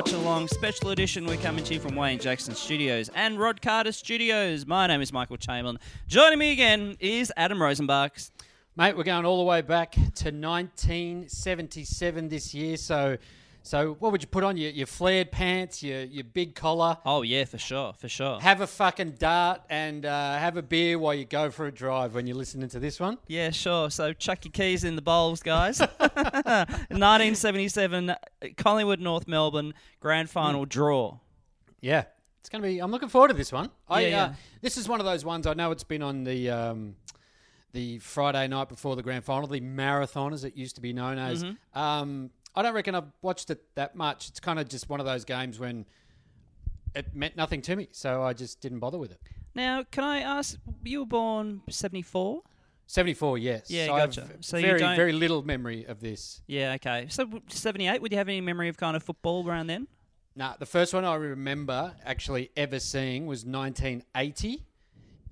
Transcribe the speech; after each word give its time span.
watch 0.00 0.12
along 0.14 0.48
special 0.48 0.88
edition. 0.88 1.26
We're 1.26 1.36
coming 1.36 1.62
to 1.62 1.74
you 1.74 1.80
from 1.80 1.94
Wayne 1.94 2.18
Jackson 2.18 2.54
Studios 2.54 3.10
and 3.14 3.38
Rod 3.38 3.60
Carter 3.60 3.92
Studios. 3.92 4.64
My 4.64 4.86
name 4.86 5.02
is 5.02 5.12
Michael 5.12 5.36
Chamberlain. 5.36 5.78
Joining 6.08 6.38
me 6.38 6.52
again 6.52 6.96
is 7.00 7.30
Adam 7.36 7.58
Rosenbach. 7.58 8.30
Mate, 8.76 8.96
we're 8.96 9.04
going 9.04 9.26
all 9.26 9.36
the 9.36 9.44
way 9.44 9.60
back 9.60 9.92
to 9.92 10.30
1977 10.30 12.28
this 12.30 12.54
year. 12.54 12.78
So, 12.78 13.18
so 13.70 13.94
what 14.00 14.10
would 14.10 14.20
you 14.20 14.26
put 14.26 14.42
on 14.42 14.56
your, 14.56 14.72
your 14.72 14.88
flared 14.88 15.30
pants, 15.30 15.80
your 15.80 16.00
your 16.00 16.24
big 16.24 16.56
collar? 16.56 16.98
Oh 17.06 17.22
yeah, 17.22 17.44
for 17.44 17.56
sure, 17.56 17.92
for 17.92 18.08
sure. 18.08 18.40
Have 18.40 18.62
a 18.62 18.66
fucking 18.66 19.12
dart 19.12 19.60
and 19.70 20.04
uh, 20.04 20.38
have 20.38 20.56
a 20.56 20.62
beer 20.62 20.98
while 20.98 21.14
you 21.14 21.24
go 21.24 21.52
for 21.52 21.66
a 21.66 21.70
drive 21.70 22.16
when 22.16 22.26
you're 22.26 22.36
listening 22.36 22.68
to 22.70 22.80
this 22.80 22.98
one. 22.98 23.18
Yeah, 23.28 23.50
sure. 23.50 23.88
So 23.88 24.12
chuck 24.12 24.44
your 24.44 24.50
keys 24.50 24.82
in 24.82 24.96
the 24.96 25.02
bowls, 25.02 25.40
guys. 25.40 25.78
1977, 26.00 28.12
Collingwood 28.56 28.98
North 28.98 29.28
Melbourne 29.28 29.72
grand 30.00 30.28
final 30.28 30.64
draw. 30.64 31.18
Yeah, 31.80 32.06
it's 32.40 32.48
going 32.48 32.62
to 32.62 32.68
be. 32.68 32.80
I'm 32.80 32.90
looking 32.90 33.08
forward 33.08 33.28
to 33.28 33.34
this 33.34 33.52
one. 33.52 33.70
I, 33.88 34.00
Yeah, 34.00 34.06
uh, 34.06 34.10
yeah. 34.10 34.34
this 34.62 34.78
is 34.78 34.88
one 34.88 34.98
of 34.98 35.06
those 35.06 35.24
ones. 35.24 35.46
I 35.46 35.54
know 35.54 35.70
it's 35.70 35.84
been 35.84 36.02
on 36.02 36.24
the 36.24 36.50
um, 36.50 36.96
the 37.72 38.00
Friday 38.00 38.48
night 38.48 38.68
before 38.68 38.96
the 38.96 39.02
grand 39.04 39.22
final, 39.22 39.46
the 39.46 39.60
marathon, 39.60 40.32
as 40.32 40.42
it 40.42 40.56
used 40.56 40.74
to 40.74 40.80
be 40.80 40.92
known 40.92 41.18
as. 41.18 41.44
Mm-hmm. 41.44 41.78
Um, 41.78 42.30
I 42.54 42.62
don't 42.62 42.74
reckon 42.74 42.94
I've 42.94 43.12
watched 43.22 43.50
it 43.50 43.62
that 43.76 43.94
much. 43.94 44.28
It's 44.28 44.40
kind 44.40 44.58
of 44.58 44.68
just 44.68 44.88
one 44.88 45.00
of 45.00 45.06
those 45.06 45.24
games 45.24 45.58
when 45.58 45.86
it 46.94 47.14
meant 47.14 47.36
nothing 47.36 47.62
to 47.62 47.76
me, 47.76 47.88
so 47.92 48.22
I 48.22 48.32
just 48.32 48.60
didn't 48.60 48.80
bother 48.80 48.98
with 48.98 49.12
it. 49.12 49.20
Now, 49.54 49.84
can 49.90 50.04
I 50.04 50.20
ask? 50.20 50.58
You 50.84 51.00
were 51.00 51.06
born 51.06 51.62
74. 51.68 52.42
74, 52.86 53.38
yes. 53.38 53.70
Yeah, 53.70 53.86
so 53.86 53.94
I 53.94 54.00
have 54.00 54.16
gotcha. 54.16 54.28
So 54.40 54.56
you 54.56 54.66
very, 54.66 54.96
very 54.96 55.12
little 55.12 55.42
memory 55.42 55.84
of 55.84 56.00
this. 56.00 56.42
Yeah, 56.48 56.72
okay. 56.74 57.06
So 57.08 57.28
78. 57.48 58.02
Would 58.02 58.10
you 58.10 58.18
have 58.18 58.28
any 58.28 58.40
memory 58.40 58.68
of 58.68 58.76
kind 58.76 58.96
of 58.96 59.02
football 59.04 59.48
around 59.48 59.68
then? 59.68 59.86
Nah, 60.34 60.56
the 60.58 60.66
first 60.66 60.92
one 60.92 61.04
I 61.04 61.14
remember 61.14 61.94
actually 62.04 62.50
ever 62.56 62.80
seeing 62.80 63.26
was 63.26 63.44
1980, 63.44 64.64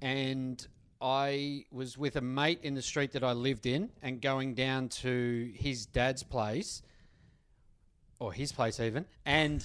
and 0.01 0.67
I 1.01 1.65
was 1.73 1.99
with 1.99 2.17
a 2.17 2.21
mate 2.21 2.61
in 2.63 2.75
the 2.75 2.83
street 2.83 3.13
that 3.13 3.25
I 3.25 3.33
lived 3.33 3.67
in, 3.67 3.91
and 4.03 4.21
going 4.21 4.55
down 4.55 4.89
to 4.89 5.51
his 5.55 5.87
dad's 5.87 6.23
place, 6.23 6.83
or 8.21 8.33
his 8.33 8.53
place 8.53 8.81
even, 8.81 9.05
and 9.25 9.65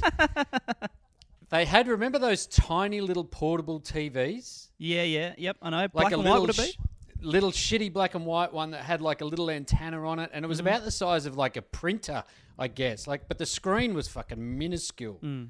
they 1.49 1.65
had 1.65 1.87
remember 1.87 2.19
those 2.19 2.45
tiny 2.47 3.01
little 3.01 3.23
portable 3.23 3.79
TVs, 3.79 4.67
Yeah, 4.77 5.03
yeah, 5.03 5.33
yep. 5.37 5.57
I 5.61 5.69
know. 5.69 5.77
like 5.77 5.91
Black 5.93 6.11
a 6.11 6.15
and 6.15 6.23
white 6.23 6.29
little 6.39 6.41
would 6.47 6.49
it 6.51 6.57
be? 6.57 6.71
sh- 6.71 6.77
little 7.21 7.51
shitty 7.51 7.91
black 7.93 8.15
and 8.15 8.25
white 8.25 8.51
one 8.53 8.71
that 8.71 8.83
had 8.83 9.01
like 9.01 9.21
a 9.21 9.25
little 9.25 9.49
antenna 9.49 10.05
on 10.07 10.19
it, 10.19 10.29
and 10.33 10.43
it 10.43 10.47
Mm. 10.47 10.49
was 10.49 10.59
about 10.59 10.83
the 10.83 10.91
size 10.91 11.25
of 11.25 11.37
like 11.37 11.55
a 11.57 11.61
printer, 11.61 12.23
I 12.59 12.67
guess. 12.67 13.07
Like, 13.07 13.27
but 13.27 13.37
the 13.37 13.45
screen 13.45 13.93
was 13.93 14.07
fucking 14.07 14.57
minuscule. 14.57 15.19
Mm. 15.23 15.49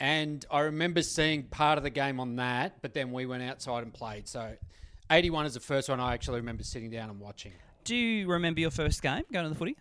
And 0.00 0.44
I 0.50 0.60
remember 0.60 1.02
seeing 1.02 1.44
part 1.44 1.78
of 1.78 1.84
the 1.84 1.90
game 1.90 2.18
on 2.18 2.36
that, 2.36 2.80
but 2.82 2.92
then 2.94 3.12
we 3.12 3.24
went 3.26 3.42
outside 3.44 3.82
and 3.84 3.92
played. 3.94 4.26
So, 4.26 4.56
81 5.10 5.46
is 5.46 5.54
the 5.54 5.60
first 5.60 5.88
one 5.88 6.00
I 6.00 6.12
actually 6.14 6.38
remember 6.40 6.64
sitting 6.64 6.90
down 6.90 7.08
and 7.10 7.20
watching. 7.20 7.52
Do 7.84 7.94
you 7.94 8.26
remember 8.28 8.60
your 8.60 8.70
first 8.72 9.00
game 9.02 9.22
going 9.32 9.44
to 9.44 9.48
the 9.48 9.54
footy? 9.54 9.76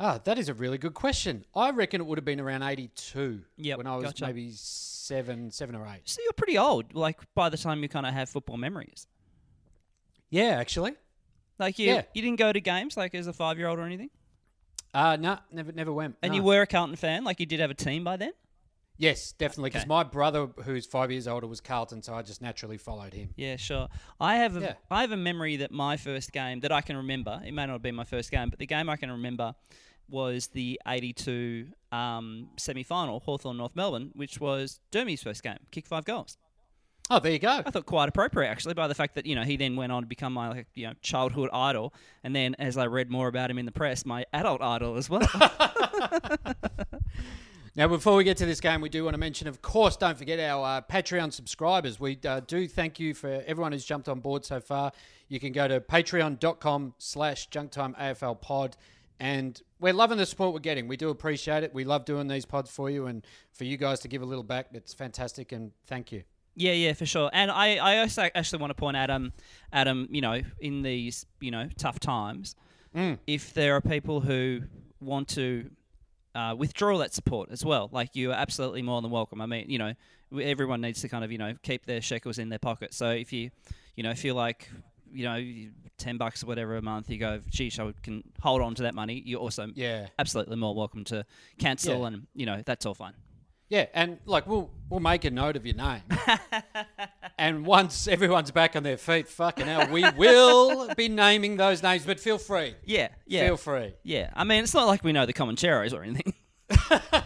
Ah, 0.00 0.18
that 0.24 0.38
is 0.38 0.48
a 0.48 0.54
really 0.54 0.76
good 0.78 0.94
question. 0.94 1.44
I 1.54 1.70
reckon 1.70 2.00
it 2.00 2.04
would 2.04 2.18
have 2.18 2.24
been 2.24 2.40
around 2.40 2.62
82 2.62 3.42
Yep, 3.56 3.78
when 3.78 3.86
I 3.86 3.94
was 3.96 4.04
gotcha. 4.06 4.26
maybe 4.26 4.50
seven, 4.52 5.50
seven 5.50 5.74
or 5.76 5.86
eight. 5.86 6.02
So 6.04 6.20
you're 6.22 6.32
pretty 6.32 6.58
old. 6.58 6.94
Like 6.94 7.20
by 7.34 7.48
the 7.48 7.56
time 7.56 7.82
you 7.82 7.88
kind 7.88 8.04
of 8.06 8.12
have 8.12 8.28
football 8.28 8.56
memories. 8.56 9.06
Yeah, 10.30 10.56
actually. 10.58 10.94
Like 11.58 11.78
you, 11.78 11.86
Yeah. 11.86 12.02
you 12.12 12.22
didn't 12.22 12.38
go 12.40 12.52
to 12.52 12.60
games 12.60 12.96
like 12.96 13.14
as 13.14 13.26
a 13.28 13.32
five 13.32 13.56
year 13.58 13.68
old 13.68 13.78
or 13.78 13.82
anything. 13.82 14.10
Uh, 14.92 15.16
no, 15.16 15.38
never, 15.52 15.72
never 15.72 15.92
went. 15.92 16.16
And 16.22 16.30
no. 16.32 16.36
you 16.36 16.42
were 16.42 16.62
a 16.62 16.66
Carlton 16.66 16.96
fan. 16.96 17.22
Like 17.24 17.38
you 17.40 17.46
did 17.46 17.60
have 17.60 17.70
a 17.70 17.74
team 17.74 18.02
by 18.04 18.16
then. 18.16 18.32
Yes, 18.96 19.32
definitely. 19.32 19.70
Because 19.70 19.82
Okay. 19.82 19.88
my 19.88 20.04
brother, 20.04 20.46
who's 20.64 20.86
five 20.86 21.10
years 21.10 21.26
older, 21.26 21.46
was 21.46 21.60
Carlton, 21.60 22.02
so 22.02 22.14
I 22.14 22.22
just 22.22 22.40
naturally 22.40 22.78
followed 22.78 23.12
him. 23.12 23.30
Yeah, 23.36 23.56
sure. 23.56 23.88
I 24.20 24.36
have 24.36 24.56
a, 24.56 24.60
Yeah. 24.60 24.74
I 24.90 25.00
have 25.00 25.10
a 25.12 25.16
memory 25.16 25.56
that 25.56 25.72
my 25.72 25.96
first 25.96 26.32
game 26.32 26.60
that 26.60 26.70
I 26.72 26.80
can 26.80 26.96
remember. 26.96 27.40
It 27.44 27.52
may 27.52 27.66
not 27.66 27.72
have 27.72 27.82
been 27.82 27.96
my 27.96 28.04
first 28.04 28.30
game, 28.30 28.50
but 28.50 28.58
the 28.58 28.66
game 28.66 28.88
I 28.88 28.96
can 28.96 29.10
remember 29.10 29.54
was 30.08 30.48
the 30.48 30.80
'82 30.86 31.68
um, 31.90 32.50
semi 32.56 32.82
final, 32.84 33.20
Hawthorn 33.20 33.56
North 33.56 33.74
Melbourne, 33.74 34.10
which 34.14 34.38
was 34.40 34.80
Dermy's 34.92 35.22
first 35.22 35.42
game. 35.42 35.58
Kick 35.72 35.86
five 35.86 36.04
goals. 36.04 36.36
Oh, 37.10 37.18
there 37.18 37.32
you 37.32 37.38
go. 37.38 37.62
I 37.66 37.70
thought 37.70 37.84
quite 37.84 38.08
appropriate 38.08 38.48
actually, 38.48 38.72
by 38.74 38.88
the 38.88 38.94
fact 38.94 39.14
that 39.16 39.26
you 39.26 39.34
know 39.34 39.42
he 39.42 39.56
then 39.56 39.76
went 39.76 39.92
on 39.92 40.02
to 40.02 40.06
become 40.08 40.32
my 40.32 40.48
like 40.48 40.66
you 40.74 40.86
know 40.86 40.94
childhood 41.02 41.50
idol, 41.52 41.92
and 42.22 42.34
then 42.34 42.54
as 42.58 42.76
I 42.76 42.86
read 42.86 43.10
more 43.10 43.28
about 43.28 43.50
him 43.50 43.58
in 43.58 43.66
the 43.66 43.72
press, 43.72 44.06
my 44.06 44.24
adult 44.32 44.62
idol 44.62 44.96
as 44.96 45.10
well. 45.10 45.20
Now, 47.76 47.88
before 47.88 48.14
we 48.14 48.22
get 48.22 48.36
to 48.36 48.46
this 48.46 48.60
game, 48.60 48.80
we 48.80 48.88
do 48.88 49.02
want 49.02 49.14
to 49.14 49.18
mention, 49.18 49.48
of 49.48 49.60
course, 49.60 49.96
don't 49.96 50.16
forget 50.16 50.38
our 50.38 50.78
uh, 50.78 50.80
Patreon 50.80 51.32
subscribers. 51.32 51.98
We 51.98 52.16
uh, 52.24 52.38
do 52.46 52.68
thank 52.68 53.00
you 53.00 53.14
for 53.14 53.42
everyone 53.48 53.72
who's 53.72 53.84
jumped 53.84 54.08
on 54.08 54.20
board 54.20 54.44
so 54.44 54.60
far. 54.60 54.92
You 55.26 55.40
can 55.40 55.50
go 55.50 55.66
to 55.66 55.80
patreon.com 55.80 56.94
slash 56.98 57.48
junktimeafl 57.48 58.40
pod. 58.40 58.76
And 59.18 59.60
we're 59.80 59.92
loving 59.92 60.18
the 60.18 60.26
support 60.26 60.54
we're 60.54 60.60
getting. 60.60 60.86
We 60.86 60.96
do 60.96 61.08
appreciate 61.08 61.64
it. 61.64 61.74
We 61.74 61.82
love 61.84 62.04
doing 62.04 62.28
these 62.28 62.44
pods 62.44 62.70
for 62.70 62.90
you 62.90 63.06
and 63.06 63.26
for 63.52 63.64
you 63.64 63.76
guys 63.76 63.98
to 64.00 64.08
give 64.08 64.22
a 64.22 64.26
little 64.26 64.44
back. 64.44 64.68
It's 64.72 64.94
fantastic 64.94 65.50
and 65.50 65.72
thank 65.88 66.12
you. 66.12 66.22
Yeah, 66.54 66.72
yeah, 66.72 66.92
for 66.92 67.06
sure. 67.06 67.28
And 67.32 67.50
I, 67.50 67.76
I 67.76 67.98
also 67.98 68.28
actually 68.36 68.60
want 68.60 68.70
to 68.70 68.74
point 68.74 68.96
out, 68.96 69.10
um, 69.10 69.32
Adam, 69.72 70.06
you 70.12 70.20
know, 70.20 70.42
in 70.60 70.82
these, 70.82 71.26
you 71.40 71.50
know, 71.50 71.68
tough 71.76 71.98
times, 71.98 72.54
if 73.26 73.52
there 73.52 73.74
are 73.74 73.80
people 73.80 74.20
who 74.20 74.60
want 75.00 75.26
to 75.30 75.68
uh, 76.34 76.54
withdraw 76.56 76.98
that 76.98 77.14
support 77.14 77.50
as 77.50 77.64
well, 77.64 77.88
like 77.92 78.14
you 78.16 78.30
are 78.30 78.34
absolutely 78.34 78.82
more 78.82 79.00
than 79.02 79.10
welcome. 79.10 79.40
I 79.40 79.46
mean, 79.46 79.70
you 79.70 79.78
know, 79.78 79.92
everyone 80.40 80.80
needs 80.80 81.00
to 81.02 81.08
kind 81.08 81.24
of, 81.24 81.30
you 81.30 81.38
know, 81.38 81.54
keep 81.62 81.86
their 81.86 82.00
shekels 82.00 82.38
in 82.38 82.48
their 82.48 82.58
pocket. 82.58 82.92
So 82.94 83.10
if 83.10 83.32
you, 83.32 83.50
you 83.96 84.02
know, 84.02 84.14
feel 84.14 84.34
like, 84.34 84.68
you 85.12 85.24
know, 85.24 85.70
ten 85.96 86.16
bucks 86.16 86.42
or 86.42 86.46
whatever 86.46 86.76
a 86.76 86.82
month, 86.82 87.08
you 87.08 87.18
go, 87.18 87.40
geez, 87.48 87.78
I 87.78 87.92
can 88.02 88.24
hold 88.40 88.62
on 88.62 88.74
to 88.74 88.82
that 88.82 88.94
money. 88.94 89.22
You're 89.24 89.40
also 89.40 89.68
Yeah. 89.74 90.08
absolutely 90.18 90.56
more 90.56 90.74
welcome 90.74 91.04
to 91.04 91.24
cancel, 91.58 92.00
Yeah. 92.00 92.06
and 92.08 92.26
you 92.34 92.46
know, 92.46 92.62
that's 92.66 92.84
all 92.84 92.94
fine. 92.94 93.14
Yeah, 93.74 93.86
and 93.92 94.18
like 94.24 94.46
we'll 94.46 94.70
we'll 94.88 95.00
make 95.00 95.24
a 95.24 95.32
note 95.32 95.56
of 95.56 95.66
your 95.66 95.74
name. 95.74 96.02
and 97.38 97.66
once 97.66 98.06
everyone's 98.06 98.52
back 98.52 98.76
on 98.76 98.84
their 98.84 98.96
feet, 98.96 99.26
fucking 99.26 99.66
hell, 99.66 99.88
we 99.90 100.08
will 100.16 100.94
be 100.94 101.08
naming 101.08 101.56
those 101.56 101.82
names, 101.82 102.06
but 102.06 102.20
feel 102.20 102.38
free. 102.38 102.76
Yeah, 102.84 103.08
yeah. 103.26 103.46
Feel 103.46 103.56
free. 103.56 103.94
Yeah, 104.04 104.30
I 104.32 104.44
mean, 104.44 104.62
it's 104.62 104.74
not 104.74 104.86
like 104.86 105.02
we 105.02 105.10
know 105.10 105.26
the 105.26 105.32
Comancheros 105.32 105.92
or 105.92 106.04
anything. 106.04 106.34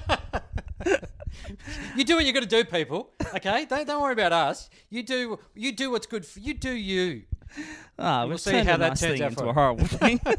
You 1.96 2.04
do 2.04 2.14
what 2.14 2.24
you're 2.24 2.34
got 2.34 2.40
to 2.40 2.46
do, 2.46 2.64
people. 2.64 3.10
Okay, 3.34 3.64
don't 3.64 3.86
don't 3.86 4.00
worry 4.02 4.12
about 4.12 4.32
us. 4.32 4.70
You 4.90 5.02
do 5.02 5.38
you 5.54 5.72
do 5.72 5.90
what's 5.90 6.06
good 6.06 6.24
for 6.24 6.40
you. 6.40 6.54
Do 6.54 6.70
you. 6.70 7.22
Ah, 8.00 8.26
We'll 8.26 8.38
see 8.38 8.52
how 8.58 8.76
that 8.76 8.90
nice 8.90 9.00
turns 9.00 9.20
out 9.20 9.30
into 9.30 9.42
for 9.42 9.48
a 9.48 9.52
horrible 9.52 9.86
thing. 9.86 10.20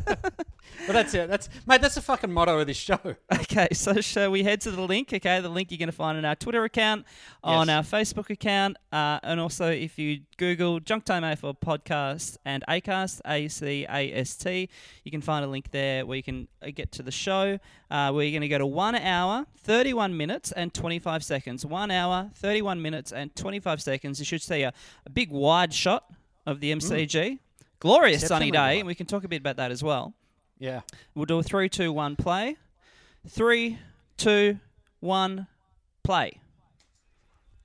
But 0.87 0.93
that's 0.93 1.13
it. 1.13 1.27
That's 1.29 1.49
mate. 1.67 1.81
That's 1.81 1.95
the 1.95 2.01
fucking 2.01 2.31
motto 2.31 2.57
of 2.59 2.65
this 2.67 2.77
show. 2.77 2.99
okay, 3.33 3.67
so 3.73 3.99
shall 3.99 4.31
we 4.31 4.43
head 4.43 4.61
to 4.61 4.71
the 4.71 4.81
link? 4.81 5.11
Okay, 5.13 5.39
the 5.41 5.49
link 5.49 5.71
you're 5.71 5.77
going 5.77 5.89
to 5.89 5.95
find 5.95 6.17
on 6.17 6.23
our 6.25 6.35
Twitter 6.35 6.63
account, 6.63 7.05
on 7.43 7.67
Yes. 7.67 7.75
our 7.93 7.99
Facebook 7.99 8.29
account, 8.29 8.77
uh, 8.93 9.19
and 9.23 9.39
also 9.39 9.69
if 9.69 9.99
you 9.99 10.21
Google 10.37 10.79
Junk 10.79 11.03
Time 11.03 11.23
AFL 11.23 11.59
podcast 11.59 12.37
and 12.45 12.63
Acast, 12.67 13.19
A 13.27 13.47
C 13.49 13.85
A 13.89 14.13
S 14.13 14.37
T, 14.37 14.69
you 15.03 15.11
can 15.11 15.21
find 15.21 15.43
a 15.43 15.47
link 15.49 15.69
there 15.71 16.05
where 16.05 16.15
you 16.15 16.23
can 16.23 16.47
uh, 16.63 16.69
get 16.73 16.91
to 16.93 17.03
the 17.03 17.11
show. 17.11 17.59
Uh, 17.91 18.11
where 18.11 18.23
you're 18.23 18.31
going 18.31 18.41
to 18.41 18.47
go 18.47 18.59
to 18.59 18.67
one 18.67 18.93
hour, 18.93 19.47
31 19.57 20.15
minutes, 20.15 20.51
and 20.51 20.71
25 20.73 21.23
seconds. 21.23 21.65
One 21.65 21.89
hour, 21.89 22.29
31 22.35 22.81
minutes, 22.81 23.11
and 23.11 23.35
25 23.35 23.81
seconds. 23.81 24.19
You 24.19 24.25
should 24.25 24.43
see 24.43 24.61
a, 24.61 24.71
a 25.07 25.09
big 25.09 25.31
wide 25.31 25.73
shot 25.73 26.05
of 26.49 26.59
the 26.59 26.71
MCG. 26.73 27.39
Glorious 27.79 28.27
sunny 28.27 28.51
day, 28.51 28.79
and 28.79 28.87
we 28.87 28.95
can 28.95 29.05
talk 29.05 29.23
a 29.23 29.27
bit 29.27 29.39
about 29.39 29.57
that 29.57 29.71
as 29.71 29.81
well. 29.81 30.13
Yeah. 30.57 30.81
We'll 31.15 31.25
do 31.25 31.39
a 31.39 31.43
three, 31.43 31.69
two, 31.69 31.93
one 31.93 32.15
play. 32.17 32.57
Three, 33.27 33.77
two, 34.17 34.59
one, 34.99 35.47
play. 36.03 36.39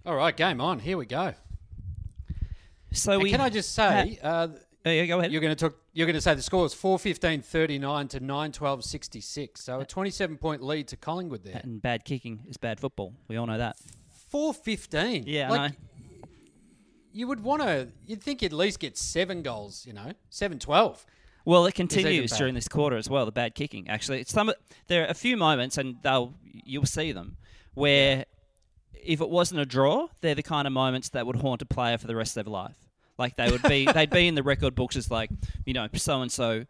All 0.06 0.14
right, 0.14 0.36
game 0.36 0.60
on. 0.60 0.78
Here 0.78 0.96
we 0.96 1.06
go. 1.06 1.34
So 2.92 3.14
And 3.14 3.22
we 3.22 3.31
can 3.31 3.40
I 3.40 3.48
just 3.48 3.75
say, 3.75 4.19
uh, 4.22 4.48
Oh, 4.86 4.90
yeah, 4.90 5.06
go 5.06 5.19
ahead. 5.19 5.32
you're 5.32 5.40
going 5.40 5.56
to 5.56 5.69
talk. 5.70 5.78
You're 5.94 6.06
going 6.06 6.14
to 6.14 6.20
say 6.20 6.34
the 6.34 6.42
score 6.42 6.66
is 6.66 6.75
4-15-39 6.75 8.10
to 8.10 8.20
9-12-66. 8.20 9.58
So 9.58 9.81
a 9.81 9.84
27 9.86 10.36
point 10.36 10.62
lead 10.62 10.88
to 10.88 10.96
Collingwood 10.96 11.42
there. 11.42 11.60
and 11.64 11.81
bad 11.81 12.04
kicking 12.04 12.42
is 12.46 12.58
bad 12.58 12.78
football. 12.78 13.14
We 13.26 13.36
all 13.36 13.46
know 13.46 13.56
that. 13.58 13.76
4-15. 14.32 15.25
Yeah, 15.26 15.50
like. 15.50 15.72
You 17.14 17.28
would 17.28 17.43
want 17.44 17.62
to. 17.62 17.88
You'd 18.06 18.22
think 18.22 18.43
you'd 18.43 18.52
at 18.52 18.58
least 18.58 18.81
get 18.81 18.99
seven 18.99 19.43
goals. 19.43 19.87
You 19.87 19.93
know, 19.93 20.12
7-12. 20.32 21.05
Well, 21.44 21.66
it 21.66 21.75
continues 21.75 22.32
during 22.32 22.55
this 22.55 22.69
quarter 22.69 22.96
as 22.96 23.08
well. 23.08 23.25
The 23.25 23.32
bad 23.32 23.55
kicking, 23.55 23.88
actually, 23.88 24.20
it's 24.20 24.32
some. 24.32 24.52
There 24.88 25.05
are 25.05 25.06
a 25.06 25.14
few 25.14 25.37
moments, 25.37 25.78
and 25.78 25.96
they'll 26.02 26.34
you'll 26.43 26.87
see 26.87 27.12
them 27.12 27.37
where, 27.75 28.25
if 28.93 29.20
it 29.20 29.28
wasn't 29.31 29.61
a 29.61 29.66
draw, 29.66 30.08
they're 30.22 30.34
the 30.34 30.43
kind 30.43 30.66
of 30.66 30.72
moments 30.72 31.11
that 31.11 31.26
would 31.26 31.37
haunt 31.37 31.62
a 31.62 31.66
player 31.66 31.99
for 31.99 32.06
the 32.08 32.16
rest 32.16 32.37
of 32.37 32.44
their 32.44 32.52
life. 32.52 32.76
Like 33.17 33.37
they 33.37 33.50
would 33.50 33.62
be, 33.62 33.84
they'd 33.94 34.10
be 34.10 34.26
in 34.26 34.34
the 34.34 34.43
record 34.43 34.75
books 34.75 34.96
as 34.96 35.10
like, 35.10 35.31
you 35.64 35.72
know, 35.72 35.87
so 35.94 36.20
and 36.22 36.32
so. 36.32 36.64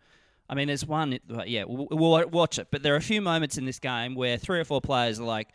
I 0.46 0.54
mean, 0.54 0.66
there's 0.66 0.84
one. 0.84 1.18
Yeah, 1.46 1.64
we'll, 1.66 1.88
we'll 1.90 2.28
watch 2.28 2.58
it, 2.58 2.68
but 2.70 2.82
there 2.82 2.92
are 2.92 2.98
a 2.98 3.02
few 3.02 3.22
moments 3.22 3.56
in 3.56 3.64
this 3.64 3.78
game 3.78 4.14
where 4.14 4.36
three 4.36 4.60
or 4.60 4.64
four 4.64 4.82
players 4.82 5.18
are 5.18 5.24
like, 5.24 5.48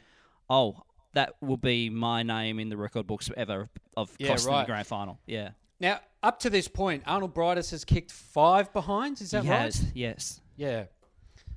"Oh, 0.50 0.82
that 1.20 1.36
will 1.42 1.58
be 1.58 1.90
my 1.90 2.24
name 2.24 2.60
in 2.60 2.70
the 2.70 2.78
record 2.78 3.06
books 3.08 3.30
ever 3.36 3.70
of 3.98 4.16
Yeah, 4.20 4.28
costing 4.30 4.54
right. 4.54 4.62
the 4.62 4.72
grand 4.72 4.88
final." 4.88 5.20
Yeah, 5.26 5.50
Now, 5.80 6.00
up 6.24 6.40
to 6.40 6.50
this 6.50 6.68
point, 6.68 7.04
Arnold 7.06 7.34
Briedis 7.34 7.72
has 7.72 7.86
kicked 7.86 8.12
five 8.12 8.72
behinds. 8.74 9.22
Is 9.22 9.32
that 9.32 9.44
he 9.44 9.50
right? 9.50 9.60
has. 9.60 9.86
Yes. 9.94 10.42
Yeah. 10.58 10.86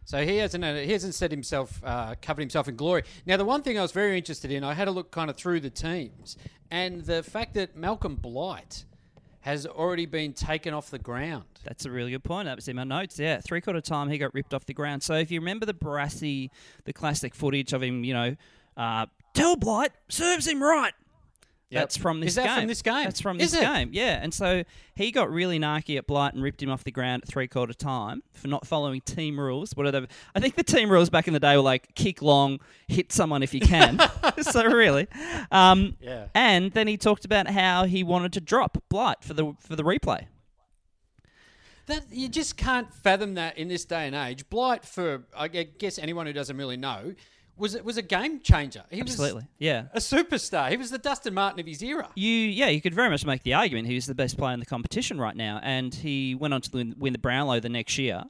So 0.05 0.25
he 0.25 0.37
hasn't 0.39 0.65
uh, 0.65 0.75
he 0.75 0.93
hasn't 0.93 1.15
set 1.15 1.31
himself 1.31 1.81
uh, 1.85 2.15
covered 2.21 2.43
himself 2.43 2.67
in 2.69 2.77
glory. 2.77 3.03
Now 3.25 3.37
the 3.37 3.45
one 3.45 3.63
thing 3.63 3.79
I 3.79 3.83
was 3.83 3.93
very 3.93 4.17
interested 4.19 4.51
in, 4.51 4.65
I 4.65 4.75
had 4.75 4.89
a 4.89 4.91
look 4.91 5.11
kind 5.13 5.31
of 5.31 5.37
through 5.37 5.61
the 5.61 5.71
teams, 5.71 6.37
and 6.71 7.03
the 7.03 7.23
fact 7.23 7.55
that 7.55 7.77
Malcolm 7.77 8.17
Blight 8.17 8.85
has 9.41 9.67
already 9.67 10.07
been 10.07 10.33
taken 10.33 10.73
off 10.75 10.91
the 10.91 10.99
ground. 10.99 11.45
That's 11.65 11.85
a 11.85 11.91
really 11.91 12.11
good 12.13 12.23
point. 12.25 12.47
That 12.47 12.57
was 12.57 12.69
in 12.69 12.77
my 12.77 12.85
notes. 12.85 13.19
Yeah, 13.19 13.41
three 13.41 13.61
quarter 13.61 13.81
time 13.81 14.09
he 14.09 14.19
got 14.19 14.35
ripped 14.35 14.55
off 14.55 14.65
the 14.67 14.75
ground. 14.75 15.03
So 15.03 15.15
if 15.15 15.31
you 15.33 15.41
remember 15.41 15.67
the 15.67 15.75
Barassi, 15.75 16.51
the 16.85 16.93
classic 16.93 17.35
footage 17.35 17.73
of 17.73 17.83
him, 17.83 18.05
you 18.05 18.15
know, 18.15 18.37
uh, 18.77 19.07
tell 19.35 19.57
Blight 19.57 19.93
serves 20.09 20.47
him 20.47 20.63
right. 20.63 20.93
That's 21.71 21.97
from 21.97 22.21
this 22.21 22.29
Is 22.29 22.35
that 22.35 22.45
game. 22.49 22.59
from 22.59 22.69
this 22.69 22.83
game? 22.83 23.05
That's 23.05 23.21
from 23.23 23.41
Is 23.41 23.53
this 23.53 23.63
it? 23.63 23.65
game. 23.65 23.91
Yeah, 23.95 24.19
and 24.23 24.35
so 24.35 24.63
he 24.95 25.11
got 25.11 25.31
really 25.31 25.59
narky 25.59 25.97
at 25.97 26.07
Blight 26.07 26.35
and 26.35 26.43
ripped 26.43 26.63
him 26.63 26.69
off 26.69 26.85
the 26.85 26.91
ground 26.91 27.23
at 27.23 27.29
three 27.31 27.49
quarter 27.49 27.73
time 27.73 28.23
for 28.35 28.49
not 28.49 28.67
following 28.67 29.01
team 29.01 29.41
rules. 29.41 29.73
What 29.75 29.87
are 29.87 29.91
they? 29.91 30.07
I 30.35 30.41
think 30.41 30.57
the 30.57 30.65
team 30.65 30.91
rules 30.93 31.09
back 31.09 31.29
in 31.29 31.33
the 31.33 31.41
day 31.41 31.57
were 31.57 31.63
like 31.63 31.95
kick 31.95 32.21
long, 32.21 32.61
hit 32.89 33.11
someone 33.11 33.43
if 33.43 33.55
you 33.55 33.61
can. 33.61 33.99
so 34.43 34.67
really, 34.67 35.07
um, 35.51 35.97
Yeah. 35.99 36.27
And 36.35 36.73
then 36.73 36.89
he 36.89 36.99
talked 36.99 37.25
about 37.25 37.47
how 37.49 37.85
he 37.85 38.05
wanted 38.05 38.35
to 38.35 38.43
drop 38.43 38.77
Blight 38.91 39.25
for 39.25 39.33
the 39.33 39.55
for 39.59 39.75
the 39.75 39.83
replay. 39.83 40.27
That 41.87 42.05
you 42.13 42.29
just 42.29 42.57
can't 42.59 42.93
fathom 42.95 43.35
that 43.35 43.57
in 43.57 43.69
this 43.69 43.85
day 43.87 44.07
and 44.07 44.15
age. 44.15 44.49
Blight, 44.51 44.85
for 44.85 45.25
I 45.37 45.49
guess 45.49 45.99
anyone 45.99 46.27
who 46.27 46.33
doesn't 46.35 46.57
really 46.57 46.77
know, 46.77 47.15
was 47.57 47.81
was 47.83 47.97
a 47.97 48.03
game 48.03 48.41
changer. 48.41 48.83
He 48.91 49.01
Absolutely, 49.01 49.43
was 49.43 49.45
yeah. 49.59 49.85
a 49.93 49.99
superstar. 49.99 50.71
He 50.71 50.77
was 50.77 50.91
the 50.91 50.99
Dustin 50.99 51.35
Martin 51.35 51.61
of 51.61 51.67
his 51.67 51.83
era. 51.83 52.09
You, 52.15 52.29
yeah, 52.31 52.69
you 52.69 52.81
could 52.81 52.95
very 52.95 53.11
much 53.11 53.25
make 53.25 53.43
the 53.43 53.55
argument 53.55 53.87
he 53.87 53.95
was 53.95 54.07
the 54.07 54.15
best 54.15 54.37
player 54.39 54.55
in 54.55 54.61
the 54.61 54.67
competition 54.67 55.19
right 55.21 55.37
now, 55.37 55.61
and 55.63 55.95
he 55.95 56.35
went 56.35 56.55
on 56.55 56.61
to 56.63 56.71
win, 56.73 56.95
win 56.99 57.13
the 57.13 57.19
Brownlow 57.19 57.61
the 57.61 57.69
next 57.69 57.99
year. 57.99 58.25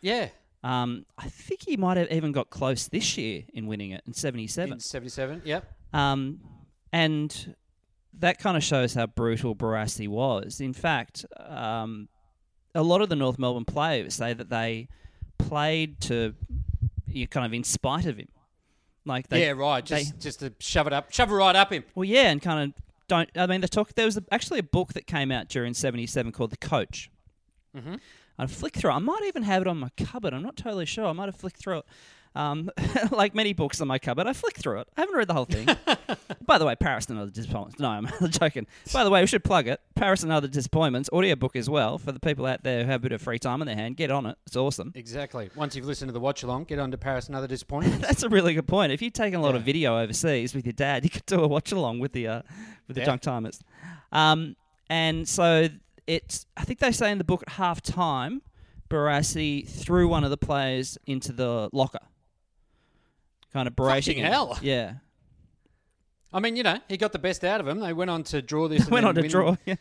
Yeah, 0.00 0.28
Um, 0.64 1.06
I 1.16 1.28
think 1.28 1.60
he 1.66 1.76
might 1.76 1.96
have 1.96 2.10
even 2.10 2.32
got 2.32 2.50
close 2.50 2.88
this 2.88 3.16
year 3.16 3.44
in 3.52 3.66
winning 3.66 3.90
it 3.92 4.02
in 4.06 4.14
'77. 4.14 4.72
in 4.72 4.80
'77. 4.80 5.42
Yep. 5.44 5.64
Um, 5.92 6.40
and 6.92 7.54
that 8.18 8.38
kind 8.38 8.56
of 8.56 8.64
shows 8.64 8.94
how 8.94 9.06
brutal 9.06 9.54
Barassi 9.54 10.08
was. 10.08 10.60
In 10.60 10.72
fact, 10.72 11.24
um, 11.38 12.08
a 12.74 12.82
lot 12.82 13.00
of 13.00 13.08
the 13.08 13.16
North 13.16 13.38
Melbourne 13.38 13.64
players 13.64 14.14
say 14.14 14.32
that 14.32 14.50
they 14.50 14.88
played 15.38 16.00
to, 16.02 16.34
you 17.06 17.22
know, 17.24 17.26
kind 17.28 17.46
of 17.46 17.52
in 17.52 17.64
spite 17.64 18.06
of 18.06 18.16
him. 18.16 18.28
Like 19.04 19.28
they, 19.28 19.42
yeah, 19.46 19.50
right. 19.52 19.84
they- 19.84 20.00
Just 20.04 20.18
just 20.20 20.40
to 20.40 20.52
shove 20.60 20.86
it 20.86 20.92
up, 20.92 21.12
shove 21.12 21.30
it 21.30 21.34
right 21.34 21.56
up 21.56 21.72
him. 21.72 21.84
Well, 21.94 22.04
yeah, 22.04 22.30
and 22.30 22.40
kind 22.40 22.72
of 22.74 22.82
don't. 23.08 23.28
I 23.36 23.46
mean, 23.46 23.60
the 23.60 23.68
talk. 23.68 23.94
There 23.94 24.06
was 24.06 24.18
actually 24.30 24.60
a 24.60 24.64
book 24.64 24.92
that 24.94 25.06
came 25.06 25.30
out 25.32 25.48
during 25.48 25.74
'77 25.74 26.30
called 26.32 26.50
The 26.50 26.56
Coach. 26.56 27.10
Mm-hmm. 27.76 27.96
I 28.38 28.46
flicked 28.46 28.76
through. 28.76 28.90
it. 28.90 28.94
I 28.94 28.98
might 28.98 29.22
even 29.26 29.42
have 29.42 29.62
it 29.62 29.68
on 29.68 29.78
my 29.78 29.90
cupboard. 29.96 30.32
I'm 30.34 30.42
not 30.42 30.56
totally 30.56 30.86
sure. 30.86 31.06
I 31.06 31.12
might 31.12 31.26
have 31.26 31.36
flicked 31.36 31.58
through 31.58 31.78
it. 31.78 31.84
Um, 32.34 32.70
like 33.10 33.34
many 33.34 33.52
books 33.52 33.80
on 33.80 33.88
my 33.88 33.98
cupboard, 33.98 34.26
I 34.26 34.32
flicked 34.32 34.58
through 34.58 34.80
it. 34.80 34.88
I 34.96 35.02
haven't 35.02 35.16
read 35.16 35.28
the 35.28 35.34
whole 35.34 35.44
thing. 35.44 35.66
By 36.46 36.58
the 36.58 36.64
way, 36.64 36.74
Paris 36.76 37.06
and 37.06 37.18
Other 37.18 37.30
Disappointments. 37.30 37.78
No, 37.78 37.90
I'm 37.90 38.08
joking. 38.30 38.66
By 38.92 39.04
the 39.04 39.10
way, 39.10 39.20
we 39.20 39.26
should 39.26 39.44
plug 39.44 39.68
it. 39.68 39.80
Paris 39.94 40.22
and 40.22 40.32
Other 40.32 40.48
Disappointments, 40.48 41.08
audiobook 41.12 41.56
as 41.56 41.68
well, 41.70 41.98
for 41.98 42.10
the 42.12 42.18
people 42.20 42.46
out 42.46 42.62
there 42.64 42.84
who 42.84 42.90
have 42.90 43.00
a 43.00 43.02
bit 43.02 43.12
of 43.12 43.20
free 43.22 43.38
time 43.38 43.60
on 43.60 43.66
their 43.66 43.76
hand. 43.76 43.96
Get 43.96 44.10
on 44.10 44.26
it. 44.26 44.36
It's 44.46 44.56
awesome. 44.56 44.92
Exactly. 44.94 45.50
Once 45.54 45.76
you've 45.76 45.86
listened 45.86 46.08
to 46.08 46.12
the 46.12 46.20
watch 46.20 46.42
along, 46.42 46.64
get 46.64 46.78
on 46.78 46.90
to 46.90 46.98
Paris 46.98 47.26
and 47.26 47.36
other 47.36 47.46
disappointments. 47.46 48.06
That's 48.06 48.22
a 48.22 48.28
really 48.28 48.54
good 48.54 48.66
point. 48.66 48.92
If 48.92 49.02
you've 49.02 49.12
taken 49.12 49.38
a 49.38 49.42
lot 49.42 49.54
of 49.54 49.62
video 49.62 49.98
overseas 49.98 50.54
with 50.54 50.64
your 50.66 50.72
dad, 50.72 51.04
you 51.04 51.10
could 51.10 51.26
do 51.26 51.42
a 51.42 51.46
watch 51.48 51.70
along 51.72 52.00
with 52.00 52.12
the 52.12 52.26
uh, 52.28 52.42
with 52.88 52.94
the 52.96 53.00
Yeah. 53.02 53.06
junk 53.06 53.20
timers. 53.22 53.60
Um, 54.10 54.56
and 54.90 55.28
so 55.28 55.68
it's 56.06 56.46
I 56.56 56.64
think 56.64 56.80
they 56.80 56.92
say 56.92 57.10
in 57.12 57.18
the 57.18 57.24
book 57.24 57.42
at 57.46 57.52
half 57.54 57.80
time, 57.82 58.42
Barassi 58.90 59.66
threw 59.68 60.08
one 60.08 60.24
of 60.24 60.30
the 60.30 60.36
players 60.36 60.98
into 61.06 61.32
the 61.32 61.70
locker, 61.72 62.00
kind 63.52 63.68
of 63.68 63.76
bracing. 63.76 64.14
Fucking 64.16 64.30
hell. 64.30 64.58
Yeah, 64.62 64.94
I 66.32 66.40
mean, 66.40 66.56
you 66.56 66.62
know, 66.62 66.78
he 66.88 66.96
got 66.96 67.12
the 67.12 67.18
best 67.18 67.44
out 67.44 67.60
of 67.60 67.68
him. 67.68 67.80
They 67.80 67.92
went 67.92 68.10
on 68.10 68.22
to 68.24 68.40
draw 68.42 68.68
this. 68.68 68.88
went 68.90 69.06
on 69.06 69.14
to 69.14 69.20
win- 69.20 69.30
draw. 69.30 69.56
Yeah, 69.66 69.74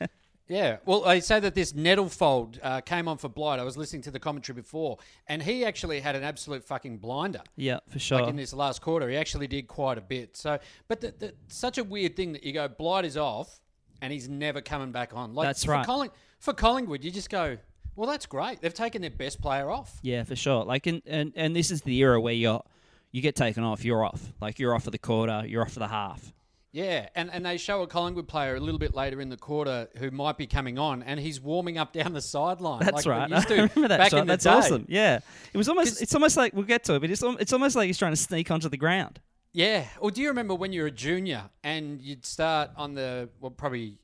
Yeah. 0.48 0.78
Well, 0.86 1.02
they 1.02 1.22
say 1.22 1.40
that 1.40 1.56
this 1.56 1.72
Nettlefold 1.74 2.60
uh, 2.62 2.82
came 2.82 3.08
on 3.08 3.18
for 3.18 3.30
Blight. 3.30 3.60
I 3.60 3.64
was 3.64 3.78
listening 3.78 4.02
to 4.04 4.12
the 4.12 4.20
commentary 4.20 4.56
before, 4.56 4.98
and 5.28 5.42
he 5.42 5.64
actually 5.64 6.02
had 6.02 6.16
an 6.16 6.24
absolute 6.24 6.64
fucking 6.66 6.98
blinder. 6.98 7.42
yeah, 7.56 7.80
for 7.90 8.00
sure. 8.00 8.20
Like 8.20 8.30
in 8.30 8.36
this 8.36 8.54
last 8.54 8.82
quarter, 8.82 9.08
he 9.10 9.16
actually 9.16 9.48
did 9.48 9.68
quite 9.68 9.98
a 9.98 10.02
bit. 10.02 10.36
So, 10.36 10.60
but 10.90 11.00
the, 11.00 11.14
the, 11.18 11.34
such 11.48 11.78
a 11.78 11.84
weird 11.84 12.18
thing 12.18 12.34
that 12.34 12.44
you 12.44 12.52
go 12.52 12.68
Blight 12.68 13.06
is 13.06 13.16
off, 13.16 13.62
and 14.02 14.12
he's 14.12 14.28
never 14.28 14.60
coming 14.60 14.92
back 14.92 15.12
on. 15.16 15.34
Like 15.34 15.48
That's 15.48 15.64
for 15.64 15.72
right. 15.72 15.86
Colling, 15.86 16.10
for 16.40 16.54
Collingwood, 16.54 17.04
you 17.04 17.12
just 17.12 17.30
go, 17.30 17.58
well, 17.96 18.10
that's 18.10 18.26
great. 18.26 18.62
They've 18.62 18.74
taken 18.74 19.02
their 19.02 19.12
best 19.12 19.42
player 19.42 19.70
off. 19.70 20.00
Yeah, 20.02 20.24
for 20.24 20.36
sure. 20.36 20.66
Like, 20.66 20.86
in, 20.88 21.02
and 21.06 21.32
and 21.36 21.56
this 21.56 21.72
is 21.72 21.82
the 21.84 21.98
era 22.00 22.20
where 22.20 22.34
you're 22.34 22.62
you 23.12 23.22
get 23.22 23.36
taken 23.36 23.64
off. 23.64 23.84
You're 23.84 24.04
off. 24.04 24.22
Like 24.42 24.60
you're 24.60 24.74
off 24.74 24.84
for 24.84 24.92
the 24.92 24.98
quarter. 24.98 25.44
You're 25.46 25.62
off 25.64 25.74
for 25.74 25.80
the 25.80 25.88
half. 25.88 26.34
Yeah, 26.74 27.10
and, 27.16 27.30
and 27.34 27.46
they 27.46 27.58
show 27.58 27.82
a 27.82 27.88
Collingwood 27.88 28.30
player 28.30 28.56
a 28.56 28.60
little 28.62 28.80
bit 28.80 28.96
later 28.96 29.20
in 29.20 29.28
the 29.28 29.36
quarter 29.36 29.90
who 29.98 30.10
might 30.10 30.38
be 30.38 30.48
coming 30.48 30.80
on, 30.80 31.04
and 31.04 31.20
he's 31.20 31.42
warming 31.42 31.78
up 31.78 31.92
down 32.00 32.14
the 32.14 32.22
sideline. 32.22 32.80
That's 32.86 33.06
like 33.06 33.30
right. 33.30 33.30
used 33.30 33.48
to 33.50 33.54
I 33.56 33.58
remember 33.58 33.88
that 33.90 33.98
back 33.98 34.12
shot. 34.12 34.20
in 34.22 34.28
the 34.28 34.34
That's 34.34 34.44
day. 34.46 34.50
awesome. 34.52 34.86
Yeah, 34.88 35.20
it 35.54 35.58
was 35.58 35.68
almost. 35.68 36.02
It's 36.02 36.16
almost 36.16 36.38
like 36.38 36.54
we'll 36.54 36.64
get 36.64 36.86
to 36.86 36.96
it, 36.96 37.00
but 37.02 37.10
it's 37.10 37.22
it's 37.24 37.52
almost 37.52 37.76
like 37.76 37.88
he's 37.88 37.98
trying 37.98 38.14
to 38.14 38.18
sneak 38.18 38.50
onto 38.50 38.70
the 38.70 38.78
ground. 38.78 39.20
Yeah. 39.54 39.86
Or 40.00 40.12
do 40.12 40.22
you 40.22 40.30
remember 40.30 40.56
when 40.56 40.72
you 40.72 40.82
were 40.82 40.88
a 40.88 40.92
junior 40.92 41.44
and 41.62 42.02
you'd 42.02 42.26
start 42.26 42.70
on 42.78 42.94
the 42.94 43.28
well, 43.42 43.52
probably, 43.52 43.98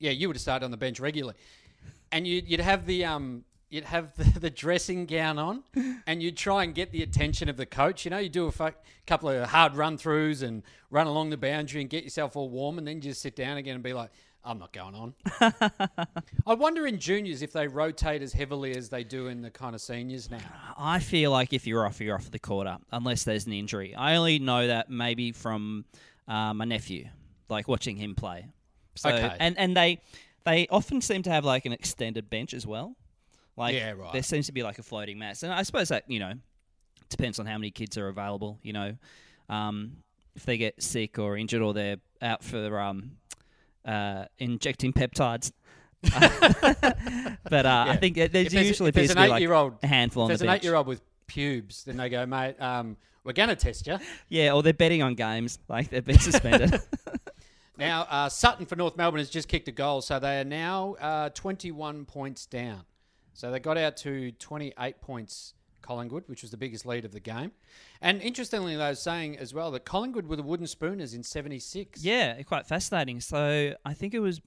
yeah, 0.00 0.10
you 0.10 0.26
would 0.28 0.34
have 0.34 0.42
started 0.42 0.64
on 0.64 0.72
the 0.72 0.76
bench 0.76 0.98
regularly, 0.98 1.36
and 2.10 2.26
you'd 2.26 2.48
you'd 2.48 2.60
have 2.60 2.86
the 2.86 3.04
um. 3.04 3.44
You'd 3.74 3.84
have 3.84 4.14
the, 4.16 4.38
the 4.38 4.50
dressing 4.50 5.04
gown 5.06 5.36
on, 5.38 5.64
and 6.06 6.22
you'd 6.22 6.36
try 6.36 6.62
and 6.62 6.74
get 6.74 6.92
the 6.92 7.02
attention 7.02 7.48
of 7.48 7.56
the 7.56 7.66
coach. 7.66 8.04
You 8.04 8.10
know, 8.12 8.18
you 8.18 8.28
do 8.28 8.46
a 8.46 8.52
fu- 8.52 8.68
couple 9.06 9.28
of 9.30 9.48
hard 9.48 9.74
run 9.74 9.98
throughs 9.98 10.42
and 10.42 10.62
run 10.90 11.06
along 11.08 11.30
the 11.30 11.36
boundary 11.36 11.80
and 11.80 11.90
get 11.90 12.04
yourself 12.04 12.36
all 12.36 12.48
warm, 12.48 12.78
and 12.78 12.86
then 12.86 13.00
just 13.00 13.20
sit 13.20 13.34
down 13.34 13.56
again 13.56 13.74
and 13.74 13.82
be 13.82 13.92
like, 13.92 14.10
"I'm 14.44 14.58
not 14.60 14.72
going 14.72 14.94
on." 14.94 15.14
I 16.46 16.54
wonder 16.54 16.86
in 16.86 16.98
juniors 16.98 17.42
if 17.42 17.52
they 17.52 17.66
rotate 17.66 18.22
as 18.22 18.32
heavily 18.32 18.76
as 18.76 18.88
they 18.90 19.02
do 19.02 19.26
in 19.26 19.42
the 19.42 19.50
kind 19.50 19.74
of 19.74 19.80
seniors 19.80 20.30
now. 20.30 20.38
I 20.78 21.00
feel 21.00 21.30
like 21.32 21.52
if 21.52 21.66
you're 21.66 21.84
off, 21.84 22.00
you're 22.00 22.14
off 22.14 22.24
for 22.24 22.30
the 22.30 22.38
quarter, 22.38 22.76
unless 22.92 23.24
there's 23.24 23.46
an 23.46 23.52
injury. 23.52 23.94
I 23.94 24.16
only 24.16 24.38
know 24.38 24.66
that 24.68 24.88
maybe 24.90 25.32
from 25.32 25.84
uh, 26.28 26.54
my 26.54 26.64
nephew, 26.64 27.08
like 27.48 27.66
watching 27.66 27.96
him 27.96 28.14
play. 28.14 28.46
So, 28.94 29.10
Okay. 29.10 29.36
and 29.40 29.58
and 29.58 29.76
they 29.76 30.00
they 30.44 30.68
often 30.68 31.00
seem 31.00 31.22
to 31.24 31.30
have 31.30 31.44
like 31.44 31.64
an 31.66 31.72
extended 31.72 32.30
bench 32.30 32.54
as 32.54 32.66
well. 32.66 32.94
Like 33.56 33.74
Yeah, 33.74 33.92
right. 33.92 34.12
there 34.12 34.22
seems 34.22 34.46
to 34.46 34.52
be 34.52 34.62
like 34.62 34.78
a 34.78 34.82
floating 34.82 35.18
mass, 35.18 35.42
and 35.42 35.52
I 35.52 35.62
suppose 35.62 35.88
that 35.88 36.04
you 36.08 36.18
know 36.18 36.32
depends 37.08 37.38
on 37.38 37.46
how 37.46 37.56
many 37.58 37.70
kids 37.70 37.96
are 37.98 38.08
available. 38.08 38.58
You 38.62 38.72
know, 38.72 38.96
um, 39.48 39.98
if 40.34 40.44
they 40.44 40.56
get 40.56 40.82
sick 40.82 41.18
or 41.18 41.36
injured 41.36 41.62
or 41.62 41.72
they're 41.74 41.98
out 42.20 42.42
for 42.42 42.80
um, 42.80 43.12
uh, 43.84 44.24
injecting 44.38 44.92
peptides. 44.92 45.52
but 46.02 47.66
uh, 47.66 47.84
I 47.88 47.96
think 47.96 48.16
there's 48.16 48.30
there's- 48.30 48.52
usually 48.52 48.90
there's 48.90 49.10
an 49.10 49.16
be 49.16 49.28
like 49.28 49.38
eight-year-old- 49.40 49.78
a 49.82 49.86
handful 49.86 50.24
If 50.24 50.28
there's 50.28 50.40
the 50.40 50.46
an 50.46 50.48
bench. 50.50 50.60
eight-year-old 50.62 50.86
with 50.86 51.00
pubes, 51.26 51.84
then 51.84 51.96
they 51.96 52.08
go, 52.08 52.26
mate, 52.26 52.60
um, 52.60 52.96
we're 53.24 53.32
going 53.32 53.48
to 53.48 53.56
test 53.56 53.86
you. 53.86 53.98
Yeah, 54.28 54.52
or 54.52 54.62
they're 54.62 54.72
betting 54.74 55.02
on 55.02 55.14
games, 55.14 55.58
like 55.68 55.90
they've 55.90 56.04
been 56.04 56.18
suspended. 56.18 56.80
Now, 57.76 58.02
uh, 58.08 58.28
Sutton 58.28 58.66
for 58.66 58.76
North 58.76 58.96
Melbourne 58.96 59.18
has 59.18 59.28
just 59.28 59.48
kicked 59.48 59.66
a 59.66 59.72
goal, 59.72 60.00
so 60.00 60.20
they 60.20 60.38
are 60.38 60.44
now 60.44 60.94
uh, 61.00 61.30
21 61.30 62.04
points 62.04 62.46
down. 62.46 62.82
So 63.34 63.50
they 63.50 63.60
got 63.60 63.76
out 63.76 63.96
to 63.98 64.32
28 64.32 65.00
points 65.00 65.54
Collingwood, 65.82 66.24
which 66.26 66.42
was 66.42 66.50
the 66.50 66.56
biggest 66.56 66.86
lead 66.86 67.04
of 67.04 67.12
the 67.12 67.20
game. 67.20 67.52
And 68.00 68.22
interestingly, 68.22 68.74
they 68.74 68.88
were 68.88 68.94
saying 68.94 69.36
as 69.38 69.52
well 69.52 69.70
that 69.72 69.84
Collingwood 69.84 70.26
were 70.26 70.36
the 70.36 70.42
wooden 70.42 70.66
spooners 70.66 71.12
in 71.12 71.22
'76. 71.22 72.02
Yeah, 72.02 72.40
quite 72.42 72.66
fascinating. 72.66 73.20
So 73.20 73.74
I 73.84 73.92
think 73.92 74.14
it 74.14 74.20
was 74.20 74.40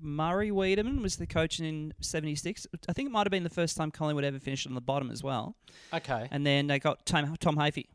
Murray 0.00 0.50
Weideman 0.50 1.02
was 1.02 1.16
the 1.16 1.26
coach 1.26 1.60
in 1.60 1.92
'76. 2.00 2.66
I 2.88 2.92
think 2.94 3.08
it 3.08 3.12
might 3.12 3.26
have 3.26 3.30
been 3.30 3.42
the 3.42 3.50
first 3.50 3.76
time 3.76 3.90
Collingwood 3.90 4.24
ever 4.24 4.38
finished 4.38 4.66
on 4.66 4.74
the 4.74 4.80
bottom 4.80 5.10
as 5.10 5.22
well. 5.22 5.56
Okay. 5.92 6.28
And 6.30 6.46
then 6.46 6.68
they 6.68 6.78
got 6.78 7.04
Tom, 7.04 7.36
Tom 7.38 7.56
Hafey, 7.56 7.88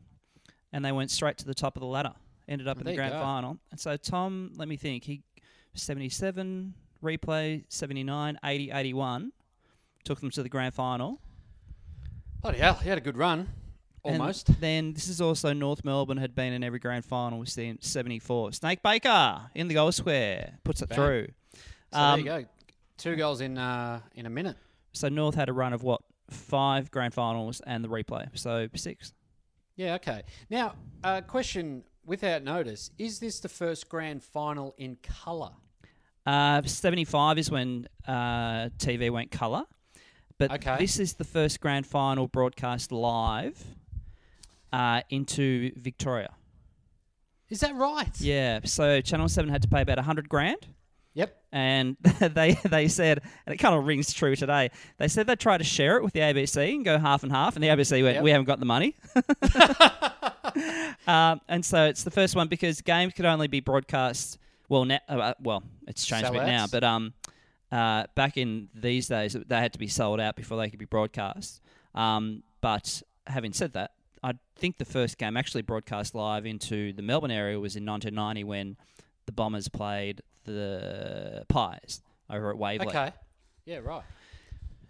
and 0.72 0.84
they 0.84 0.92
went 0.92 1.10
straight 1.10 1.38
to 1.38 1.46
the 1.46 1.54
top 1.54 1.76
of 1.76 1.80
the 1.80 1.86
ladder. 1.86 2.14
Ended 2.46 2.68
up 2.68 2.78
in 2.78 2.84
the 2.84 2.94
grand 2.94 3.14
final. 3.14 3.58
And 3.70 3.80
so 3.80 3.96
Tom, 3.96 4.52
let 4.56 4.68
me 4.68 4.76
think, 4.76 5.04
he 5.04 5.22
77, 5.72 6.74
replay 7.02 7.64
79, 7.68 8.38
80, 8.44 8.70
81, 8.70 9.32
took 10.04 10.20
them 10.20 10.30
to 10.30 10.42
the 10.42 10.48
grand 10.48 10.74
final. 10.74 11.20
Bloody 12.42 12.58
hell, 12.58 12.74
he 12.74 12.88
had 12.88 12.98
a 12.98 13.00
good 13.00 13.16
run. 13.16 13.48
And 14.04 14.20
Almost. 14.20 14.60
then 14.60 14.92
this 14.92 15.08
is 15.08 15.22
also 15.22 15.54
North 15.54 15.82
Melbourne 15.82 16.18
had 16.18 16.34
been 16.34 16.52
in 16.52 16.62
every 16.62 16.78
grand 16.78 17.06
final. 17.06 17.38
We've 17.38 17.48
seen 17.48 17.78
74. 17.80 18.52
Snake 18.52 18.82
Baker 18.82 19.40
in 19.54 19.66
the 19.68 19.74
goal 19.74 19.92
square 19.92 20.58
puts 20.62 20.82
it 20.82 20.90
through. 20.90 21.28
So 21.92 21.98
Um, 21.98 22.22
there 22.24 22.38
you 22.40 22.42
go. 22.42 22.48
Two 22.98 23.16
goals 23.16 23.40
in 23.40 23.56
uh, 23.56 24.00
in 24.14 24.26
a 24.26 24.30
minute. 24.30 24.56
So 24.92 25.08
North 25.08 25.34
had 25.34 25.48
a 25.48 25.52
run 25.54 25.72
of 25.72 25.82
what 25.82 26.02
five 26.30 26.90
grand 26.90 27.14
finals 27.14 27.60
and 27.66 27.82
the 27.82 27.88
replay, 27.88 28.28
so 28.38 28.68
six. 28.74 29.12
Yeah, 29.76 29.94
okay. 29.94 30.22
Now, 30.50 30.74
uh, 31.02 31.22
question 31.22 31.82
without 32.04 32.42
notice: 32.44 32.90
Is 32.98 33.18
this 33.20 33.40
the 33.40 33.48
first 33.48 33.88
grand 33.88 34.22
final 34.22 34.74
in 34.78 34.96
colour? 35.02 35.50
Uh, 36.26 36.62
Seventy-five 36.62 37.38
is 37.38 37.50
when 37.50 37.88
uh, 38.06 38.68
TV 38.78 39.10
went 39.10 39.30
colour, 39.32 39.64
but 40.38 40.50
Okay. 40.52 40.76
this 40.78 40.98
is 40.98 41.14
the 41.14 41.24
first 41.24 41.60
grand 41.60 41.86
final 41.86 42.26
broadcast 42.28 42.90
live 42.92 43.62
uh, 44.72 45.02
into 45.10 45.72
Victoria. 45.76 46.30
Is 47.50 47.60
that 47.60 47.74
right? 47.76 48.10
Yeah, 48.20 48.60
so 48.64 49.00
Channel 49.00 49.28
Seven 49.28 49.50
had 49.50 49.62
to 49.62 49.68
pay 49.68 49.82
about 49.82 49.98
hundred 49.98 50.28
grand. 50.28 50.66
Yep. 51.12 51.36
And 51.52 51.96
they 52.20 52.54
they 52.64 52.88
said, 52.88 53.20
and 53.46 53.54
it 53.54 53.58
kind 53.58 53.74
of 53.76 53.84
rings 53.86 54.12
true 54.12 54.34
today. 54.34 54.70
They 54.98 55.06
said 55.06 55.26
they 55.28 55.36
tried 55.36 55.58
to 55.58 55.64
share 55.64 55.96
it 55.98 56.02
with 56.02 56.12
the 56.12 56.20
ABC 56.20 56.74
and 56.74 56.84
go 56.84 56.98
half 56.98 57.22
and 57.22 57.30
half, 57.30 57.54
and 57.54 57.62
the 57.62 57.68
ABC 57.68 58.02
went, 58.02 58.16
Yep. 58.16 58.24
"We 58.24 58.30
haven't 58.30 58.46
got 58.46 58.58
the 58.58 58.66
money." 58.66 58.96
um, 61.06 61.40
and 61.48 61.64
so 61.64 61.86
it's 61.86 62.02
the 62.02 62.10
first 62.10 62.34
one 62.34 62.48
because 62.48 62.80
games 62.80 63.12
could 63.14 63.24
only 63.26 63.46
be 63.46 63.60
broadcast. 63.60 64.38
Well, 64.68 64.84
now, 64.86 64.98
uh, 65.08 65.34
well, 65.40 65.62
it's 65.86 66.04
changed 66.04 66.26
a 66.26 66.32
bit 66.32 66.46
now, 66.46 66.66
but 66.66 66.82
um, 66.82 67.12
uh, 67.74 68.06
back 68.14 68.36
in 68.36 68.68
these 68.72 69.08
days, 69.08 69.32
they 69.48 69.58
had 69.58 69.72
to 69.72 69.80
be 69.80 69.88
sold 69.88 70.20
out 70.20 70.36
before 70.36 70.56
they 70.56 70.70
could 70.70 70.78
be 70.78 70.84
broadcast. 70.84 71.60
Um, 71.92 72.44
but 72.60 73.02
having 73.26 73.52
said 73.52 73.72
that, 73.72 73.90
I 74.22 74.34
think 74.54 74.78
the 74.78 74.84
first 74.84 75.18
game 75.18 75.36
actually 75.36 75.62
broadcast 75.62 76.14
live 76.14 76.46
into 76.46 76.92
the 76.92 77.02
Melbourne 77.02 77.32
area 77.32 77.58
was 77.58 77.74
in 77.74 77.84
1990 77.84 78.44
when 78.44 78.76
the 79.26 79.32
Bombers 79.32 79.68
played 79.68 80.22
the 80.44 81.44
Pies 81.48 82.00
over 82.30 82.50
at 82.50 82.58
Waverley. 82.58 82.90
Okay. 82.90 83.12
Yeah, 83.64 83.78
right. 83.78 84.02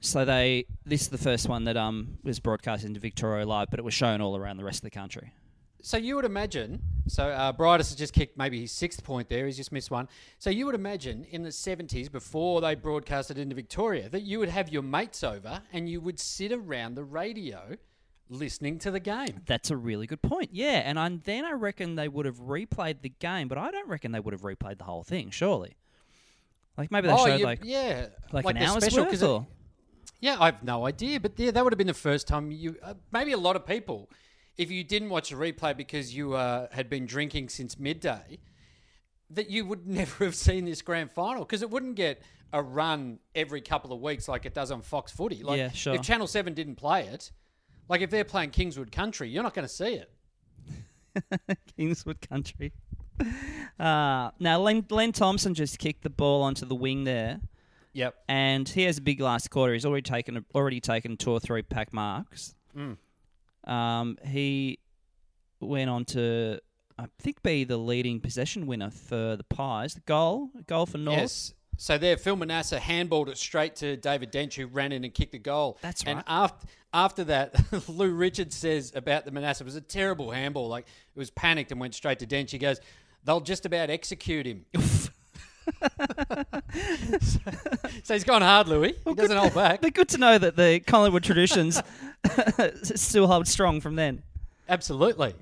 So 0.00 0.26
they 0.26 0.67
this 0.85 1.00
is 1.03 1.09
the 1.09 1.17
first 1.17 1.49
one 1.49 1.64
that 1.64 1.79
um 1.79 2.19
was 2.23 2.38
broadcast 2.38 2.85
into 2.85 3.00
Victoria 3.00 3.47
live, 3.47 3.69
but 3.71 3.79
it 3.79 3.85
was 3.85 3.95
shown 3.95 4.21
all 4.21 4.37
around 4.37 4.59
the 4.59 4.64
rest 4.64 4.81
of 4.81 4.83
the 4.83 4.91
country. 4.91 5.33
So 5.85 5.99
you 5.99 6.17
would 6.17 6.25
imagine. 6.25 6.81
So 7.09 7.29
uh, 7.29 7.53
Briedis 7.53 7.91
has 7.91 7.95
just 7.95 8.14
kicked 8.14 8.38
maybe 8.38 8.59
his 8.62 8.73
sixth 8.73 9.05
point 9.05 9.29
there. 9.29 9.45
He's 9.45 9.59
just 9.59 9.71
missed 9.71 9.91
one. 9.91 10.09
So 10.38 10.49
you 10.49 10.64
would 10.64 10.75
imagine 10.75 11.25
in 11.31 11.43
the 11.43 11.53
seventies, 11.53 12.09
before 12.09 12.62
they 12.62 12.75
broadcasted 12.75 13.37
into 13.37 13.55
Victoria, 13.55 14.09
that 14.09 14.23
you 14.23 14.38
would 14.38 14.49
have 14.49 14.71
your 14.71 14.83
mates 14.83 15.23
over 15.23 15.61
and 15.75 15.87
you 15.88 16.00
would 16.00 16.19
sit 16.19 16.53
around 16.53 16.95
the 16.95 17.05
radio, 17.05 17.76
listening 18.31 18.79
to 18.79 18.91
the 18.91 18.99
game. 19.00 19.43
That's 19.45 19.71
a 19.71 19.76
really 19.76 20.07
good 20.07 20.23
point. 20.23 20.50
Yeah, 20.55 20.81
and 20.87 20.99
I, 20.99 21.11
then 21.23 21.45
I 21.45 21.53
reckon 21.53 21.97
they 21.97 22.09
would 22.09 22.25
have 22.25 22.38
replayed 22.41 23.03
the 23.03 23.11
game, 23.11 23.49
but 23.49 23.59
I 23.59 23.71
don't 23.71 23.87
reckon 23.88 24.12
they 24.12 24.21
would 24.21 24.33
have 24.33 24.41
replayed 24.41 24.79
the 24.79 24.85
whole 24.85 25.03
thing. 25.03 25.29
Surely, 25.31 25.76
like 26.79 26.91
maybe 26.91 27.09
they 27.09 27.17
showed 27.17 27.38
you- 27.41 27.45
like 27.45 27.61
Oh, 27.62 27.67
yeah, 27.67 28.07
like, 28.33 28.47
an 28.47 28.55
the 28.57 28.64
hour's 28.64 28.83
special, 28.85 29.03
worth. 29.05 29.11
'cause 29.11 29.23
it- 29.23 29.47
Yeah, 30.21 30.38
I've 30.41 30.62
no 30.62 30.87
idea, 30.87 31.21
but 31.21 31.33
yeah, 31.37 31.50
that 31.50 31.62
would 31.62 31.75
have 31.75 31.79
been 31.79 31.87
the 31.87 31.93
first 31.93 32.26
time 32.26 32.50
you. 32.50 32.76
Uh, 32.83 32.95
maybe 33.12 33.33
a 33.33 33.37
lot 33.37 33.57
of 33.57 33.67
people, 33.67 34.09
if 34.57 34.71
you 34.71 34.85
didn't 34.85 35.11
watch 35.11 35.33
a 35.33 35.37
replay 35.37 35.77
because 35.77 36.15
you 36.15 36.35
uh, 36.35 36.69
had 36.73 36.89
been 36.89 37.07
drinking 37.07 37.49
since 37.49 37.79
midday, 37.79 38.39
that 39.31 39.51
you 39.51 39.65
would 39.67 39.87
never 40.01 40.25
have 40.25 40.35
seen 40.35 40.65
this 40.65 40.83
grand 40.83 41.11
final 41.11 41.45
because 41.45 41.63
it 41.63 41.71
wouldn't 41.71 41.97
get 41.97 42.23
a 42.53 42.63
run 42.63 43.19
every 43.35 43.61
couple 43.61 43.93
of 43.93 44.01
weeks 44.01 44.29
like 44.29 44.47
it 44.47 44.55
does 44.55 44.71
on 44.71 44.81
Fox 44.83 45.11
Footy. 45.11 45.43
Like, 45.43 45.59
Yeah, 45.59 45.71
sure. 45.73 45.95
If 45.97 46.03
Channel 46.03 46.27
Seven 46.29 46.55
didn't 46.55 46.77
play 46.77 47.07
it, 47.07 47.33
like 47.89 48.01
if 48.01 48.11
they're 48.11 48.25
playing 48.25 48.51
Kingswood 48.51 48.93
Country, 48.93 49.29
you're 49.29 49.43
not 49.43 49.55
going 49.55 49.67
to 49.67 49.73
see 49.75 49.95
it. 49.95 50.11
Kingswood 51.77 52.21
Country. 52.29 52.73
Uh, 53.79 54.31
now, 54.41 54.59
Len, 54.61 54.85
Len 54.91 55.13
Thompson 55.13 55.55
just 55.55 55.79
kicked 55.79 56.03
the 56.03 56.11
ball 56.11 56.43
onto 56.43 56.67
the 56.67 56.75
wing 56.75 57.05
there, 57.05 57.41
Yep. 57.93 58.15
and 58.29 58.69
he 58.69 58.83
has 58.85 58.99
a 58.99 59.01
big 59.01 59.21
last 59.21 59.51
quarter. 59.51 59.73
He's 59.73 59.85
already 59.85 60.03
taken 60.03 60.45
already 60.55 60.81
taken 60.81 61.17
two 61.17 61.31
or 61.31 61.41
three 61.41 61.63
pack 61.63 61.93
marks. 61.93 62.55
Mm. 62.77 62.97
Um, 63.66 64.18
he 64.25 64.78
went 65.61 65.90
on 65.90 66.04
to, 66.06 66.61
I 66.99 67.06
think, 67.18 67.42
be 67.42 67.64
the 67.64 67.76
leading 67.76 68.21
possession 68.21 68.66
winner 68.66 68.90
for 68.90 69.37
the 69.37 69.44
Pies. 69.44 69.94
The 69.94 70.00
goal, 70.00 70.50
goal 70.66 70.87
for 70.87 70.99
North. 70.99 71.18
Yes. 71.18 71.54
So 71.76 71.99
there, 71.99 72.16
Phil 72.16 72.37
Manassa 72.37 72.78
handballed 72.78 73.28
it 73.28 73.38
straight 73.38 73.76
to 73.76 73.97
David 73.97 74.33
Dench, 74.33 74.54
who 74.54 74.66
ran 74.66 74.92
in 74.92 75.04
and 75.04 75.12
kicked 75.12 75.33
the 75.33 75.38
goal. 75.38 75.78
That's 75.83 76.06
right. 76.06 76.16
And 76.16 76.25
after 76.26 76.66
after 76.92 77.25
that, 77.25 77.54
Lou 77.88 78.11
Richards 78.11 78.54
says 78.54 78.92
about 78.94 79.25
the 79.25 79.33
Manassa 79.33 79.62
it 79.62 79.64
was 79.64 79.75
a 79.75 79.80
terrible 79.80 80.30
handball. 80.30 80.68
Like 80.68 80.87
it 80.87 81.18
was 81.18 81.30
panicked 81.30 81.73
and 81.73 81.80
went 81.80 81.94
straight 81.94 82.21
to 82.21 82.26
Dench. 82.26 82.50
He 82.50 82.59
goes, 82.59 82.80
"They'll 83.25 83.40
just 83.40 83.66
about 83.66 83.90
execute 83.90 84.47
him." 84.47 84.66
So, 87.21 87.40
so 88.02 88.14
he's 88.14 88.25
gone 88.25 88.42
hard, 88.42 88.68
Louis. 88.68 88.94
He 89.04 89.14
doesn't 89.14 89.37
hold 89.37 89.54
back. 89.54 89.80
But 89.80 89.94
good 89.94 90.09
to 90.11 90.18
know 90.18 90.38
that 90.38 90.56
the 90.56 90.80
Collingwood 90.80 91.25
traditions 91.25 91.80
still 92.83 93.26
hold 93.26 93.47
strong 93.49 93.80
from 93.80 93.97
then. 93.97 94.23
Absolutely. 94.68 95.35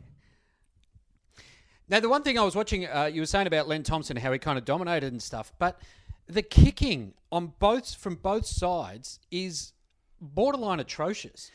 Now, 1.88 2.00
the 2.00 2.08
one 2.08 2.22
thing 2.22 2.38
I 2.38 2.42
was 2.42 2.54
watching, 2.54 2.86
uh, 2.86 3.10
you 3.12 3.20
were 3.20 3.26
saying 3.26 3.46
about 3.46 3.68
Len 3.68 3.82
Thompson, 3.82 4.16
how 4.16 4.32
he 4.32 4.38
kind 4.38 4.58
of 4.58 4.64
dominated 4.64 5.12
and 5.12 5.22
stuff, 5.22 5.52
but 5.58 5.80
the 6.26 6.42
kicking 6.42 7.12
on 7.30 7.52
both 7.58 7.94
from 7.94 8.14
both 8.14 8.46
sides 8.46 9.20
is 9.30 9.72
borderline 10.20 10.80
atrocious. 10.80 11.50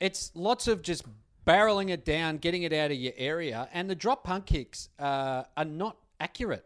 It's 0.00 0.30
lots 0.34 0.68
of 0.68 0.82
just 0.82 1.04
barreling 1.46 1.90
it 1.90 2.04
down, 2.04 2.38
getting 2.38 2.62
it 2.62 2.72
out 2.72 2.90
of 2.90 2.96
your 2.96 3.12
area, 3.16 3.68
and 3.72 3.90
the 3.90 3.94
drop 3.94 4.24
punt 4.24 4.46
kicks 4.46 4.88
uh, 4.98 5.44
are 5.56 5.64
not 5.64 5.96
accurate. 6.20 6.64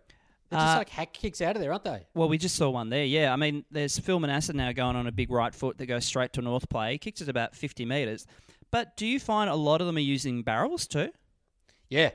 They're 0.51 0.61
just 0.61 0.75
Uh, 0.75 0.79
like 0.79 0.89
hack 0.91 1.13
kicks 1.13 1.41
out 1.41 1.57
of 1.57 1.63
there, 1.63 1.73
aren't 1.73 1.85
they? 1.85 2.07
Well, 2.15 2.29
we 2.29 2.39
just 2.39 2.55
saw 2.57 2.71
one 2.71 2.89
there. 2.89 3.05
Yeah, 3.05 3.33
I 3.33 3.37
mean, 3.37 3.65
there's 3.71 3.99
Phil 3.99 4.21
Manassa 4.21 4.55
now 4.55 4.71
going 4.73 4.95
on 4.97 5.07
a 5.07 5.13
big 5.13 5.31
right 5.31 5.55
foot 5.55 5.79
that 5.79 5.87
goes 5.87 6.05
straight 6.05 6.33
to 6.35 6.43
North 6.43 6.69
play. 6.69 6.93
He 6.93 6.99
kicks 6.99 7.21
it 7.21 7.29
about 7.29 7.57
50 7.57 7.85
metres. 7.85 8.27
But 8.71 8.97
do 8.97 9.07
you 9.07 9.19
find 9.19 9.51
a 9.51 9.55
lot 9.55 9.81
of 9.81 9.87
them 9.87 9.97
are 9.97 10.01
using 10.01 10.43
barrels 10.43 10.87
too? 10.87 11.11
Yeah, 11.89 12.11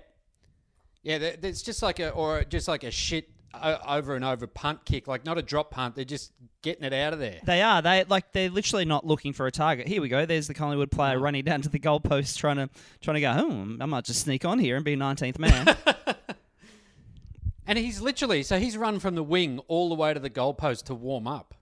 yeah. 1.04 1.16
It's 1.22 1.62
just 1.62 1.82
like 1.82 2.00
a 2.00 2.10
or 2.12 2.44
just 2.44 2.68
like 2.68 2.84
a 2.84 2.92
shit 2.92 3.30
over 3.88 4.16
and 4.16 4.24
over 4.24 4.48
punt 4.48 4.86
kick, 4.86 5.08
like 5.08 5.26
not 5.26 5.38
a 5.38 5.42
drop 5.42 5.72
punt. 5.72 5.96
They're 5.96 6.06
just 6.06 6.32
getting 6.62 6.84
it 6.86 6.94
out 6.94 7.12
of 7.14 7.20
there. 7.20 7.40
They 7.46 7.62
are. 7.62 7.82
They 7.82 8.04
like 8.06 8.32
they're 8.34 8.50
literally 8.50 8.86
not 8.86 9.06
looking 9.06 9.34
for 9.34 9.48
a 9.48 9.52
target. 9.52 9.88
Here 9.88 10.02
we 10.02 10.10
go. 10.10 10.26
There's 10.26 10.48
the 10.48 10.54
Collingwood 10.54 10.92
player 10.92 11.20
running 11.20 11.44
down 11.44 11.62
to 11.64 11.70
the 11.70 11.80
goalpost, 11.80 12.38
trying 12.38 12.58
to 12.58 12.70
trying 13.02 13.16
to 13.16 13.22
go. 13.22 13.34
Oh, 13.36 13.78
I 13.82 13.86
might 13.86 14.06
just 14.06 14.22
sneak 14.22 14.46
on 14.46 14.60
here 14.60 14.76
and 14.76 14.86
be 14.86 14.96
19th 14.96 15.40
man. 15.40 15.76
And 17.68 17.78
he's 17.78 18.02
literally 18.02 18.44
so 18.44 18.60
he's 18.60 18.76
run 18.78 19.00
from 19.00 19.16
the 19.16 19.24
wing 19.24 19.60
all 19.68 19.90
the 19.90 19.96
way 19.96 20.14
to 20.14 20.20
the 20.20 20.30
goalpost 20.30 20.84
to 20.86 20.96
warm 20.96 21.28
up. 21.28 21.54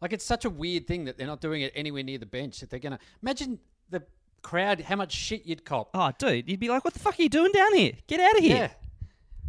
Like 0.00 0.12
it's 0.12 0.24
such 0.24 0.44
a 0.44 0.50
weird 0.50 0.86
thing 0.86 1.04
that 1.04 1.18
they're 1.18 1.26
not 1.26 1.40
doing 1.40 1.62
it 1.62 1.72
anywhere 1.74 2.02
near 2.02 2.18
the 2.18 2.26
bench. 2.26 2.60
That 2.60 2.70
they're 2.70 2.78
gonna 2.80 2.98
imagine 3.22 3.58
the 3.88 4.02
crowd 4.42 4.80
how 4.80 4.96
much 4.96 5.12
shit 5.12 5.46
you'd 5.46 5.64
cop. 5.64 5.90
oh, 5.94 6.12
dude, 6.18 6.48
you'd 6.48 6.60
be 6.60 6.68
like, 6.68 6.84
"What 6.84 6.94
the 6.94 7.00
fuck 7.00 7.18
are 7.18 7.22
you 7.22 7.28
doing 7.28 7.52
down 7.52 7.74
here? 7.74 7.92
Get 8.06 8.20
out 8.20 8.36
of 8.36 8.42
here!" 8.44 8.56
Yeah. 8.56 8.70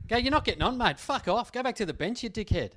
Go, 0.08 0.18
you're 0.18 0.32
not 0.32 0.44
getting 0.44 0.62
on, 0.62 0.78
mate. 0.78 1.00
Fuck 1.00 1.28
off. 1.30 1.52
Go 1.54 1.64
back 1.64 1.76
to 1.76 1.86
the 1.86 1.94
bench, 1.94 2.24
you 2.24 2.30
dickhead. 2.30 2.72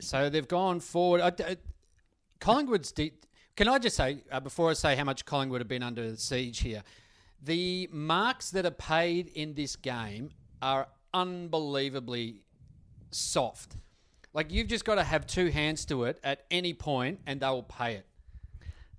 So 0.00 0.28
they've 0.28 0.48
gone 0.48 0.80
forward. 0.80 1.20
I, 1.20 1.32
I, 1.44 1.56
Collingwood's. 2.40 2.92
De- 2.92 3.14
Can 3.56 3.68
I 3.68 3.78
just 3.78 3.96
say, 3.96 4.24
uh, 4.30 4.40
before 4.40 4.70
I 4.70 4.72
say 4.74 4.96
how 4.96 5.04
much 5.04 5.24
Collingwood 5.24 5.60
have 5.60 5.68
been 5.68 5.82
under 5.82 6.16
siege 6.16 6.58
here, 6.60 6.82
the 7.42 7.88
marks 7.92 8.50
that 8.50 8.66
are 8.66 8.70
paid 8.72 9.28
in 9.28 9.54
this 9.54 9.76
game 9.76 10.30
are 10.62 10.88
unbelievably 11.14 12.42
soft. 13.10 13.76
Like, 14.32 14.52
you've 14.52 14.68
just 14.68 14.84
got 14.84 14.96
to 14.96 15.04
have 15.04 15.26
two 15.26 15.48
hands 15.48 15.84
to 15.86 16.04
it 16.04 16.18
at 16.22 16.44
any 16.50 16.74
point 16.74 17.20
and 17.26 17.40
they 17.40 17.46
will 17.48 17.62
pay 17.62 17.94
it. 17.94 18.06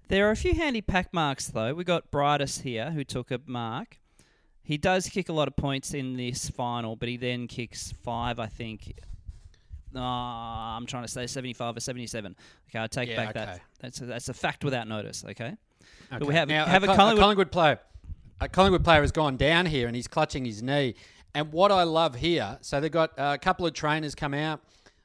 There 0.07 0.27
are 0.27 0.31
a 0.31 0.35
few 0.35 0.53
handy 0.53 0.81
pack 0.81 1.13
marks 1.13 1.47
though. 1.47 1.73
We 1.73 1.83
got 1.83 2.11
Briedis 2.11 2.61
here 2.61 2.91
who 2.91 3.03
took 3.03 3.29
a 3.29 3.41
mark. 3.45 3.99
He 4.63 4.77
does 4.77 5.07
kick 5.09 5.29
a 5.29 5.33
lot 5.33 5.47
of 5.47 5.55
points 5.55 5.93
in 5.93 6.15
this 6.17 6.49
final, 6.49 6.95
but 6.95 7.07
he 7.09 7.17
then 7.17 7.47
kicks 7.47 7.91
five, 8.03 8.39
I 8.39 8.47
think. 8.47 8.93
Ah, 9.95 10.75
I'm 10.75 10.85
trying 10.85 11.03
to 11.03 11.07
say 11.09 11.27
75 11.27 11.77
or 11.77 11.79
77. 11.79 12.35
Okay, 12.69 12.79
I 12.79 12.87
take 12.87 13.09
Yeah, 13.09 13.15
back 13.17 13.33
that. 13.35 13.49
okay. 13.49 13.61
That's 13.79 14.01
a, 14.01 14.05
that's 14.05 14.29
a 14.29 14.33
fact 14.33 14.63
without 14.63 14.87
notice. 14.87 15.23
Okay. 15.29 15.55
But 16.09 16.25
we 16.25 16.33
have, 16.35 16.47
Now, 16.49 16.65
have 16.65 16.83
a 16.83 16.87
Col- 16.87 16.95
Collingwood. 16.95 17.21
Collingwood 17.21 17.51
player. 17.51 17.79
A 18.39 18.47
Collingwood 18.49 18.83
player 18.83 19.01
has 19.01 19.11
gone 19.11 19.35
down 19.37 19.65
here 19.65 19.87
and 19.87 19.95
he's 19.95 20.07
clutching 20.07 20.45
his 20.45 20.61
knee. 20.61 20.95
And 21.37 21.53
what 21.53 21.71
I 21.71 21.83
love 21.83 22.15
here, 22.15 22.57
so 22.61 22.81
they've 22.81 22.91
got 22.91 23.11
uh, 23.19 23.33
a 23.35 23.37
couple 23.37 23.67
of 23.67 23.73
trainers 23.73 24.15
come 24.15 24.33
out. 24.33 24.59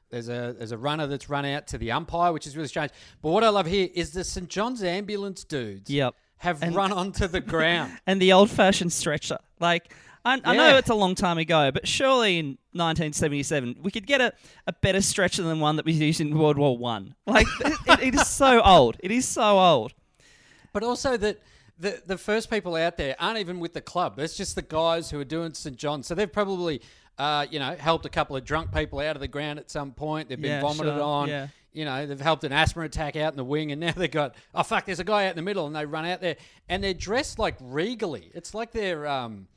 There's 0.09 0.29
a 0.29 0.55
there's 0.57 0.71
a 0.71 0.77
runner 0.79 1.05
that's 1.05 1.29
run 1.29 1.45
out 1.45 1.67
to 1.67 1.77
the 1.77 1.91
umpire, 1.91 2.33
which 2.33 2.47
is 2.47 2.57
really 2.57 2.69
strange. 2.69 2.91
But 3.21 3.29
what 3.29 3.43
I 3.43 3.49
love 3.49 3.67
here 3.67 3.89
is 3.93 4.13
the 4.13 4.23
St 4.23 4.49
John's 4.49 4.81
ambulance 4.81 5.43
dudes. 5.43 5.91
Yep. 5.91 6.15
Have 6.37 6.63
And- 6.63 6.73
run 6.75 6.91
onto 6.91 7.27
the 7.27 7.39
ground. 7.39 7.99
and 8.07 8.19
the 8.19 8.33
old-fashioned 8.33 8.91
stretcher. 8.91 9.37
Like 9.59 9.93
I, 10.25 10.41
I 10.43 10.55
know 10.55 10.75
it's 10.77 10.89
a 10.89 10.95
long 10.95 11.13
time 11.13 11.37
ago, 11.37 11.69
but 11.71 11.87
surely 11.87 12.39
in 12.39 12.45
1977 12.71 13.75
we 13.83 13.91
could 13.91 14.07
get 14.07 14.19
a, 14.19 14.33
a 14.65 14.73
better 14.73 15.01
stretcher 15.01 15.43
than 15.43 15.59
one 15.59 15.75
that 15.75 15.85
was 15.85 15.99
used 15.99 16.19
in 16.19 16.35
World 16.35 16.57
War 16.57 16.75
One. 16.75 17.13
Like 17.27 17.45
it, 17.59 17.99
it 18.01 18.15
is 18.15 18.27
so 18.27 18.59
old. 18.63 18.97
It 19.01 19.11
is 19.11 19.27
so 19.27 19.59
old. 19.59 19.93
But 20.71 20.81
also 20.81 21.15
that 21.15 21.39
the 21.79 22.01
the 22.05 22.17
first 22.17 22.49
people 22.49 22.75
out 22.75 22.97
there 22.97 23.15
aren't 23.19 23.39
even 23.39 23.59
with 23.59 23.73
the 23.73 23.81
club. 23.81 24.19
It's 24.19 24.37
just 24.37 24.55
the 24.55 24.61
guys 24.61 25.09
who 25.09 25.19
are 25.19 25.25
doing 25.25 25.53
St 25.53 25.75
John's. 25.75 26.07
So 26.07 26.15
they've 26.15 26.31
probably, 26.31 26.81
uh, 27.17 27.45
you 27.49 27.59
know, 27.59 27.75
helped 27.75 28.05
a 28.05 28.09
couple 28.09 28.35
of 28.35 28.45
drunk 28.45 28.73
people 28.73 28.99
out 28.99 29.15
of 29.15 29.19
the 29.21 29.27
ground 29.27 29.59
at 29.59 29.69
some 29.71 29.91
point. 29.91 30.29
They've 30.29 30.39
been 30.41 30.51
Yeah, 30.51 30.61
vomited 30.61 30.93
sure, 30.93 31.01
on. 31.01 31.29
yeah. 31.29 31.47
You 31.75 31.85
know, 31.85 32.05
they've 32.05 32.21
helped 32.21 32.43
an 32.43 32.51
asthma 32.51 32.83
attack 32.83 33.15
out 33.15 33.33
in 33.33 33.37
the 33.37 33.43
wing, 33.43 33.71
and 33.71 33.81
now 33.81 33.91
they've 33.97 34.11
got 34.11 34.35
oh 34.53 34.61
fuck, 34.63 34.85
there's 34.85 34.99
a 34.99 35.03
guy 35.03 35.25
out 35.25 35.31
in 35.31 35.35
the 35.35 35.41
middle, 35.41 35.65
and 35.65 35.75
they 35.75 35.85
run 35.85 36.05
out 36.05 36.21
there, 36.21 36.35
and 36.69 36.83
they're 36.83 36.93
dressed 36.93 37.39
like 37.39 37.55
regally. 37.59 38.29
It's 38.35 38.53
like 38.53 38.71
they're, 38.71 39.07
um, 39.07 39.47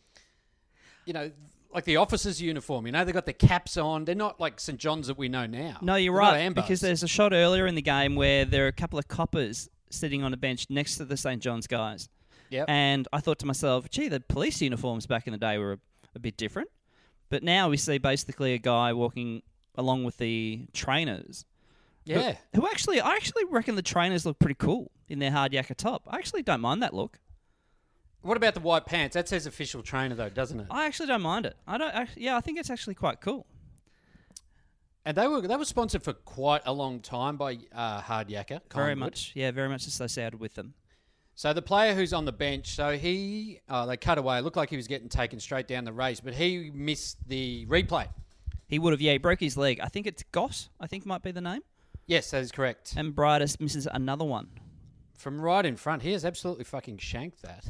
you 1.04 1.12
know. 1.12 1.30
Like 1.75 1.85
the 1.85 1.96
officers' 1.96 2.40
uniform, 2.40 2.87
you 2.87 2.92
know, 2.92 3.04
they've 3.04 3.12
got 3.12 3.26
the 3.26 3.35
caps 3.35 3.76
on. 3.76 4.06
They're 4.06 4.14
not 4.14 4.40
like 4.40 4.58
St 4.61 4.78
John's 4.78 5.08
that 5.08 5.18
we 5.18 5.28
know 5.28 5.44
now. 5.44 5.76
No, 5.82 5.96
you're 5.96 6.14
They're 6.14 6.20
right. 6.20 6.54
Because 6.54 6.80
there's 6.80 7.02
a 7.02 7.08
shot 7.08 7.35
earlier 7.35 7.66
in 7.66 7.75
the 7.75 7.82
game 7.82 8.14
where 8.14 8.46
there 8.46 8.64
are 8.64 8.68
a 8.68 8.73
couple 8.73 8.99
of 8.99 9.08
coppers 9.08 9.68
sitting 9.90 10.23
on 10.23 10.33
a 10.33 10.37
bench 10.37 10.66
next 10.71 10.97
to 10.97 11.05
the 11.05 11.16
St 11.16 11.43
John's 11.43 11.66
guys. 11.66 12.09
Yep. 12.50 12.66
And 12.69 13.09
I 13.12 13.21
thought 13.21 13.38
to 13.40 13.47
myself, 13.47 13.90
gee, 13.90 14.09
the 14.09 14.21
police 14.21 14.61
uniforms 14.62 15.07
back 15.07 15.26
in 15.26 15.33
the 15.33 15.38
day 15.38 15.59
were 15.59 15.73
a, 15.73 15.78
a 16.14 16.19
bit 16.19 16.37
different. 16.37 16.69
But 17.28 17.43
now 17.43 17.69
we 17.69 17.76
see 17.76 17.99
basically 17.99 18.55
a 18.55 18.59
guy 18.59 18.93
walking 18.93 19.43
along 19.75 20.05
with 20.05 20.16
the 20.19 20.66
trainers. 20.73 21.45
who- 22.07 22.12
yeah. 22.12 22.37
Who, 22.55 22.66
actually, 22.69 23.00
I 23.00 23.11
actually 23.14 23.45
reckon 23.47 23.75
the 23.75 23.83
trainers 23.83 24.25
look 24.25 24.38
pretty 24.38 24.55
cool 24.55 24.93
in 25.09 25.19
their 25.19 25.33
hard 25.33 25.52
yakka 25.52 25.76
top. 25.76 26.05
I 26.09 26.19
actually 26.19 26.43
don't 26.43 26.61
mind 26.61 26.83
that 26.83 26.95
look. 26.95 27.19
What 28.23 28.37
about 28.37 28.55
the 28.55 28.61
white 28.61 28.87
pants? 28.87 29.14
That 29.14 29.28
says 29.28 29.47
official 29.47 29.83
trainer 29.83 30.14
though, 30.14 30.28
doesn't 30.28 30.59
it? 30.59 30.66
I 30.71 30.87
actually 30.87 31.07
don't 31.07 31.23
mind 31.23 31.47
it. 31.47 31.57
I 31.66 31.78
don't. 31.78 31.95
Actually, 31.95 32.25
yeah, 32.25 32.37
I 32.37 32.40
think 32.40 32.59
it's 32.59 32.71
actually 32.71 32.95
quite 32.95 33.21
cool. 33.21 33.47
And 35.06 35.16
they 35.16 35.28
were 35.28 35.40
they 35.40 35.54
were 35.54 35.64
sponsored 35.64 36.02
for 36.02 36.12
quite 36.12 36.62
a 36.66 36.72
long 36.72 36.98
time 36.98 37.36
by 37.36 37.58
uh, 37.72 38.00
Hard 38.00 38.28
Yakka. 38.28 38.48
Very 38.48 38.60
Collingwood. 38.68 38.98
much, 38.98 39.32
yeah, 39.36 39.52
very 39.52 39.68
much 39.68 39.86
associated 39.86 40.40
with 40.40 40.54
them. 40.54 40.75
So 41.36 41.52
the 41.52 41.62
player 41.62 41.94
who's 41.94 42.12
on 42.12 42.25
the 42.25 42.32
bench, 42.32 42.75
so 42.75 42.98
he 42.98 43.60
uh, 43.68 43.86
they 43.86 43.96
cut 43.96 44.18
away. 44.18 44.38
It 44.38 44.42
looked 44.42 44.56
like 44.56 44.68
he 44.68 44.76
was 44.76 44.88
getting 44.88 45.08
taken 45.08 45.38
straight 45.38 45.68
down 45.68 45.84
the 45.84 45.92
race, 45.92 46.18
but 46.18 46.34
he 46.34 46.72
missed 46.75 47.18
the 47.28 47.66
replay. 47.66 48.08
He 48.66 48.80
would 48.80 48.92
have, 48.92 49.00
yeah, 49.00 49.12
he 49.12 49.18
broke 49.18 49.38
his 49.38 49.56
leg. 49.56 49.78
I 49.80 49.86
think 49.86 50.08
it's 50.08 50.25
Goss. 50.32 50.70
I 50.80 50.88
think 50.88 51.06
might 51.06 51.22
be 51.22 51.30
the 51.30 51.40
name. 51.40 51.60
Yes, 52.06 52.32
that 52.32 52.42
is 52.42 52.50
correct. 52.50 52.94
And 52.96 53.14
Briedis 53.14 53.60
misses 53.60 53.86
another 53.86 54.25
one. 54.25 54.48
From 55.16 55.40
right 55.40 55.64
in 55.64 55.76
front, 55.76 56.02
he 56.02 56.12
has 56.12 56.25
absolutely 56.25 56.64
fucking 56.64 56.98
shanked 56.98 57.42
that. 57.42 57.64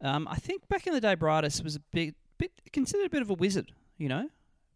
Um, 0.00 0.26
I 0.30 0.36
think 0.36 0.66
back 0.68 0.86
in 0.86 0.94
the 0.94 1.00
day, 1.00 1.14
Briedis 1.14 1.62
was 1.62 1.76
a 1.76 1.80
bit, 1.92 2.14
bit 2.38 2.52
considered 2.72 3.04
a 3.04 3.10
bit 3.10 3.20
of 3.20 3.28
a 3.28 3.34
wizard. 3.34 3.72
You 3.98 4.08
know, 4.08 4.30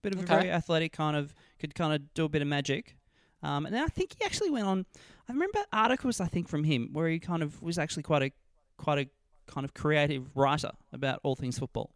bit 0.04 0.12
of 0.12 0.20
a 0.20 0.26
very 0.26 0.50
athletic 0.50 0.92
kind 0.92 1.16
of 1.16 1.34
could 1.58 1.74
kind 1.74 1.92
of 1.92 2.14
do 2.14 2.24
a 2.24 2.28
bit 2.28 2.42
of 2.42 2.48
magic. 2.48 2.96
Um, 3.42 3.66
and 3.66 3.74
then 3.74 3.82
I 3.82 3.88
think 3.88 4.14
he 4.18 4.24
actually 4.24 4.50
went 4.50 4.66
on. 4.66 4.86
I 5.28 5.32
remember 5.32 5.58
articles 5.72 6.20
I 6.20 6.26
think 6.26 6.48
from 6.48 6.64
him 6.64 6.90
where 6.92 7.08
he 7.08 7.18
kind 7.18 7.42
of 7.42 7.60
was 7.62 7.78
actually 7.78 8.02
quite 8.04 8.22
a 8.22 8.30
quite 8.78 8.98
a 8.98 9.08
kind 9.52 9.64
of 9.64 9.74
creative 9.74 10.24
writer 10.36 10.70
about 10.92 11.20
all 11.22 11.34
things 11.36 11.58
football. 11.58 11.90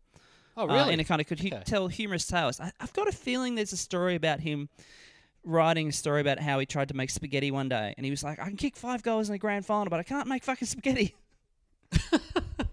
Oh, 0.57 0.69
Uh, 0.69 0.75
really? 0.75 0.93
and 0.93 1.01
it 1.01 1.05
kind 1.05 1.21
of 1.21 1.27
could 1.27 1.41
Okay. 1.41 1.63
tell 1.65 1.89
humorous 1.89 2.27
tales. 2.27 2.59
I, 2.61 2.73
I've 2.81 2.93
got 2.93 3.09
a 3.09 3.13
feeling 3.13 3.55
there's 3.55 3.73
a 3.73 3.77
story 3.77 4.15
about 4.17 4.41
him 4.41 4.69
writing 5.45 5.89
a 5.89 5.93
story 5.93 6.21
about 6.21 6.41
how 6.41 6.59
he 6.59 6.67
tried 6.67 6.89
to 6.89 6.95
make 6.95 7.11
spaghetti 7.11 7.51
one 7.51 7.69
day, 7.69 7.95
and 7.97 8.05
he 8.05 8.11
was 8.11 8.23
like, 8.25 8.39
"I 8.41 8.45
can 8.49 8.57
kick 8.57 8.77
five 8.77 9.03
goals 9.03 9.29
in 9.29 9.35
a 9.35 9.39
grand 9.39 9.65
final, 9.65 9.89
but 9.89 10.01
I 10.01 10.03
can't 10.03 10.27
make 10.29 10.45
fucking 10.45 10.67
spaghetti." 10.69 11.15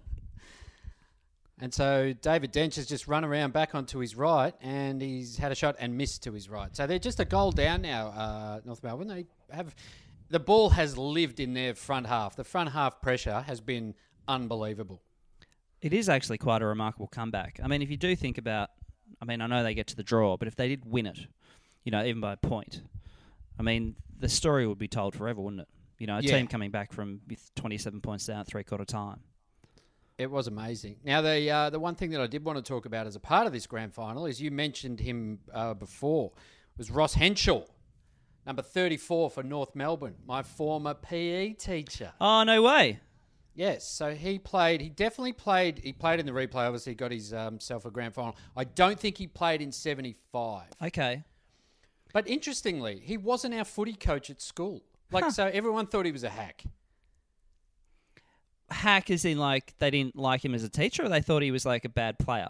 And 1.60 1.72
so 1.72 2.12
David 2.20 2.52
Dench 2.52 2.76
has 2.76 2.86
just 2.86 3.08
run 3.08 3.24
around 3.24 3.52
back 3.54 3.74
onto 3.74 3.98
his 3.98 4.14
right, 4.14 4.52
and 4.60 5.00
he's 5.00 5.38
had 5.38 5.52
a 5.52 5.54
shot 5.54 5.76
and 5.78 5.96
missed 5.96 6.22
to 6.24 6.32
his 6.32 6.50
right. 6.50 6.74
So 6.76 6.86
they're 6.86 6.98
just 6.98 7.18
a 7.18 7.24
goal 7.24 7.50
down 7.50 7.80
now, 7.82 8.08
uh, 8.08 8.60
North 8.64 8.82
Melbourne. 8.82 9.08
They 9.08 9.24
have 9.50 9.74
the 10.28 10.40
ball 10.40 10.70
has 10.70 10.98
lived 10.98 11.40
in 11.40 11.54
their 11.54 11.74
front 11.74 12.06
half. 12.06 12.36
The 12.36 12.44
front 12.44 12.72
half 12.72 13.00
pressure 13.00 13.40
has 13.46 13.60
been 13.60 13.94
unbelievable. 14.28 15.00
It 15.80 15.94
is 15.94 16.08
actually 16.08 16.38
quite 16.38 16.62
a 16.62 16.66
remarkable 16.66 17.06
comeback. 17.06 17.60
I 17.62 17.68
mean, 17.68 17.80
if 17.80 17.90
you 17.90 17.96
do 17.96 18.14
think 18.16 18.36
about, 18.36 18.70
I 19.22 19.24
mean, 19.24 19.40
I 19.40 19.46
know 19.46 19.62
they 19.62 19.74
get 19.74 19.86
to 19.88 19.96
the 19.96 20.02
draw, 20.02 20.36
but 20.36 20.48
if 20.48 20.56
they 20.56 20.68
did 20.68 20.84
win 20.84 21.06
it, 21.06 21.20
you 21.84 21.92
know, 21.92 22.04
even 22.04 22.20
by 22.20 22.32
a 22.32 22.36
point, 22.36 22.82
I 23.58 23.62
mean, 23.62 23.94
the 24.18 24.28
story 24.28 24.66
would 24.66 24.78
be 24.78 24.88
told 24.88 25.14
forever, 25.14 25.40
wouldn't 25.40 25.62
it? 25.62 25.68
You 25.98 26.06
know, 26.06 26.18
a 26.18 26.20
Yeah. 26.20 26.36
team 26.36 26.48
coming 26.48 26.70
back 26.70 26.92
from 26.92 27.20
with 27.28 27.54
27 27.54 28.00
points 28.00 28.26
down 28.26 28.40
at 28.40 28.46
three 28.46 28.64
quarter 28.64 28.84
time. 28.84 29.20
It 30.18 30.30
was 30.30 30.46
amazing. 30.46 30.96
Now, 31.04 31.20
the 31.20 31.50
uh, 31.50 31.70
the 31.70 31.78
one 31.78 31.94
thing 31.94 32.10
that 32.10 32.20
I 32.20 32.26
did 32.26 32.42
want 32.44 32.56
to 32.56 32.62
talk 32.62 32.86
about 32.86 33.06
as 33.06 33.16
a 33.16 33.20
part 33.20 33.46
of 33.46 33.52
this 33.52 33.66
grand 33.66 33.92
final 33.92 34.24
is 34.26 34.40
you 34.40 34.50
mentioned 34.50 35.00
him 35.00 35.40
uh, 35.52 35.74
before 35.74 36.32
was 36.78 36.90
Ross 36.90 37.14
Henshaw, 37.14 37.64
number 38.46 38.62
thirty 38.62 38.96
four 38.96 39.28
for 39.30 39.42
North 39.42 39.74
Melbourne, 39.74 40.14
my 40.26 40.42
former 40.42 40.94
PE 40.94 41.52
teacher. 41.54 42.12
Oh 42.18 42.44
no 42.44 42.62
way! 42.62 43.00
Yes, 43.54 43.86
so 43.86 44.14
he 44.14 44.38
played. 44.38 44.80
He 44.80 44.88
definitely 44.88 45.34
played. 45.34 45.80
He 45.84 45.92
played 45.92 46.18
in 46.18 46.24
the 46.24 46.32
replay. 46.32 46.66
Obviously, 46.66 46.94
got 46.94 47.12
his 47.12 47.34
um, 47.34 47.60
self 47.60 47.84
a 47.84 47.90
grand 47.90 48.14
final. 48.14 48.36
I 48.56 48.64
don't 48.64 48.98
think 48.98 49.18
he 49.18 49.26
played 49.26 49.60
in 49.60 49.70
seventy 49.70 50.14
five. 50.32 50.68
Okay, 50.82 51.24
But 52.14 52.26
interestingly, 52.26 53.00
he 53.04 53.18
wasn't 53.18 53.52
our 53.54 53.64
footy 53.64 53.92
coach 53.94 54.30
at 54.30 54.40
school. 54.40 54.82
Like, 55.12 55.30
so 55.30 55.46
everyone 55.46 55.86
thought 55.86 56.04
he 56.06 56.10
was 56.12 56.24
a 56.24 56.30
hack. 56.30 56.64
Hack 58.70 59.10
is 59.10 59.24
in 59.24 59.38
like 59.38 59.74
they 59.78 59.90
didn't 59.90 60.16
like 60.16 60.44
him 60.44 60.54
as 60.54 60.64
a 60.64 60.68
teacher, 60.68 61.04
or 61.04 61.08
they 61.08 61.22
thought 61.22 61.42
he 61.42 61.50
was 61.50 61.66
like 61.66 61.84
a 61.84 61.88
bad 61.88 62.18
player. 62.18 62.48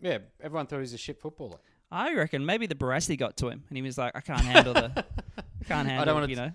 Yeah, 0.00 0.18
everyone 0.40 0.66
thought 0.66 0.76
he 0.76 0.80
was 0.80 0.92
a 0.92 0.98
shit 0.98 1.20
footballer. 1.20 1.58
I 1.90 2.14
reckon 2.14 2.44
maybe 2.44 2.66
the 2.66 2.74
Barassi 2.74 3.16
got 3.16 3.36
to 3.38 3.48
him, 3.48 3.64
and 3.68 3.76
he 3.76 3.82
was 3.82 3.96
like, 3.98 4.16
"I 4.16 4.20
can't 4.20 4.40
handle 4.40 4.74
the, 4.74 4.92
I 5.38 5.64
can't 5.64 5.88
handle, 5.88 6.02
I 6.02 6.04
don't 6.04 6.14
want 6.14 6.26
to, 6.26 6.30
you 6.30 6.36
know." 6.36 6.52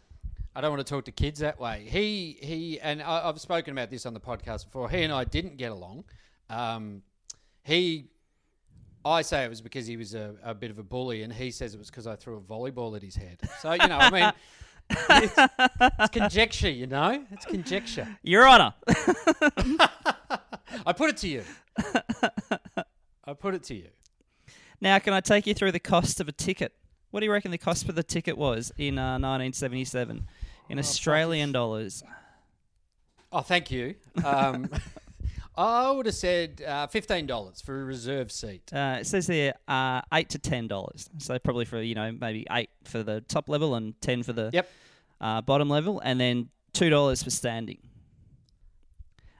I 0.55 0.61
don't 0.61 0.71
want 0.71 0.85
to 0.85 0.93
talk 0.93 1.05
to 1.05 1.11
kids 1.11 1.39
that 1.39 1.59
way. 1.59 1.85
He 1.87 2.37
he 2.41 2.79
and 2.81 3.01
I, 3.01 3.29
I've 3.29 3.39
spoken 3.39 3.71
about 3.71 3.89
this 3.89 4.05
on 4.05 4.13
the 4.13 4.19
podcast 4.19 4.65
before. 4.65 4.89
He 4.89 5.03
and 5.03 5.13
I 5.13 5.23
didn't 5.23 5.57
get 5.57 5.71
along. 5.71 6.05
Um, 6.49 7.03
he, 7.63 8.07
I 9.05 9.21
say 9.21 9.45
it 9.45 9.49
was 9.49 9.61
because 9.61 9.85
he 9.85 9.95
was 9.95 10.15
a, 10.15 10.35
a 10.43 10.53
bit 10.53 10.71
of 10.71 10.79
a 10.79 10.83
bully, 10.83 11.23
and 11.23 11.31
he 11.31 11.51
says 11.51 11.73
it 11.73 11.77
was 11.77 11.89
because 11.89 12.07
I 12.07 12.15
threw 12.15 12.37
a 12.37 12.41
volleyball 12.41 12.95
at 12.95 13.03
his 13.03 13.15
head. 13.15 13.39
So 13.61 13.71
you 13.71 13.87
know, 13.87 13.97
I 13.97 14.09
mean, 14.09 14.31
it's, 14.89 15.33
it's 15.99 16.09
conjecture. 16.11 16.69
You 16.69 16.87
know, 16.87 17.25
it's 17.31 17.45
conjecture. 17.45 18.07
Your 18.23 18.47
Honour. 18.47 18.73
I 20.85 20.93
put 20.95 21.09
it 21.09 21.17
to 21.17 21.27
you. 21.27 21.43
I 23.25 23.33
put 23.33 23.53
it 23.53 23.63
to 23.63 23.75
you. 23.75 23.87
now, 24.81 24.97
can 24.99 25.13
I 25.13 25.19
take 25.21 25.47
you 25.47 25.53
through 25.53 25.71
the 25.71 25.79
cost 25.79 26.19
of 26.19 26.27
a 26.27 26.31
ticket? 26.31 26.73
What 27.11 27.21
do 27.21 27.25
you 27.25 27.31
reckon 27.31 27.51
the 27.51 27.57
cost 27.57 27.85
for 27.85 27.91
the 27.91 28.03
ticket 28.03 28.37
was 28.37 28.71
in 28.77 28.97
uh, 28.99 29.13
1977 29.17 30.27
in 30.69 30.79
Australian 30.79 31.51
dollars? 31.51 32.03
Oh, 33.31 33.41
thank 33.41 33.71
you. 33.71 33.95
Um, 34.23 34.69
I 35.61 35.91
would 35.91 36.05
have 36.05 36.15
said 36.15 36.61
uh, 36.65 36.87
fifteen 36.87 37.25
dollars 37.25 37.61
for 37.61 37.81
a 37.81 37.83
reserve 37.85 38.31
seat. 38.31 38.71
Uh, 38.73 38.97
it 39.01 39.07
says 39.07 39.27
here 39.27 39.53
uh, 39.67 40.01
eight 40.13 40.29
to 40.29 40.39
ten 40.39 40.67
dollars. 40.67 41.09
So 41.17 41.37
probably 41.39 41.65
for 41.65 41.81
you 41.81 41.95
know 41.95 42.11
maybe 42.11 42.45
eight 42.51 42.69
for 42.85 43.03
the 43.03 43.21
top 43.21 43.49
level 43.49 43.75
and 43.75 43.99
ten 44.01 44.23
for 44.23 44.31
the 44.33 44.49
Yep. 44.53 44.69
uh, 45.19 45.41
bottom 45.41 45.69
level, 45.69 45.99
and 46.03 46.19
then 46.19 46.49
two 46.73 46.89
dollars 46.89 47.21
for 47.23 47.29
standing. 47.29 47.79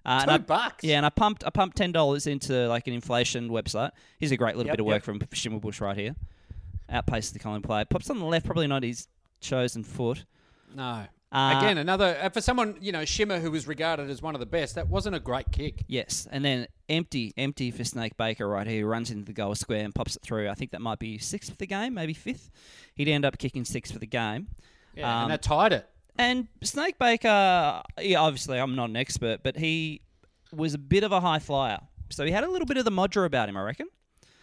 Uh, 0.05 0.25
Two 0.25 0.31
I- 0.31 0.37
bucks? 0.39 0.83
Yeah, 0.83 0.97
and 0.97 1.05
I 1.05 1.09
pumped 1.09 1.43
I 1.45 1.49
pumped 1.51 1.77
ten 1.77 1.91
dollars 1.91 2.27
into 2.27 2.67
like 2.67 2.87
an 2.87 2.93
inflation 2.93 3.49
website. 3.49 3.91
Here's 4.19 4.31
a 4.31 4.37
great 4.37 4.55
little 4.55 4.67
Yep, 4.67 4.73
bit 4.77 4.79
of 4.81 4.87
yep. 4.87 4.93
work 4.95 5.03
from 5.03 5.19
Schimmelbusch 5.19 5.81
right 5.81 5.95
here. 5.97 6.15
Outpaces 6.91 7.33
the 7.33 7.39
Colin 7.39 7.61
player. 7.61 7.85
Pops 7.85 8.09
on 8.09 8.17
the 8.19 8.25
left, 8.25 8.45
probably 8.45 8.65
not 8.67 8.83
his 8.83 9.07
chosen 9.41 9.83
foot. 9.83 10.25
No. 10.75 11.05
Uh, 11.31 11.55
Again, 11.59 11.77
another 11.77 12.17
uh, 12.21 12.29
for 12.29 12.41
someone 12.41 12.75
you 12.81 12.91
know 12.91 13.05
Shimmer 13.05 13.39
who 13.39 13.51
was 13.51 13.67
regarded 13.67 14.09
as 14.09 14.21
one 14.21 14.33
of 14.35 14.39
the 14.39 14.47
best. 14.47 14.75
That 14.75 14.87
wasn't 14.89 15.15
a 15.15 15.19
great 15.19 15.51
kick. 15.51 15.83
Yes, 15.87 16.27
and 16.31 16.43
then 16.43 16.67
empty, 16.89 17.33
empty 17.37 17.69
for 17.69 17.83
Snake 17.83 18.17
Baker 18.17 18.47
right 18.47 18.65
here. 18.65 18.87
Runs 18.87 19.11
into 19.11 19.25
the 19.25 19.33
goal 19.33 19.53
square 19.53 19.83
and 19.85 19.93
pops 19.93 20.15
it 20.15 20.23
through. 20.23 20.49
I 20.49 20.55
think 20.55 20.71
that 20.71 20.81
might 20.81 20.97
be 20.99 21.19
sixth 21.19 21.51
for 21.51 21.57
the 21.57 21.67
game, 21.67 21.93
maybe 21.93 22.13
fifth. 22.13 22.49
He'd 22.95 23.07
end 23.07 23.25
up 23.25 23.37
kicking 23.37 23.63
sixth 23.63 23.93
for 23.93 23.99
the 23.99 24.07
game. 24.07 24.47
Yeah, 24.95 25.17
Um, 25.17 25.23
and 25.25 25.31
that 25.31 25.43
tied 25.43 25.71
it. 25.73 25.87
And 26.17 26.47
Snake 26.63 26.97
Baker, 26.97 27.83
yeah, 28.01 28.19
obviously 28.19 28.59
I'm 28.59 28.75
not 28.75 28.89
an 28.89 28.95
expert, 28.97 29.41
but 29.43 29.55
he 29.55 30.01
was 30.51 30.73
a 30.73 30.77
bit 30.79 31.03
of 31.03 31.11
a 31.11 31.21
high 31.21 31.39
flyer. 31.39 31.79
So 32.09 32.25
he 32.25 32.31
had 32.31 32.43
a 32.43 32.49
little 32.49 32.65
bit 32.65 32.77
of 32.77 32.85
the 32.85 32.91
Modra 32.91 33.25
about 33.25 33.47
him, 33.49 33.55
I 33.55 33.61
reckon. 33.61 33.87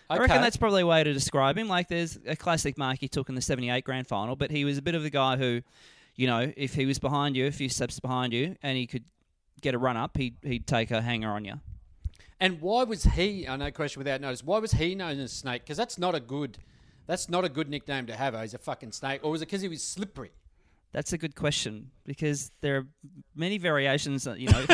I 0.09 0.18
reckon 0.18 0.40
that's 0.40 0.57
probably 0.57 0.83
a 0.83 0.87
way 0.87 1.03
to 1.03 1.12
describe 1.12 1.59
him. 1.59 1.66
Like 1.66 1.88
there's 1.88 2.16
a 2.27 2.37
classic 2.37 2.79
mark 2.79 2.99
he 3.01 3.09
took 3.09 3.29
in 3.29 3.35
the 3.35 3.42
78 3.42 3.83
grand 3.85 4.07
final, 4.07 4.37
but 4.37 4.53
he 4.53 4.64
was 4.64 4.79
a 4.79 4.83
bit 4.83 4.94
of 4.94 5.03
the 5.03 5.11
guy 5.11 5.37
who, 5.37 5.62
you 6.16 6.26
know, 6.26 6.52
if 6.57 6.74
he 6.74 6.87
was 6.87 6.98
behind 6.98 7.37
you, 7.37 7.46
a 7.46 7.50
few 7.52 7.68
steps 7.68 8.00
behind 8.00 8.33
you, 8.33 8.57
and 8.62 8.76
he 8.76 8.87
could 8.87 9.05
get 9.61 9.74
a 9.74 9.79
run 9.79 9.96
up, 9.96 10.16
he'd 10.16 10.37
he'd 10.42 10.66
take 10.66 10.90
a 10.90 11.00
hanger 11.02 11.31
on 11.31 11.44
you. 11.44 11.61
And 12.40 12.61
why 12.61 12.85
was 12.85 13.05
he? 13.05 13.48
I 13.48 13.57
know 13.57 13.70
question 13.70 14.00
without 14.00 14.20
notice. 14.20 14.42
Why 14.44 14.59
was 14.59 14.72
he 14.72 14.94
known 14.94 15.18
as 15.20 15.33
Snake? 15.33 15.62
Because 15.62 15.76
that's 15.79 15.98
not 15.98 16.14
a 16.14 16.20
good. 16.20 16.59
That's 17.07 17.29
not 17.29 17.44
a 17.44 17.48
good 17.48 17.68
nickname 17.68 18.07
to 18.07 18.16
have. 18.16 18.35
Oh, 18.35 18.40
he's 18.40 18.52
a 18.55 18.59
fucking 18.59 18.92
snake. 18.92 19.20
Or 19.22 19.31
was 19.31 19.40
it 19.40 19.46
because 19.46 19.62
he 19.62 19.68
was 19.68 19.83
slippery? 19.83 20.33
That's 20.92 21.12
a 21.12 21.18
good 21.18 21.35
question 21.37 21.90
because 22.05 22.50
there 22.62 22.76
are 22.79 22.87
many 23.35 23.59
variations. 23.59 24.26
uh, 24.26 24.35
You 24.35 24.48
know, 24.48 24.66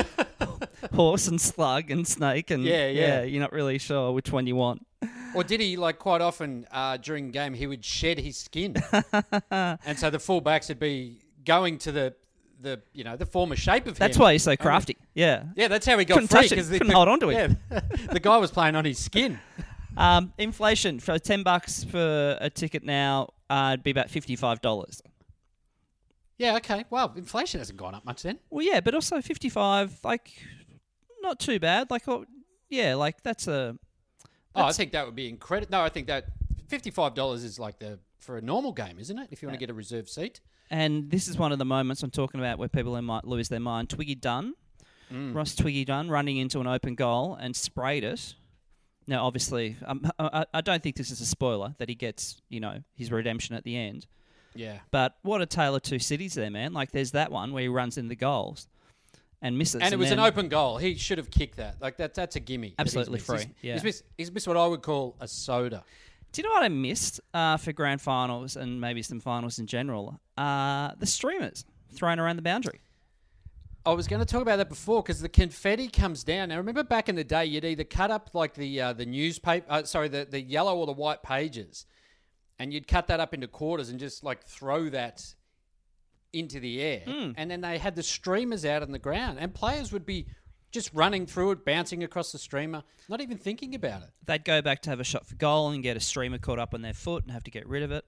horse 0.94 1.28
and 1.28 1.40
slug 1.40 1.90
and 1.90 2.06
snake 2.06 2.50
and 2.50 2.64
Yeah, 2.64 2.88
yeah. 2.88 3.22
You're 3.22 3.40
not 3.40 3.52
really 3.52 3.78
sure 3.78 4.12
which 4.12 4.32
one 4.32 4.46
you 4.46 4.56
want. 4.56 4.86
Or 5.34 5.42
did 5.44 5.60
he 5.60 5.76
like 5.76 5.98
quite 5.98 6.20
often 6.20 6.66
uh, 6.70 6.96
during 6.98 7.30
game 7.30 7.54
he 7.54 7.66
would 7.66 7.84
shed 7.84 8.18
his 8.18 8.36
skin, 8.36 8.74
and 9.50 9.98
so 9.98 10.10
the 10.10 10.18
fullbacks 10.18 10.68
would 10.68 10.78
be 10.78 11.21
going 11.44 11.78
to 11.78 11.92
the 11.92 12.14
the 12.60 12.80
you 12.92 13.04
know 13.04 13.16
the 13.16 13.26
former 13.26 13.56
shape 13.56 13.86
of 13.86 13.92
him. 13.92 13.96
That's 13.98 14.16
him. 14.16 14.22
why 14.22 14.32
he's 14.32 14.42
so 14.42 14.56
crafty. 14.56 14.96
Yeah. 15.14 15.44
Yeah, 15.56 15.68
that's 15.68 15.86
how 15.86 15.98
he 15.98 16.04
got 16.04 16.14
Couldn't 16.14 16.28
free 16.28 16.48
touch 16.48 16.58
it, 16.58 16.62
the, 16.62 16.78
couldn't 16.78 16.92
hold 16.92 17.08
on 17.08 17.20
to 17.20 17.30
it. 17.30 17.56
Yeah, 17.70 17.80
the 18.12 18.20
guy 18.20 18.36
was 18.38 18.50
playing 18.50 18.76
on 18.76 18.84
his 18.84 18.98
skin. 18.98 19.38
Um, 19.94 20.32
inflation 20.38 21.00
for 21.00 21.18
ten 21.18 21.42
bucks 21.42 21.84
for 21.84 22.38
a 22.40 22.48
ticket 22.48 22.82
now, 22.82 23.28
uh, 23.50 23.72
it'd 23.74 23.84
be 23.84 23.90
about 23.90 24.08
fifty-five 24.08 24.62
dollars. 24.62 25.02
Yeah, 26.38 26.56
okay. 26.56 26.86
Well, 26.88 27.12
inflation 27.14 27.60
hasn't 27.60 27.78
gone 27.78 27.94
up 27.94 28.02
much 28.06 28.22
then. 28.22 28.38
Well, 28.48 28.64
yeah, 28.64 28.80
but 28.80 28.94
also 28.94 29.20
fifty-five, 29.20 29.98
like, 30.02 30.32
not 31.20 31.38
too 31.38 31.60
bad. 31.60 31.90
Like, 31.90 32.08
oh, 32.08 32.24
yeah, 32.70 32.94
like 32.94 33.22
that's 33.22 33.46
a 33.46 33.78
Oh, 34.54 34.64
I 34.64 34.72
think 34.72 34.92
that 34.92 35.06
would 35.06 35.14
be 35.14 35.28
incredible. 35.28 35.70
No, 35.70 35.82
I 35.82 35.88
think 35.88 36.06
that 36.08 36.26
fifty-five 36.68 37.14
dollars 37.14 37.44
is 37.44 37.58
like 37.58 37.78
the 37.78 37.98
for 38.22 38.38
a 38.38 38.40
normal 38.40 38.72
game, 38.72 38.98
isn't 38.98 39.18
it? 39.18 39.28
If 39.30 39.42
you 39.42 39.48
want 39.48 39.58
to 39.58 39.60
get 39.60 39.70
a 39.70 39.74
reserve 39.74 40.08
seat. 40.08 40.40
And 40.70 41.10
this 41.10 41.28
is 41.28 41.36
one 41.36 41.52
of 41.52 41.58
the 41.58 41.64
moments 41.64 42.02
I'm 42.02 42.10
talking 42.10 42.40
about 42.40 42.58
where 42.58 42.68
people 42.68 43.00
might 43.02 43.26
lose 43.26 43.48
their 43.48 43.60
mind. 43.60 43.90
Twiggy 43.90 44.14
Dunne, 44.14 44.54
Ross 45.10 45.54
Twiggy 45.54 45.84
Dunne, 45.84 46.08
running 46.08 46.38
into 46.38 46.60
an 46.60 46.66
open 46.66 46.94
goal 46.94 47.34
and 47.34 47.54
sprayed 47.54 48.04
it. 48.04 48.34
Now, 49.06 49.26
obviously, 49.26 49.76
um, 49.84 50.10
I, 50.18 50.46
I 50.54 50.60
don't 50.60 50.82
think 50.82 50.96
this 50.96 51.10
is 51.10 51.20
a 51.20 51.26
spoiler 51.26 51.74
that 51.78 51.88
he 51.88 51.94
gets, 51.94 52.40
you 52.48 52.60
know, 52.60 52.82
his 52.94 53.10
redemption 53.10 53.54
at 53.56 53.64
the 53.64 53.76
end. 53.76 54.06
Yeah. 54.54 54.78
But 54.90 55.16
what 55.22 55.42
a 55.42 55.46
tale 55.46 55.74
of 55.74 55.82
two 55.82 55.98
cities 55.98 56.34
there, 56.34 56.50
man. 56.50 56.72
Like, 56.72 56.92
there's 56.92 57.10
that 57.12 57.32
one 57.32 57.52
where 57.52 57.62
he 57.62 57.68
runs 57.68 57.98
in 57.98 58.08
the 58.08 58.16
goals 58.16 58.68
and 59.42 59.58
misses. 59.58 59.82
And 59.82 59.92
it 59.92 59.98
was 59.98 60.10
an 60.10 60.20
open 60.20 60.48
goal. 60.48 60.78
He 60.78 60.94
should 60.94 61.18
have 61.18 61.30
kicked 61.30 61.56
that. 61.56 61.80
Like 61.80 61.96
that. 61.98 62.14
That's 62.14 62.36
a 62.36 62.40
gimme. 62.40 62.68
he's 62.68 62.74
Absolutely 62.78 63.14
missed. 63.14 63.26
free, 63.26 63.38
He's, 63.38 63.46
yeah. 63.60 63.72
he's 63.74 63.84
missed. 63.84 64.04
He's 64.16 64.32
missed 64.32 64.46
what 64.48 64.56
I 64.56 64.66
would 64.66 64.82
call 64.82 65.16
a 65.20 65.28
soda. 65.28 65.84
Do 66.32 66.40
you 66.40 66.48
know 66.48 66.54
what 66.54 66.62
I 66.62 66.68
missed 66.68 67.20
uh, 67.34 67.58
for 67.58 67.72
grand 67.72 68.00
finals 68.00 68.56
and 68.56 68.80
maybe 68.80 69.02
some 69.02 69.20
finals 69.20 69.58
in 69.58 69.66
general? 69.66 70.18
Uh, 70.36 70.92
the 70.98 71.06
streamers 71.06 71.64
thrown 71.94 72.18
around 72.18 72.36
the 72.36 72.42
boundary. 72.42 72.80
I 73.84 73.92
was 73.92 74.06
going 74.06 74.20
to 74.20 74.26
talk 74.26 74.40
about 74.40 74.56
that 74.56 74.68
before 74.68 75.02
because 75.02 75.20
the 75.20 75.28
confetti 75.28 75.88
comes 75.88 76.24
down. 76.24 76.48
Now, 76.48 76.56
remember 76.56 76.84
back 76.84 77.08
in 77.08 77.16
the 77.16 77.24
day, 77.24 77.44
you'd 77.44 77.64
either 77.64 77.84
cut 77.84 78.10
up 78.10 78.30
like 78.32 78.54
the 78.54 78.80
uh, 78.80 78.92
the 78.92 79.04
newspaper, 79.04 79.66
uh, 79.68 79.82
sorry, 79.82 80.08
the, 80.08 80.26
the 80.28 80.40
yellow 80.40 80.76
or 80.78 80.86
the 80.86 80.92
white 80.92 81.22
pages, 81.22 81.84
and 82.58 82.72
you'd 82.72 82.86
cut 82.86 83.08
that 83.08 83.18
up 83.20 83.34
into 83.34 83.48
quarters 83.48 83.90
and 83.90 83.98
just 83.98 84.22
like 84.24 84.44
throw 84.44 84.88
that 84.90 85.34
into 86.32 86.60
the 86.60 86.80
air. 86.80 87.02
And 87.36 87.50
then 87.50 87.60
they 87.60 87.76
had 87.76 87.96
the 87.96 88.02
streamers 88.04 88.64
out 88.64 88.82
on 88.82 88.92
the 88.92 88.98
ground, 89.00 89.38
and 89.40 89.52
players 89.52 89.92
would 89.92 90.06
be 90.06 90.28
just 90.72 90.90
running 90.92 91.26
through 91.26 91.52
it, 91.52 91.64
bouncing 91.64 92.02
across 92.02 92.32
the 92.32 92.38
streamer, 92.38 92.82
not 93.08 93.20
even 93.20 93.38
thinking 93.38 93.74
about 93.74 94.02
it. 94.02 94.08
They'd 94.24 94.44
go 94.44 94.62
back 94.62 94.82
to 94.82 94.90
have 94.90 94.98
a 94.98 95.04
shot 95.04 95.26
for 95.26 95.36
goal 95.36 95.70
and 95.70 95.82
get 95.82 95.96
a 95.96 96.00
streamer 96.00 96.38
caught 96.38 96.58
up 96.58 96.74
on 96.74 96.82
their 96.82 96.94
foot 96.94 97.22
and 97.22 97.32
have 97.32 97.44
to 97.44 97.50
get 97.50 97.68
rid 97.68 97.82
of 97.82 97.92
it. 97.92 98.04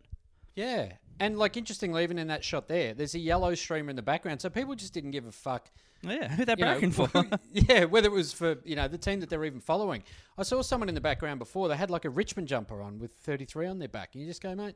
Yeah. 0.54 0.92
And 1.20 1.38
like 1.38 1.56
interestingly, 1.56 2.02
even 2.02 2.18
in 2.18 2.26
that 2.28 2.42
shot 2.42 2.66
there, 2.66 2.94
there's 2.94 3.14
a 3.14 3.18
yellow 3.18 3.54
streamer 3.54 3.90
in 3.90 3.96
the 3.96 4.02
background, 4.02 4.40
so 4.40 4.50
people 4.50 4.74
just 4.74 4.92
didn't 4.92 5.12
give 5.12 5.26
a 5.26 5.32
fuck. 5.32 5.70
Yeah, 6.02 6.28
who 6.28 6.44
they 6.44 6.54
you 6.58 6.64
know, 6.64 6.90
for? 6.90 7.08
yeah, 7.52 7.84
whether 7.84 8.08
it 8.08 8.12
was 8.12 8.32
for 8.32 8.58
you 8.64 8.74
know 8.74 8.88
the 8.88 8.98
team 8.98 9.20
that 9.20 9.30
they're 9.30 9.44
even 9.44 9.60
following. 9.60 10.02
I 10.36 10.42
saw 10.42 10.60
someone 10.60 10.88
in 10.88 10.94
the 10.94 11.00
background 11.00 11.38
before. 11.38 11.68
They 11.68 11.76
had 11.76 11.90
like 11.90 12.04
a 12.04 12.10
Richmond 12.10 12.48
jumper 12.48 12.82
on 12.82 12.98
with 12.98 13.12
33 13.12 13.66
on 13.68 13.78
their 13.78 13.88
back, 13.88 14.10
and 14.14 14.22
you 14.22 14.28
just 14.28 14.42
go, 14.42 14.54
mate, 14.54 14.74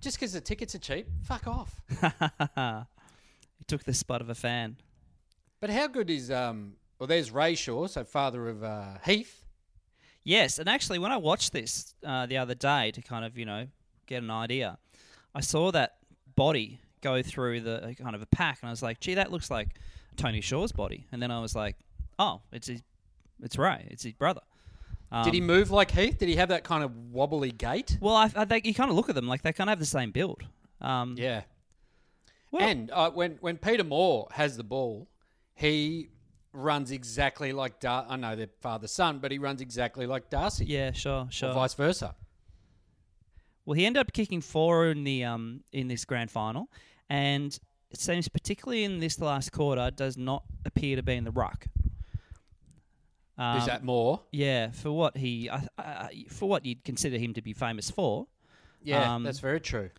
just 0.00 0.16
because 0.16 0.32
the 0.32 0.40
tickets 0.40 0.74
are 0.74 0.78
cheap, 0.78 1.06
fuck 1.22 1.46
off. 1.46 1.80
he 3.58 3.64
took 3.66 3.84
the 3.84 3.94
spot 3.94 4.22
of 4.22 4.30
a 4.30 4.34
fan. 4.34 4.76
but 5.60 5.70
how 5.70 5.86
good 5.86 6.08
is 6.08 6.30
um? 6.30 6.74
Well, 6.98 7.06
there's 7.06 7.30
Ray 7.30 7.54
Shaw, 7.54 7.86
so 7.86 8.04
father 8.04 8.48
of 8.48 8.62
uh, 8.62 8.98
Heath. 9.04 9.44
Yes, 10.22 10.58
and 10.58 10.68
actually, 10.68 10.98
when 10.98 11.12
I 11.12 11.16
watched 11.18 11.52
this 11.52 11.94
uh, 12.06 12.26
the 12.26 12.38
other 12.38 12.54
day 12.54 12.90
to 12.92 13.02
kind 13.02 13.24
of 13.24 13.36
you 13.36 13.44
know 13.44 13.66
get 14.06 14.22
an 14.22 14.30
idea, 14.30 14.78
I 15.34 15.40
saw 15.40 15.70
that 15.72 15.96
body 16.36 16.80
go 17.02 17.22
through 17.22 17.60
the 17.60 17.84
uh, 17.84 17.92
kind 17.94 18.14
of 18.14 18.22
a 18.22 18.26
pack, 18.26 18.58
and 18.62 18.68
I 18.68 18.72
was 18.72 18.82
like, 18.82 19.00
"Gee, 19.00 19.14
that 19.14 19.30
looks 19.30 19.50
like 19.50 19.68
Tony 20.16 20.40
Shaw's 20.40 20.72
body." 20.72 21.06
And 21.12 21.20
then 21.22 21.30
I 21.30 21.40
was 21.40 21.54
like, 21.54 21.76
"Oh, 22.18 22.40
it's 22.52 22.68
his, 22.68 22.82
it's 23.42 23.58
Ray, 23.58 23.86
it's 23.90 24.02
his 24.04 24.14
brother." 24.14 24.40
Um, 25.12 25.24
Did 25.24 25.34
he 25.34 25.40
move 25.40 25.70
like 25.70 25.90
Heath? 25.90 26.18
Did 26.18 26.28
he 26.28 26.36
have 26.36 26.48
that 26.48 26.64
kind 26.64 26.82
of 26.82 26.96
wobbly 27.12 27.52
gait? 27.52 27.98
Well, 28.00 28.16
I, 28.16 28.30
I 28.34 28.44
think 28.46 28.64
you 28.64 28.72
kind 28.74 28.90
of 28.90 28.96
look 28.96 29.08
at 29.08 29.14
them 29.14 29.28
like 29.28 29.42
they 29.42 29.52
kind 29.52 29.68
of 29.68 29.72
have 29.72 29.78
the 29.78 29.84
same 29.86 30.10
build. 30.10 30.42
Um, 30.80 31.16
Yeah. 31.18 31.42
Well- 32.50 32.62
and 32.62 32.90
uh, 32.92 33.10
when 33.10 33.32
when 33.40 33.58
Peter 33.58 33.84
Moore 33.84 34.28
has 34.32 34.56
the 34.56 34.64
ball, 34.64 35.08
he 35.54 36.08
runs 36.54 36.90
exactly 36.90 37.52
like 37.52 37.80
Dar- 37.80 38.06
I 38.08 38.16
know 38.16 38.36
they're 38.36 38.48
father 38.60 38.86
son, 38.88 39.18
but 39.18 39.30
he 39.32 39.38
runs 39.38 39.60
exactly 39.60 40.06
like 40.06 40.30
Darcy, 40.30 40.64
yeah, 40.66 40.92
sure, 40.92 41.22
or 41.24 41.28
sure. 41.30 41.52
vice 41.52 41.74
versa. 41.74 42.14
Well, 43.66 43.74
he 43.74 43.84
ended 43.86 44.00
up 44.00 44.12
kicking 44.12 44.40
four 44.40 44.86
in 44.86 45.04
the 45.04 45.24
um 45.24 45.62
in 45.72 45.88
this 45.88 46.04
grand 46.04 46.30
final, 46.30 46.68
and 47.08 47.58
it 47.90 47.98
seems 48.00 48.28
particularly 48.28 48.84
in 48.84 48.98
this 49.00 49.20
last 49.20 49.52
quarter 49.52 49.90
does 49.90 50.16
not 50.16 50.44
appear 50.64 50.96
to 50.96 51.02
be 51.02 51.14
in 51.14 51.24
the 51.24 51.30
ruck. 51.30 51.66
Um, 53.36 53.58
Is 53.58 53.66
that 53.66 53.82
more? 53.82 54.20
Yeah, 54.30 54.70
for 54.70 54.92
what 54.92 55.16
he 55.16 55.50
I, 55.50 55.66
I, 55.76 56.24
for 56.28 56.48
what 56.48 56.64
you'd 56.64 56.84
consider 56.84 57.18
him 57.18 57.34
to 57.34 57.42
be 57.42 57.52
famous 57.52 57.90
for, 57.90 58.28
Yeah, 58.82 59.12
um, 59.14 59.24
that's 59.24 59.40
very 59.40 59.60
true. 59.60 59.90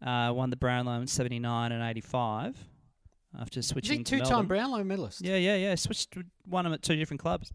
uh, 0.00 0.32
won 0.34 0.50
the 0.50 0.56
Brownlow 0.56 1.00
in 1.00 1.06
'79 1.08 1.72
and 1.72 1.82
'85 1.82 2.56
after 3.38 3.60
Is 3.60 3.68
switching 3.68 3.98
he 3.98 4.04
to 4.04 4.18
two-time. 4.18 4.46
Brownlow 4.46 4.84
medalist? 4.84 5.22
Yeah, 5.22 5.36
yeah, 5.36 5.56
yeah. 5.56 5.74
Switched, 5.74 6.16
won 6.46 6.64
them 6.64 6.72
at 6.72 6.82
two 6.82 6.96
different 6.96 7.20
clubs. 7.20 7.52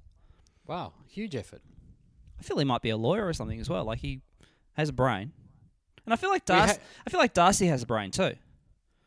Wow, 0.66 0.94
huge 1.08 1.36
effort. 1.36 1.62
I 2.40 2.44
feel 2.44 2.58
he 2.58 2.66
might 2.66 2.82
be 2.82 2.90
a 2.90 2.98
lawyer 2.98 3.26
or 3.26 3.34
something 3.34 3.60
as 3.60 3.70
well. 3.70 3.86
Like 3.86 4.00
he 4.00 4.22
has 4.74 4.90
a 4.90 4.94
brain, 4.94 5.32
and 6.06 6.14
I 6.14 6.18
feel 6.18 6.30
like 6.30 6.46
Darcy. 6.46 6.74
ha- 6.76 6.82
I 7.06 7.10
feel 7.10 7.20
like 7.20 7.34
Darcy 7.34 7.68
has 7.68 7.84
a 7.84 7.86
brain 7.86 8.12
too. 8.12 8.34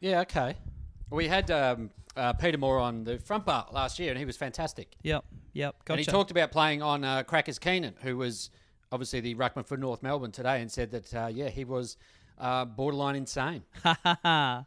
Yeah, 0.00 0.20
okay. 0.20 0.56
We 1.11 1.28
had 1.28 1.50
um, 1.50 1.90
uh, 2.16 2.33
Peter 2.35 2.59
Moore 2.59 2.78
on 2.78 3.04
the 3.04 3.18
front 3.18 3.44
bar 3.44 3.66
last 3.72 3.98
year, 3.98 4.11
and 4.11 4.18
he 4.18 4.24
was 4.24 4.37
fantastic. 4.37 4.96
Yep, 5.02 5.24
yep. 5.52 5.76
Gotcha. 5.85 5.92
And 5.92 6.00
he 6.00 6.06
talked 6.06 6.30
about 6.30 6.50
playing 6.50 6.83
on 6.83 7.04
uh, 7.04 7.22
Crackers 7.24 7.59
Keenan, 7.59 7.94
who 8.00 8.16
was 8.16 8.50
obviously 8.90 9.20
the 9.20 9.35
ruckman 9.35 9.66
for 9.66 9.76
North 9.76 10.02
Melbourne 10.02 10.33
today, 10.33 10.61
and 10.61 10.70
said 10.70 10.90
that 10.92 11.14
uh, 11.14 11.28
yeah, 11.30 11.48
he 11.48 11.64
was 11.64 11.96
uh, 12.38 12.64
borderline 12.64 13.16
insane. 13.16 13.62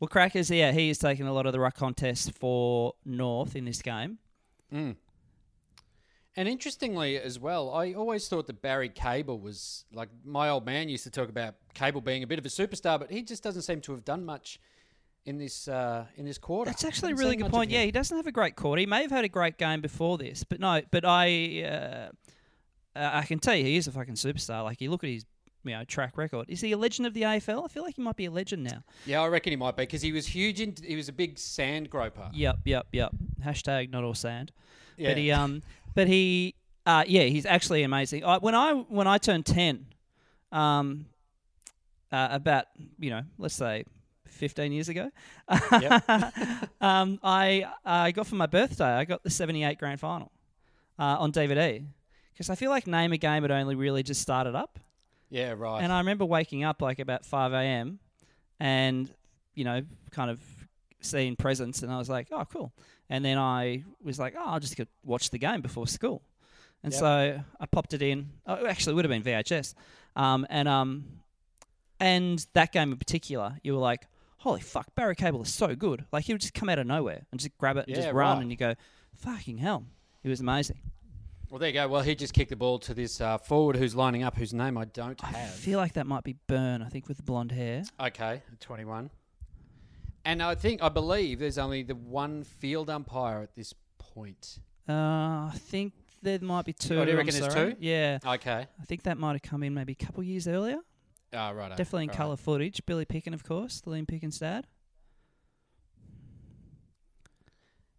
well, 0.00 0.08
Crackers, 0.08 0.50
yeah, 0.50 0.72
he 0.72 0.90
is 0.90 0.98
taking 0.98 1.26
a 1.26 1.32
lot 1.32 1.46
of 1.46 1.52
the 1.52 1.60
ruck 1.60 1.76
contests 1.76 2.28
for 2.28 2.94
North 3.04 3.56
in 3.56 3.64
this 3.64 3.82
game. 3.82 4.18
And 6.38 6.46
interestingly, 6.48 7.18
as 7.18 7.38
well, 7.38 7.70
I 7.72 7.94
always 7.94 8.28
thought 8.28 8.46
that 8.48 8.60
Barry 8.60 8.90
Cable 8.90 9.38
was 9.40 9.86
like 9.90 10.10
my 10.22 10.50
old 10.50 10.66
man 10.66 10.90
used 10.90 11.04
to 11.04 11.10
talk 11.10 11.30
about 11.30 11.54
Cable 11.72 12.02
being 12.02 12.22
a 12.22 12.26
bit 12.26 12.38
of 12.38 12.44
a 12.44 12.50
superstar, 12.50 12.98
but 12.98 13.10
he 13.10 13.22
just 13.22 13.42
doesn't 13.42 13.62
seem 13.62 13.80
to 13.82 13.92
have 13.92 14.04
done 14.04 14.22
much 14.22 14.60
in 15.24 15.38
this 15.38 15.66
uh, 15.66 16.04
in 16.16 16.26
this 16.26 16.36
quarter. 16.36 16.70
That's 16.70 16.84
actually 16.84 17.12
a 17.12 17.16
really 17.16 17.36
good 17.36 17.50
point. 17.50 17.70
Yeah, 17.70 17.84
he 17.84 17.90
doesn't 17.90 18.14
have 18.14 18.26
a 18.26 18.32
great 18.32 18.54
quarter. 18.54 18.80
He 18.80 18.86
may 18.86 19.00
have 19.00 19.10
had 19.10 19.24
a 19.24 19.30
great 19.30 19.56
game 19.56 19.80
before 19.80 20.18
this, 20.18 20.44
but 20.44 20.60
no. 20.60 20.82
But 20.90 21.06
I, 21.06 21.62
uh, 21.62 22.08
I 22.94 23.22
can 23.22 23.38
tell 23.38 23.56
you, 23.56 23.64
he 23.64 23.76
is 23.76 23.86
a 23.86 23.92
fucking 23.92 24.14
superstar. 24.14 24.62
Like 24.62 24.82
you 24.82 24.90
look 24.90 25.04
at 25.04 25.10
his, 25.10 25.24
you 25.68 25.74
know, 25.74 25.84
track 25.84 26.16
record. 26.16 26.46
Is 26.48 26.60
he 26.60 26.72
a 26.72 26.76
legend 26.76 27.06
of 27.06 27.14
the 27.14 27.22
AFL? 27.22 27.64
I 27.64 27.68
feel 27.68 27.82
like 27.82 27.96
he 27.96 28.02
might 28.02 28.16
be 28.16 28.26
a 28.26 28.30
legend 28.30 28.64
now. 28.64 28.82
yeah, 29.04 29.20
I 29.20 29.26
reckon 29.28 29.52
he 29.52 29.56
might 29.56 29.76
be 29.76 29.82
because 29.82 30.02
he 30.02 30.12
was 30.12 30.26
huge. 30.26 30.60
In, 30.60 30.74
he 30.82 30.96
was 30.96 31.08
a 31.08 31.12
big 31.12 31.38
sand 31.38 31.90
groper. 31.90 32.30
Yep, 32.32 32.58
yep, 32.64 32.86
yep. 32.92 33.12
Hashtag 33.44 33.90
not 33.90 34.04
all 34.04 34.14
sand. 34.14 34.52
Yeah. 34.96 35.10
But 35.10 35.18
he, 35.18 35.30
um, 35.32 35.62
but 35.94 36.06
he, 36.08 36.54
uh, 36.86 37.04
yeah, 37.06 37.24
he's 37.24 37.46
actually 37.46 37.82
amazing. 37.82 38.24
I, 38.24 38.38
when 38.38 38.54
I 38.54 38.72
when 38.72 39.06
I 39.06 39.18
turned 39.18 39.46
ten, 39.46 39.86
um, 40.52 41.06
uh, 42.12 42.28
about 42.30 42.66
you 42.98 43.10
know, 43.10 43.22
let's 43.38 43.54
say. 43.54 43.84
15 44.28 44.70
years 44.70 44.90
ago, 44.90 45.10
um, 46.80 47.18
I 47.22 47.66
I 47.86 48.10
got 48.10 48.26
for 48.26 48.34
my 48.34 48.44
birthday. 48.44 48.84
I 48.84 49.06
got 49.06 49.22
the 49.22 49.30
'78 49.30 49.78
Grand 49.78 49.98
Final 49.98 50.30
uh, 50.98 51.16
on 51.18 51.32
DVD 51.32 51.82
because 52.36 52.50
I 52.50 52.54
feel 52.54 52.70
like 52.70 52.86
Name 52.86 53.12
a 53.12 53.16
Game 53.16 53.42
had 53.42 53.50
only 53.50 53.74
really 53.74 54.02
just 54.02 54.20
started 54.20 54.54
up, 54.54 54.78
Yeah, 55.30 55.54
right. 55.56 55.82
and 55.82 55.92
I 55.92 55.98
remember 55.98 56.24
waking 56.24 56.62
up 56.64 56.80
like 56.82 56.98
about 56.98 57.24
5 57.26 57.52
a.m. 57.52 57.98
and 58.60 59.10
you 59.54 59.64
know, 59.64 59.82
kind 60.10 60.30
of 60.30 60.38
seeing 61.00 61.34
presents, 61.36 61.82
and 61.82 61.90
I 61.92 61.98
was 61.98 62.08
like, 62.10 62.28
oh, 62.30 62.44
cool. 62.44 62.72
And 63.08 63.24
then 63.24 63.38
I 63.38 63.84
was 64.02 64.18
like, 64.18 64.34
oh, 64.36 64.42
I'll 64.44 64.60
just 64.60 64.78
watch 65.04 65.30
the 65.30 65.38
game 65.38 65.60
before 65.62 65.86
school. 65.86 66.20
And 66.82 66.92
Yep. 66.92 67.00
so 67.00 67.40
I 67.60 67.66
popped 67.66 67.94
it 67.94 68.02
in. 68.02 68.30
Oh, 68.46 68.66
actually, 68.66 68.92
it 68.92 68.96
would 68.96 69.04
have 69.04 69.10
been 69.10 69.22
VHS. 69.22 69.74
Um, 70.14 70.46
and 70.50 70.68
um, 70.68 71.04
and 71.98 72.44
that 72.52 72.72
game 72.72 72.92
in 72.92 72.98
particular, 72.98 73.56
you 73.62 73.72
were 73.72 73.78
like, 73.80 74.06
holy 74.38 74.60
fuck, 74.60 74.94
Barry 74.94 75.14
Cable 75.16 75.42
is 75.42 75.52
so 75.52 75.74
good. 75.74 76.04
Like 76.12 76.24
he 76.24 76.32
would 76.34 76.40
just 76.42 76.54
come 76.54 76.68
out 76.68 76.78
of 76.78 76.86
nowhere 76.86 77.22
and 77.32 77.40
just 77.40 77.56
grab 77.58 77.76
it 77.76 77.86
and 77.86 77.96
Yeah, 77.96 78.02
just 78.02 78.14
run, 78.14 78.36
right. 78.36 78.42
and 78.42 78.50
you 78.50 78.56
go, 78.56 78.74
fucking 79.14 79.58
hell, 79.58 79.84
It 80.22 80.28
was 80.28 80.40
amazing. 80.40 80.78
Well, 81.50 81.58
there 81.60 81.68
you 81.68 81.74
go. 81.74 81.86
Well, 81.88 82.02
he 82.02 82.14
just 82.14 82.34
kicked 82.34 82.50
the 82.50 82.56
ball 82.56 82.78
to 82.80 82.92
this 82.94 83.20
uh, 83.20 83.38
forward 83.38 83.76
who's 83.76 83.94
lining 83.94 84.22
up, 84.24 84.36
whose 84.36 84.52
name 84.52 84.76
I 84.76 84.84
don't 84.86 85.20
have. 85.20 85.34
I 85.34 85.38
have. 85.38 85.50
feel 85.54 85.78
like 85.78 85.92
that 85.94 86.06
might 86.06 86.24
be 86.24 86.34
Burn. 86.48 86.82
I 86.82 86.88
think 86.88 87.06
with 87.08 87.18
the 87.18 87.22
blonde 87.22 87.52
hair. 87.52 87.84
Okay, 88.00 88.42
21. 88.60 89.10
And 90.24 90.42
I 90.42 90.56
think, 90.56 90.82
I 90.82 90.88
believe 90.88 91.38
there's 91.38 91.58
only 91.58 91.82
the 91.84 91.94
one 91.94 92.42
field 92.42 92.90
umpire 92.90 93.42
at 93.42 93.54
this 93.54 93.72
point. 93.98 94.58
Uh, 94.88 94.92
I 94.92 95.52
think 95.54 95.92
there 96.20 96.38
might 96.40 96.64
be 96.64 96.72
two. 96.72 96.98
Oh, 96.98 97.04
do 97.04 97.12
you 97.12 97.16
I'm 97.18 97.24
reckon 97.26 97.40
there's 97.40 97.52
sorry. 97.52 97.74
two? 97.74 97.78
Yeah, 97.80 98.18
Okay. 98.26 98.66
I 98.80 98.84
think 98.84 99.04
that 99.04 99.16
might 99.18 99.32
have 99.34 99.42
come 99.42 99.62
in 99.62 99.72
maybe 99.72 99.96
a 100.00 100.04
couple 100.04 100.24
years 100.24 100.48
earlier. 100.48 100.78
Oh, 101.32 101.52
right. 101.52 101.68
Definitely 101.76 102.04
in 102.04 102.10
colour 102.10 102.36
footage. 102.36 102.84
Billy 102.86 103.04
Picken, 103.04 103.34
of 103.34 103.44
course, 103.44 103.80
the 103.80 103.90
Liam 103.90 104.06
Picken's 104.08 104.38
dad. 104.40 104.66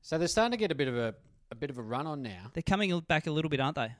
So 0.01 0.17
they're 0.17 0.27
starting 0.27 0.51
to 0.51 0.57
get 0.57 0.71
a 0.71 0.75
bit 0.75 0.87
of 0.87 0.97
a, 0.97 1.15
a 1.51 1.55
bit 1.55 1.69
of 1.69 1.77
a 1.77 1.81
run 1.81 2.07
on 2.07 2.21
now. 2.21 2.51
They're 2.53 2.63
coming 2.63 2.97
back 3.01 3.27
a 3.27 3.31
little 3.31 3.49
bit, 3.49 3.59
aren't 3.59 3.75
they? 3.75 3.93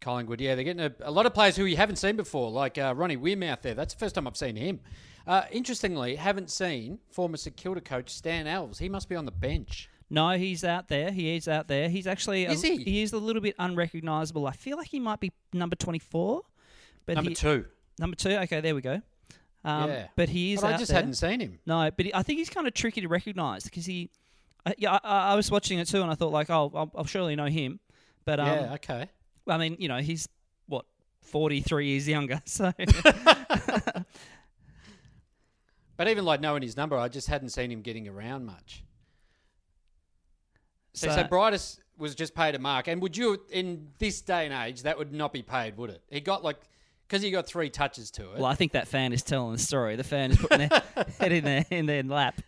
Collingwood, 0.00 0.40
yeah, 0.40 0.54
they're 0.56 0.64
getting 0.64 0.82
a, 0.84 0.92
a 1.02 1.10
lot 1.10 1.26
of 1.26 1.34
players 1.34 1.56
who 1.56 1.64
you 1.64 1.76
haven't 1.76 1.96
seen 1.96 2.16
before, 2.16 2.50
like 2.50 2.76
uh, 2.76 2.92
Ronnie 2.96 3.16
Weirm 3.16 3.44
out 3.48 3.62
there. 3.62 3.74
That's 3.74 3.94
the 3.94 4.00
first 4.00 4.14
time 4.16 4.26
I've 4.26 4.36
seen 4.36 4.56
him. 4.56 4.80
Uh, 5.26 5.42
interestingly, 5.52 6.16
haven't 6.16 6.50
seen 6.50 6.98
former 7.10 7.36
St 7.36 7.56
Kilda 7.56 7.80
coach 7.80 8.10
Stan 8.10 8.46
Alves. 8.46 8.78
He 8.78 8.88
must 8.88 9.08
be 9.08 9.14
on 9.14 9.24
the 9.24 9.30
bench. 9.30 9.88
No, 10.10 10.30
he's 10.30 10.64
out 10.64 10.88
there. 10.88 11.12
He 11.12 11.36
is 11.36 11.46
out 11.46 11.68
there. 11.68 11.88
He's 11.88 12.06
actually 12.08 12.44
a, 12.46 12.50
Is 12.50 12.62
he? 12.62 12.76
he 12.78 13.02
is 13.02 13.12
a 13.12 13.18
little 13.18 13.40
bit 13.40 13.54
unrecognisable. 13.58 14.46
I 14.46 14.52
feel 14.52 14.76
like 14.76 14.88
he 14.88 14.98
might 15.00 15.20
be 15.20 15.30
number 15.52 15.76
twenty 15.76 16.00
four. 16.00 16.42
But 17.06 17.14
Number 17.14 17.30
he, 17.30 17.34
two. 17.36 17.64
Number 17.98 18.16
two. 18.16 18.30
Okay, 18.30 18.60
there 18.60 18.74
we 18.74 18.80
go. 18.80 19.00
Um, 19.64 19.90
yeah. 19.90 20.08
But 20.16 20.28
he 20.28 20.52
is 20.54 20.60
But 20.60 20.74
I 20.74 20.76
just 20.76 20.90
there. 20.90 20.96
hadn't 20.96 21.14
seen 21.14 21.40
him. 21.40 21.60
No, 21.64 21.90
but 21.96 22.06
he, 22.06 22.14
I 22.14 22.22
think 22.22 22.38
he's 22.40 22.50
kind 22.50 22.66
of 22.66 22.74
tricky 22.74 23.00
to 23.00 23.08
recognise 23.08 23.64
because 23.64 23.86
he. 23.86 24.10
I 24.64 24.74
yeah, 24.78 24.98
I, 25.02 25.32
I 25.32 25.34
was 25.34 25.50
watching 25.50 25.78
it 25.78 25.88
too, 25.88 26.02
and 26.02 26.10
I 26.10 26.14
thought 26.14 26.32
like, 26.32 26.50
oh, 26.50 26.70
I'll, 26.74 26.90
I'll 26.94 27.04
surely 27.04 27.34
know 27.36 27.46
him. 27.46 27.80
But 28.24 28.40
um, 28.40 28.46
yeah, 28.46 28.74
okay. 28.74 29.08
I 29.48 29.58
mean, 29.58 29.76
you 29.78 29.88
know, 29.88 29.98
he's 29.98 30.28
what 30.66 30.84
forty 31.20 31.60
three 31.60 31.88
years 31.88 32.06
younger, 32.08 32.40
so 32.46 32.72
But 35.96 36.08
even 36.08 36.24
like 36.24 36.40
knowing 36.40 36.62
his 36.62 36.76
number, 36.76 36.96
I 36.96 37.08
just 37.08 37.28
hadn't 37.28 37.50
seen 37.50 37.70
him 37.70 37.82
getting 37.82 38.08
around 38.08 38.44
much. 38.46 38.82
So, 40.94 41.08
so 41.08 41.14
So- 41.16 41.24
Briedis 41.24 41.78
was 41.98 42.14
just 42.14 42.34
paid 42.34 42.54
a 42.54 42.58
mark. 42.58 42.88
And 42.88 43.00
would 43.02 43.16
you, 43.16 43.40
in 43.50 43.88
this 43.98 44.20
day 44.22 44.46
and 44.46 44.54
age, 44.54 44.82
that 44.82 44.98
would 44.98 45.12
not 45.12 45.32
be 45.32 45.42
paid, 45.42 45.76
would 45.76 45.90
it? 45.90 46.02
He 46.10 46.20
got 46.20 46.42
like, 46.42 46.56
because 47.06 47.22
he 47.22 47.30
got 47.30 47.46
three 47.46 47.68
touches 47.70 48.10
to 48.12 48.22
it. 48.32 48.36
well, 48.38 48.46
I 48.46 48.54
think 48.54 48.72
that 48.72 48.88
fan 48.88 49.12
is 49.12 49.22
telling 49.22 49.52
the 49.52 49.58
story. 49.58 49.96
The 49.96 50.02
fan 50.04 50.30
is 50.32 50.38
putting 50.38 50.68
their 50.68 50.82
head 51.20 51.32
in 51.32 51.44
their 51.44 51.64
in 51.70 51.86
their 51.86 52.02
lap. 52.02 52.40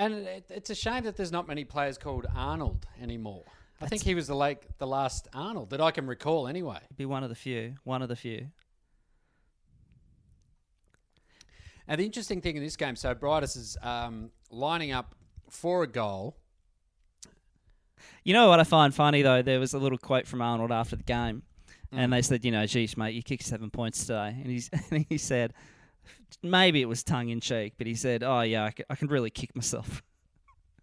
And 0.00 0.14
it, 0.14 0.46
it's 0.48 0.70
a 0.70 0.74
shame 0.74 1.04
that 1.04 1.18
there's 1.18 1.30
not 1.30 1.46
many 1.46 1.62
players 1.62 1.98
called 1.98 2.24
Arnold 2.34 2.86
anymore. 3.02 3.44
I 3.82 3.86
think 3.86 4.02
he 4.02 4.14
was 4.14 4.28
the 4.28 4.34
like 4.34 4.66
the 4.78 4.86
last 4.86 5.28
Arnold 5.34 5.70
that 5.70 5.80
I 5.82 5.90
can 5.90 6.06
recall 6.06 6.48
anyway. 6.48 6.78
Be 6.96 7.04
one 7.04 7.22
of 7.22 7.28
the 7.28 7.34
few. 7.34 7.74
One 7.84 8.00
of 8.00 8.08
the 8.08 8.16
few. 8.16 8.46
And 11.86 12.00
the 12.00 12.06
interesting 12.06 12.40
thing 12.40 12.56
in 12.56 12.62
this 12.62 12.76
game, 12.76 12.96
so 12.96 13.14
Briedis 13.14 13.58
is 13.58 13.76
um, 13.82 14.30
lining 14.50 14.90
up 14.90 15.14
for 15.50 15.82
a 15.82 15.86
goal. 15.86 16.38
You 18.24 18.32
know 18.32 18.48
what 18.48 18.58
I 18.58 18.64
find 18.64 18.94
funny 18.94 19.20
though? 19.20 19.42
There 19.42 19.60
was 19.60 19.74
a 19.74 19.78
little 19.78 19.98
quote 19.98 20.26
from 20.26 20.40
Arnold 20.40 20.72
after 20.72 20.96
the 20.96 21.02
game, 21.02 21.42
and 21.92 22.10
they 22.10 22.22
said, 22.22 22.42
you 22.42 22.52
know, 22.52 22.64
geez, 22.64 22.96
mate, 22.96 23.14
you 23.14 23.22
kicked 23.22 23.44
seven 23.44 23.68
points 23.68 24.00
today, 24.06 24.28
and 24.28 24.46
he's 24.46 24.70
and 24.90 25.04
he 25.10 25.18
said, 25.18 25.52
maybe 26.42 26.82
it 26.82 26.86
was 26.86 27.02
tongue 27.02 27.28
in 27.28 27.40
cheek, 27.40 27.74
but 27.78 27.86
he 27.86 27.94
said, 27.94 28.22
oh 28.22 28.40
yeah, 28.42 28.64
I 28.64 28.70
can, 28.70 28.84
I 28.90 28.94
can 28.94 29.08
really 29.08 29.30
kick 29.30 29.54
myself. 29.54 30.02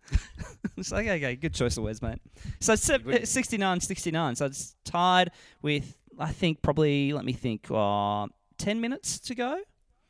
it's 0.77 0.91
like 0.91 1.07
okay, 1.07 1.35
good 1.35 1.53
choice 1.53 1.77
of 1.77 1.83
words, 1.83 2.01
mate. 2.01 2.19
So 2.59 2.73
it's 2.73 2.83
se- 2.83 3.25
69, 3.25 3.81
69. 3.81 4.35
So 4.35 4.45
it's 4.45 4.75
tied 4.85 5.31
with 5.61 5.97
I 6.19 6.31
think 6.31 6.61
probably 6.61 7.13
let 7.13 7.25
me 7.25 7.33
think, 7.33 7.67
uh, 7.69 8.27
ten 8.57 8.81
minutes 8.81 9.19
to 9.21 9.35
go. 9.35 9.59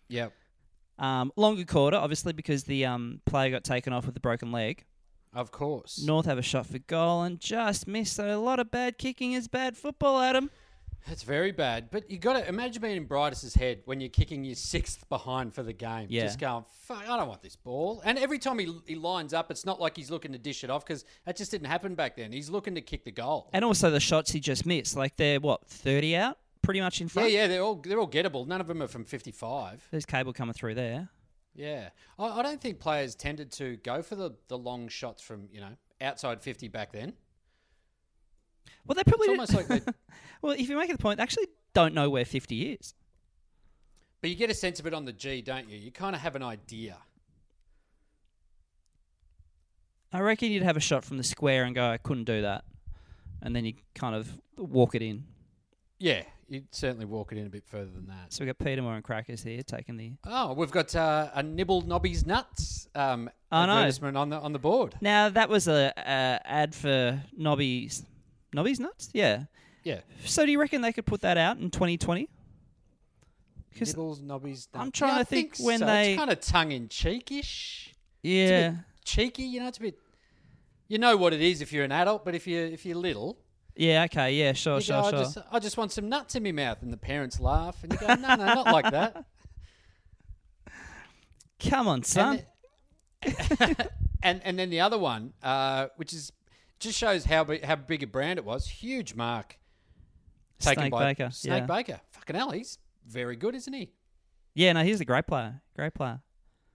Yep. 0.10 0.34
Um, 1.00 1.32
longer 1.36 1.64
quarter, 1.66 1.98
obviously, 1.98 2.34
because 2.34 2.64
the 2.64 2.86
um, 2.86 3.22
player 3.26 3.52
got 3.52 3.64
taken 3.64 3.94
off 3.94 4.06
with 4.06 4.18
a 4.18 4.20
broken 4.20 4.52
leg. 4.52 4.86
Of 5.34 5.52
course. 5.52 6.04
North 6.04 6.26
have 6.26 6.38
a 6.38 6.44
shot 6.44 6.66
for 6.66 6.80
goal 6.80 7.22
and 7.22 7.40
just 7.40 7.88
missed. 7.88 8.16
So 8.16 8.36
a 8.36 8.40
lot 8.40 8.60
of 8.60 8.72
bad 8.72 8.98
kicking 8.98 9.34
is 9.34 9.48
bad 9.48 9.78
football, 9.78 10.20
Adam. 10.20 10.50
It's 11.10 11.24
very 11.24 11.52
bad. 11.52 11.90
But 11.92 12.10
you 12.12 12.18
got 12.18 12.34
to 12.34 12.48
imagine 12.48 12.82
being 12.82 12.98
in 12.98 13.08
Briedis's 13.08 13.54
head 13.54 13.82
when 13.86 14.02
you're 14.02 14.10
kicking 14.10 14.44
your 14.44 14.56
sixth 14.56 15.08
behind 15.10 15.54
for 15.54 15.64
the 15.64 15.74
game. 15.74 16.08
Yeah. 16.10 16.24
Just 16.24 16.40
going, 16.40 16.66
fuck, 16.82 17.08
I 17.08 17.18
don't 17.18 17.28
want 17.28 17.42
this 17.42 17.56
ball. 17.56 18.02
And 18.04 18.18
every 18.18 18.40
time 18.40 18.60
he, 18.60 18.74
he 18.86 18.96
lines 18.96 19.34
up, 19.34 19.50
it's 19.52 19.66
not 19.66 19.80
like 19.80 19.96
he's 19.96 20.12
looking 20.12 20.34
to 20.34 20.38
dish 20.38 20.64
it 20.64 20.70
off 20.70 20.86
because 20.86 21.06
that 21.26 21.38
just 21.38 21.52
didn't 21.52 21.68
happen 21.68 21.96
back 21.96 22.18
then. 22.18 22.32
He's 22.32 22.50
looking 22.50 22.76
to 22.76 22.82
kick 22.82 23.06
the 23.06 23.12
goal. 23.12 23.50
And 23.54 23.64
also 23.64 23.90
the 23.90 24.00
shots 24.00 24.32
he 24.32 24.40
just 24.40 24.66
missed, 24.66 24.98
like 24.98 25.16
they're 25.16 25.40
what 25.40 25.68
thirty 25.68 26.16
out, 26.16 26.38
pretty 26.62 26.82
much 26.82 27.00
in 27.00 27.08
front? 27.08 27.32
yeah, 27.32 27.42
yeah, 27.42 27.48
they're 27.48 27.62
all 27.62 27.76
they're 27.76 28.00
all 28.00 28.10
gettable. 28.10 28.46
None 28.46 28.60
of 28.60 28.68
them 28.68 28.82
are 28.82 28.88
from 28.88 29.06
55. 29.06 29.88
There's 29.92 30.06
cable 30.06 30.34
coming 30.34 30.54
through 30.54 30.76
there. 30.76 31.10
Yeah, 31.56 31.90
I, 32.20 32.40
I 32.40 32.44
don't 32.44 32.62
think 32.62 32.80
players 32.80 33.16
tended 33.16 33.52
to 33.54 33.78
go 33.78 34.02
for 34.02 34.16
the, 34.16 34.32
the 34.48 34.58
long 34.58 34.88
shots 34.90 35.22
from 35.24 35.48
you 35.52 35.62
know 35.62 35.72
outside 36.02 36.42
50 36.42 36.68
back 36.68 36.92
then. 36.92 37.14
Well, 38.86 38.96
they 38.96 39.04
probably 39.04 39.28
It's 39.28 39.32
almost 39.32 39.54
like 39.54 39.68
they, 39.68 39.82
well, 40.42 40.54
if 40.54 40.70
you 40.70 40.78
make 40.78 40.92
the 40.92 40.98
point, 40.98 41.18
they 41.18 41.24
actually 41.24 41.48
don't 41.74 41.94
know 41.94 42.10
where 42.10 42.26
fifty 42.26 42.72
is. 42.74 42.94
but 44.22 44.30
you 44.30 44.36
get 44.36 44.50
a 44.50 44.54
sense 44.54 44.80
of 44.80 44.88
it 44.88 44.94
on 44.94 45.06
the 45.06 45.14
G, 45.14 45.42
don't 45.42 45.70
you? 45.70 45.78
You 45.78 45.92
kind 45.92 46.16
of 46.16 46.22
have 46.22 46.36
an 46.36 46.44
idea. 46.44 46.98
I 50.14 50.20
reckon 50.22 50.52
you'd 50.52 50.64
have 50.64 50.78
a 50.78 50.82
shot 50.82 51.04
from 51.04 51.18
the 51.18 51.24
square 51.24 51.66
and 51.66 51.76
go, 51.76 51.86
I 51.90 51.98
couldn't 51.98 52.24
do 52.24 52.42
that, 52.42 52.64
and 53.42 53.56
then 53.56 53.66
you 53.66 53.74
kind 53.94 54.16
of 54.16 54.30
walk 54.58 54.96
it 54.96 55.02
in. 55.02 55.26
Yeah, 56.00 56.24
you'd 56.48 56.74
certainly 56.74 57.06
walk 57.06 57.32
it 57.34 57.38
in 57.38 57.46
a 57.46 57.50
bit 57.50 57.66
further 57.66 57.90
than 57.94 58.08
that. 58.08 58.32
So 58.32 58.44
we've 58.46 58.56
got 58.56 58.64
Peter 58.64 58.82
Moore 58.82 58.96
and 58.96 59.04
Crackers 59.04 59.44
here 59.44 59.62
taking 59.64 59.98
the. 59.98 60.14
Oh, 60.26 60.54
we've 60.54 60.72
got 60.72 60.96
uh, 60.96 61.30
a 61.34 61.44
nibble 61.44 61.82
nobby's 61.82 62.26
nuts 62.26 62.88
um, 62.96 63.30
I 63.52 63.66
know. 63.66 63.74
advertisement 63.74 64.16
on 64.16 64.30
the 64.30 64.38
on 64.40 64.54
the 64.54 64.60
board. 64.60 64.96
Now 65.02 65.28
that 65.30 65.50
was 65.50 65.68
a, 65.68 65.92
a 65.98 66.40
ad 66.46 66.74
for 66.74 67.22
Nobby's 67.36 68.06
Nobby's 68.58 68.80
nuts, 68.80 69.10
yeah. 69.14 69.44
Yeah, 69.84 70.02
So 70.26 70.46
do 70.46 70.52
you 70.52 70.60
reckon 70.60 70.82
they 70.82 70.92
could 70.92 71.06
put 71.06 71.22
that 71.22 71.38
out 71.38 71.60
in 71.60 71.70
2020? 71.70 72.28
Because 73.72 73.90
nibbles 73.90 74.20
nobby's. 74.20 74.68
I'm 74.74 74.92
trying 74.92 75.12
Yeah, 75.12 75.16
to 75.18 75.22
I 75.22 75.24
think 75.24 75.56
so. 75.56 75.64
when 75.66 75.76
It's 75.76 75.86
they- 75.86 76.16
kind 76.18 76.32
of 76.32 76.42
tongue 76.42 76.72
in 76.72 76.88
cheekish. 76.90 77.90
yeah, 78.24 78.74
cheeky. 79.06 79.44
You 79.44 79.60
know, 79.60 79.68
it's 79.68 79.78
a 79.78 79.82
bit. 79.82 80.00
You 80.88 80.98
know 80.98 81.16
what 81.16 81.34
it 81.34 81.42
is 81.42 81.62
if 81.62 81.72
you're 81.72 81.84
an 81.86 81.92
adult, 81.92 82.26
but 82.26 82.34
if 82.34 82.48
you 82.48 82.58
if 82.60 82.84
you're 82.86 82.96
little, 82.98 83.38
yeah, 83.76 84.06
okay, 84.06 84.34
yeah, 84.34 84.54
sure, 84.54 84.78
you 84.78 84.82
sure, 84.82 85.04
go, 85.04 85.10
sure. 85.12 85.20
I 85.20 85.22
just 85.24 85.38
I 85.52 85.60
just 85.60 85.78
want 85.78 85.92
some 85.92 86.10
nuts 86.10 86.34
in 86.36 86.42
my 86.44 86.52
mouth, 86.52 86.82
and 86.82 86.92
the 86.92 86.98
parents 86.98 87.40
laugh, 87.40 87.78
and 87.84 87.94
you 87.94 88.00
go, 88.00 88.08
no, 88.16 88.36
no, 88.36 88.46
not 88.46 88.66
like 88.74 88.90
that. 88.92 89.26
Come 91.60 91.88
on, 91.88 92.04
son. 92.04 92.42
And, 93.22 93.88
and 94.24 94.42
and 94.44 94.60
then 94.60 94.70
the 94.70 94.80
other 94.82 94.98
one, 94.98 95.34
uh, 95.44 95.88
which 95.98 96.14
is 96.14 96.32
just 96.80 96.98
shows 96.98 97.26
how 97.26 97.44
big, 97.44 97.64
how 97.64 97.76
big 97.76 98.04
a 98.04 98.08
brand 98.08 98.40
it 98.40 98.46
was. 98.46 98.68
Huge 98.68 99.16
mark. 99.16 99.58
Taken 100.60 100.84
Snake 100.84 100.92
by 100.92 101.14
Baker, 101.14 101.30
Snake 101.32 101.60
yeah. 101.62 101.66
Baker. 101.66 102.02
Fucking 102.12 102.36
hell, 102.36 102.52
he's 102.52 102.80
very 103.08 103.36
good, 103.36 103.56
isn't 103.56 103.74
he? 103.74 103.92
Yeah, 104.56 104.74
no, 104.74 104.84
he's 104.84 105.00
a 105.00 105.06
great 105.06 105.28
player. 105.28 105.62
Great 105.76 105.94
player. 105.94 106.20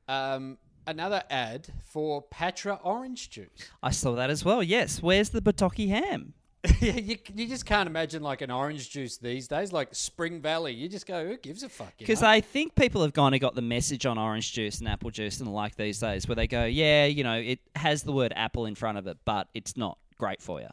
Um, 0.06 0.58
another 0.86 1.24
ad 1.30 1.68
for 1.84 2.22
Patra 2.22 2.78
orange 2.84 3.30
juice. 3.30 3.50
I 3.82 3.90
saw 3.90 4.14
that 4.14 4.30
as 4.30 4.44
well. 4.44 4.62
Yes. 4.62 5.02
Where's 5.02 5.30
the 5.30 5.42
Bataki 5.42 5.88
ham? 5.88 6.34
yeah, 6.80 6.92
you, 6.92 7.16
you 7.34 7.48
just 7.48 7.66
can't 7.66 7.88
imagine 7.88 8.22
like 8.22 8.40
an 8.40 8.50
orange 8.50 8.88
juice 8.90 9.16
these 9.16 9.48
days, 9.48 9.72
like 9.72 9.88
Spring 9.94 10.40
Valley. 10.40 10.72
You 10.72 10.88
just 10.88 11.06
go, 11.06 11.26
who 11.26 11.36
gives 11.36 11.62
a 11.64 11.68
fuck? 11.68 11.92
Because? 11.98 12.22
I 12.22 12.40
think 12.40 12.76
people 12.76 13.02
have 13.02 13.12
kind 13.12 13.34
of 13.34 13.40
got 13.40 13.54
the 13.56 13.62
message 13.62 14.06
on 14.06 14.16
orange 14.16 14.52
juice 14.52 14.78
and 14.78 14.88
apple 14.88 15.10
juice 15.10 15.38
and 15.40 15.48
the 15.48 15.52
like 15.52 15.74
these 15.76 15.98
days, 15.98 16.28
where 16.28 16.36
they 16.36 16.46
go, 16.46 16.64
yeah, 16.64 17.06
you 17.06 17.24
know, 17.24 17.34
it 17.34 17.58
has 17.74 18.04
the 18.04 18.12
word 18.12 18.32
apple 18.36 18.66
in 18.66 18.76
front 18.76 18.96
of 18.98 19.06
it, 19.08 19.18
but 19.24 19.48
it's 19.54 19.76
not 19.76 19.98
great 20.18 20.40
for 20.40 20.60
you. 20.60 20.68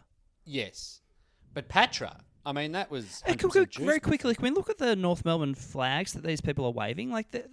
yes, 0.45 1.01
but 1.53 1.67
Patra. 1.69 2.17
I 2.45 2.51
mean, 2.53 2.71
that 2.73 2.89
was 2.89 3.21
Hey, 3.25 3.33
100% 3.33 3.39
quick, 3.39 3.51
quick, 3.51 3.69
juice. 3.71 3.85
very 3.85 3.99
quickly, 3.99 4.33
can 4.35 4.43
we 4.43 4.49
look 4.51 4.69
at 4.69 4.77
the 4.77 4.95
North 4.95 5.25
Melbourne 5.25 5.55
flags 5.55 6.13
that 6.13 6.23
these 6.23 6.39
people 6.41 6.65
are 6.65 6.71
waving? 6.71 7.09
Like 7.11 7.31
they, 7.31 7.43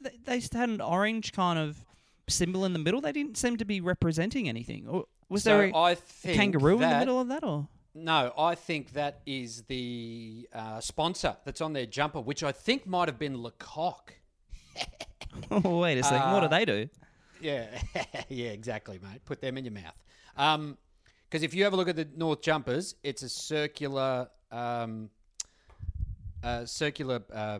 they, 0.00 0.10
they, 0.24 0.40
had 0.56 0.68
an 0.68 0.80
orange 0.80 1.32
kind 1.32 1.58
of 1.58 1.84
symbol 2.28 2.64
in 2.64 2.72
the 2.72 2.78
middle. 2.78 3.00
They 3.00 3.12
didn't 3.12 3.36
seem 3.36 3.56
to 3.58 3.64
be 3.64 3.80
representing 3.80 4.48
anything. 4.48 4.86
Or 4.88 5.04
was 5.28 5.42
So 5.42 5.58
there 5.58 5.68
a, 5.68 5.76
I 5.76 5.90
a 5.92 5.96
think 5.96 6.36
kangaroo 6.36 6.80
in 6.80 6.88
the 6.88 6.98
middle 6.98 7.20
of 7.20 7.28
that? 7.28 7.44
Or 7.44 7.68
No, 7.94 8.32
I 8.38 8.54
think 8.54 8.92
that 8.92 9.20
is 9.26 9.62
the 9.62 10.48
uh, 10.52 10.80
sponsor 10.80 11.36
that's 11.44 11.60
on 11.60 11.72
their 11.72 11.86
jumper, 11.86 12.20
which 12.20 12.42
I 12.44 12.52
think 12.52 12.86
might 12.86 13.08
have 13.08 13.18
been 13.18 13.42
Lecoq. 13.42 14.12
wait 15.64 15.98
a 15.98 16.02
second, 16.04 16.32
what 16.32 16.40
do 16.40 16.46
Uh, 16.46 16.48
they 16.48 16.64
do? 16.64 16.88
Yeah, 17.40 17.66
yeah, 18.28 18.50
exactly, 18.50 18.98
mate. 19.02 19.24
Put 19.24 19.40
them 19.40 19.58
in 19.58 19.64
your 19.64 19.74
mouth. 19.74 20.76
Because 21.28 21.42
if 21.42 21.54
you 21.54 21.64
have 21.64 21.72
a 21.72 21.76
look 21.76 21.88
at 21.88 21.96
the 21.96 22.08
North 22.16 22.42
jumpers, 22.42 22.94
it's 23.02 23.22
a 23.22 23.28
circular, 23.28 24.28
um, 24.52 25.10
uh, 26.44 26.64
circular 26.66 27.22
uh, 27.32 27.58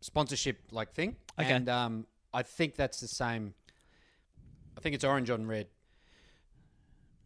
sponsorship 0.00 0.58
like 0.72 0.92
thing. 0.94 1.16
Okay. 1.38 1.50
And 1.52 1.68
um, 1.68 2.06
I 2.32 2.42
think 2.42 2.74
that's 2.76 3.00
the 3.00 3.08
same. 3.08 3.54
I 4.76 4.80
think 4.80 4.94
it's 4.94 5.04
orange 5.04 5.30
on 5.30 5.46
red. 5.46 5.68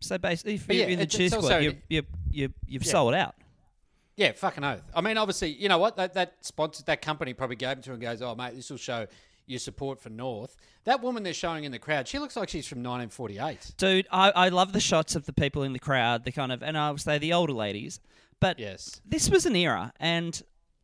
So 0.00 0.18
basically, 0.18 0.54
if 0.54 0.66
But 0.66 0.76
you're 0.76 0.86
yeah, 0.86 0.92
in 0.92 0.98
the 1.00 1.06
cheer 1.06 1.28
squad, 1.30 1.58
you 1.62 1.76
you 1.88 2.02
you 2.30 2.54
you've 2.66 2.84
Yeah. 2.84 2.92
sold 2.92 3.14
out. 3.14 3.34
Yeah, 4.16 4.32
fucking 4.32 4.64
oath. 4.64 4.82
I 4.94 5.00
mean, 5.00 5.16
obviously, 5.16 5.50
you 5.52 5.68
know 5.68 5.78
what? 5.78 5.96
That 5.96 6.14
that 6.14 6.34
sponsor, 6.40 6.82
that 6.84 7.02
company 7.02 7.32
probably 7.34 7.56
gave 7.56 7.78
it 7.78 7.84
to 7.84 7.90
him 7.90 7.94
and 7.94 8.02
goes, 8.02 8.22
"Oh, 8.22 8.34
mate, 8.34 8.54
this 8.54 8.68
will 8.70 8.76
show 8.76 9.06
your 9.46 9.58
support 9.60 10.00
for 10.00 10.10
North." 10.10 10.56
That 10.84 11.02
woman 11.02 11.22
they're 11.22 11.32
showing 11.34 11.64
in 11.64 11.72
the 11.72 11.78
crowd, 11.78 12.08
she 12.08 12.18
looks 12.18 12.34
like 12.36 12.48
she's 12.48 12.66
from 12.66 12.78
1948. 12.82 13.72
Dude, 13.76 14.06
I, 14.10 14.30
I 14.30 14.48
love 14.48 14.72
the 14.72 14.80
shots 14.80 15.14
of 15.14 15.26
the 15.26 15.32
people 15.32 15.62
in 15.62 15.72
the 15.72 15.78
crowd, 15.78 16.24
the 16.24 16.32
kind 16.32 16.50
of, 16.50 16.62
and 16.62 16.76
I 16.76 16.90
would 16.90 17.00
say 17.00 17.18
the 17.18 17.32
older 17.32 17.52
ladies. 17.52 18.00
But 18.40 18.58
Yes. 18.58 19.00
this 19.04 19.28
was 19.30 19.46
an 19.46 19.54
era, 19.56 19.92
and 20.00 20.40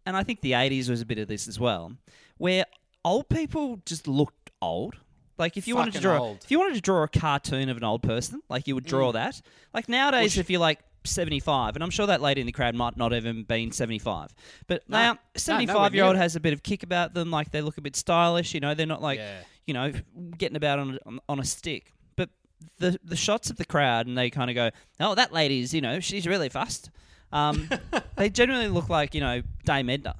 and 0.06 0.16
I 0.16 0.22
think 0.22 0.40
the 0.40 0.52
'80s 0.52 0.88
was 0.88 1.00
a 1.00 1.06
bit 1.06 1.18
of 1.18 1.26
this 1.28 1.48
as 1.48 1.58
well, 1.58 1.96
where 2.36 2.66
old 3.04 3.28
people 3.28 3.80
just 3.86 4.06
looked 4.06 4.50
old. 4.62 4.96
Like 5.38 5.56
if 5.56 5.66
you 5.66 5.74
wanted 5.76 5.94
to 5.94 6.00
draw, 6.00 6.18
old. 6.18 6.38
if 6.44 6.50
you 6.50 6.58
wanted 6.58 6.74
to 6.74 6.80
draw 6.80 7.02
a 7.02 7.08
cartoon 7.08 7.68
of 7.68 7.76
an 7.76 7.84
old 7.84 8.02
person, 8.02 8.40
like 8.48 8.66
you 8.68 8.74
would 8.74 8.84
draw 8.86 9.12
that. 9.12 9.40
Like 9.72 9.88
nowadays, 9.88 10.38
if 10.38 10.48
you're 10.48 10.60
like 10.60 10.78
75, 11.04 11.74
and 11.74 11.82
I'm 11.84 11.90
sure 11.90 12.06
that 12.06 12.22
lady 12.22 12.40
in 12.40 12.46
the 12.46 12.52
crowd 12.52 12.74
might 12.74 12.96
not 12.96 13.12
even 13.12 13.42
been 13.42 13.72
75, 13.72 14.34
but 14.68 14.82
No. 14.88 14.96
now 14.98 15.12
No, 15.14 15.18
75 15.36 15.74
nowhere 15.74 15.94
year 15.94 16.04
old 16.04 16.16
has 16.16 16.36
a 16.36 16.40
bit 16.40 16.52
of 16.52 16.62
kick 16.62 16.82
about 16.82 17.14
them. 17.14 17.30
Like 17.30 17.50
they 17.50 17.60
look 17.62 17.78
a 17.78 17.80
bit 17.80 17.96
stylish. 17.96 18.54
You 18.54 18.60
know, 18.60 18.74
they're 18.74 18.86
not 18.86 19.02
like 19.02 19.18
Yeah. 19.18 19.38
you 19.66 19.74
know 19.74 19.92
getting 20.38 20.56
about 20.56 20.78
on 20.78 20.98
a, 21.04 21.18
on 21.28 21.40
a 21.40 21.44
stick. 21.44 21.92
But 22.16 22.30
the 22.78 22.98
the 23.04 23.16
shots 23.16 23.50
of 23.50 23.56
the 23.56 23.64
crowd, 23.64 24.06
and 24.06 24.16
they 24.16 24.30
kind 24.30 24.50
of 24.50 24.54
go, 24.54 24.70
"Oh, 25.00 25.14
that 25.16 25.32
lady's, 25.32 25.74
you 25.74 25.80
know, 25.80 26.00
she's 26.00 26.26
really 26.26 26.48
fast." 26.48 26.90
Um, 27.32 27.68
they 28.16 28.30
generally 28.30 28.68
look 28.68 28.88
like 28.88 29.14
you 29.14 29.20
know 29.20 29.42
Dame 29.64 29.90
Edna. 29.90 30.14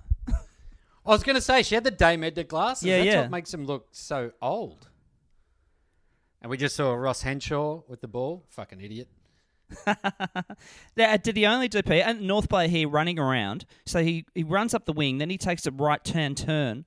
I 1.07 1.11
was 1.11 1.23
going 1.23 1.35
to 1.37 1.43
say 1.43 1.63
she 1.63 1.75
had 1.75 1.85
the 1.85 1.91
Dame 1.91 2.25
Edna 2.25 2.45
glasses. 2.45 2.85
Yeah, 2.85 2.97
That's 2.97 3.07
yeah. 3.07 3.21
what 3.23 3.31
makes 3.31 3.51
them 3.51 3.67
look 3.67 3.89
so 3.93 4.33
old. 4.41 4.89
And 6.45 6.51
we 6.51 6.59
just 6.59 6.77
saw 6.77 6.93
Ross 6.93 7.23
Henshaw 7.23 7.81
with 7.89 8.03
the 8.03 8.07
ball. 8.07 8.45
Fucking 8.51 8.79
idiot. 8.79 9.09
Did 10.95 11.35
the 11.35 11.47
only 11.47 11.71
DP 11.71 12.05
and 12.05 12.21
North 12.21 12.51
player 12.51 12.69
here 12.69 12.87
running 12.87 13.19
around. 13.19 13.65
So 13.87 14.03
he, 14.05 14.27
he 14.35 14.45
runs 14.45 14.75
up 14.75 14.85
the 14.85 14.93
wing, 14.93 15.17
then 15.17 15.31
he 15.31 15.39
takes 15.39 15.65
a 15.65 15.71
right 15.71 16.05
turn 16.05 16.35
turn 16.35 16.85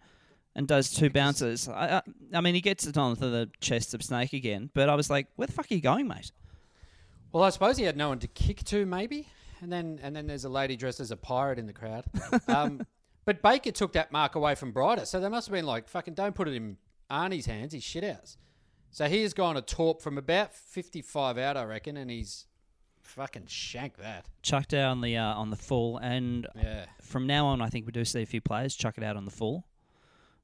and 0.55 0.67
does 0.67 0.93
two 0.93 1.09
bounces. 1.09 1.67
I, 1.67 1.87
I, 1.87 2.01
I 2.35 2.41
mean, 2.41 2.53
he 2.53 2.61
gets 2.61 2.85
it 2.85 2.99
onto 2.99 3.31
the 3.31 3.49
chest 3.59 3.95
of 3.95 4.03
Snake 4.03 4.33
again. 4.33 4.69
But 4.75 4.89
I 4.89 4.95
was 4.95 5.09
like, 5.09 5.25
where 5.37 5.47
the 5.47 5.53
fuck 5.53 5.71
are 5.71 5.73
you 5.73 5.81
going, 5.81 6.07
mate? 6.07 6.31
Well, 7.31 7.43
I 7.43 7.49
suppose 7.49 7.77
he 7.77 7.83
had 7.85 7.97
no 7.97 8.09
one 8.09 8.19
to 8.19 8.27
kick 8.27 8.63
to, 8.65 8.85
maybe. 8.85 9.27
And 9.61 9.73
then 9.73 9.99
and 10.03 10.15
then 10.15 10.27
there's 10.27 10.45
a 10.45 10.49
lady 10.49 10.75
dressed 10.75 10.99
as 10.99 11.09
a 11.09 11.17
pirate 11.17 11.57
in 11.57 11.65
the 11.65 11.73
crowd. 11.73 12.05
Um, 12.47 12.85
but 13.25 13.41
Baker 13.41 13.71
took 13.71 13.93
that 13.93 14.11
mark 14.11 14.35
away 14.35 14.53
from 14.53 14.71
Briedis, 14.71 15.07
so 15.07 15.19
they 15.19 15.29
must 15.29 15.47
have 15.47 15.53
been 15.53 15.65
like, 15.65 15.89
fucking 15.89 16.13
don't 16.13 16.35
put 16.35 16.47
it 16.47 16.53
in 16.53 16.77
Arnie's 17.09 17.47
hands, 17.47 17.73
he's 17.73 17.83
shit 17.83 18.03
house. 18.03 18.37
So 18.97 19.07
he 19.07 19.21
has 19.21 19.35
gone 19.35 19.55
a 19.57 19.61
torp 19.61 20.01
from 20.01 20.17
about 20.17 20.55
55 20.55 21.37
out, 21.37 21.55
I 21.55 21.65
reckon, 21.65 21.97
and 21.97 22.09
he's 22.09 22.47
fucking 23.03 23.45
shanked 23.45 23.99
that. 23.99 24.25
Chucked 24.41 24.73
out 24.73 24.89
on 24.89 25.01
the 25.01 25.15
uh, 25.17 25.35
on 25.35 25.51
the 25.51 25.55
full, 25.55 25.97
and 25.99 26.47
Yeah. 26.55 26.85
from 26.99 27.27
now 27.27 27.45
on, 27.45 27.61
I 27.61 27.67
think 27.69 27.85
we 27.85 27.91
do 27.91 28.03
see 28.03 28.23
a 28.23 28.25
few 28.25 28.41
players 28.41 28.75
chuck 28.75 28.97
it 28.97 29.03
out 29.03 29.15
on 29.15 29.25
the 29.25 29.29
full. 29.29 29.67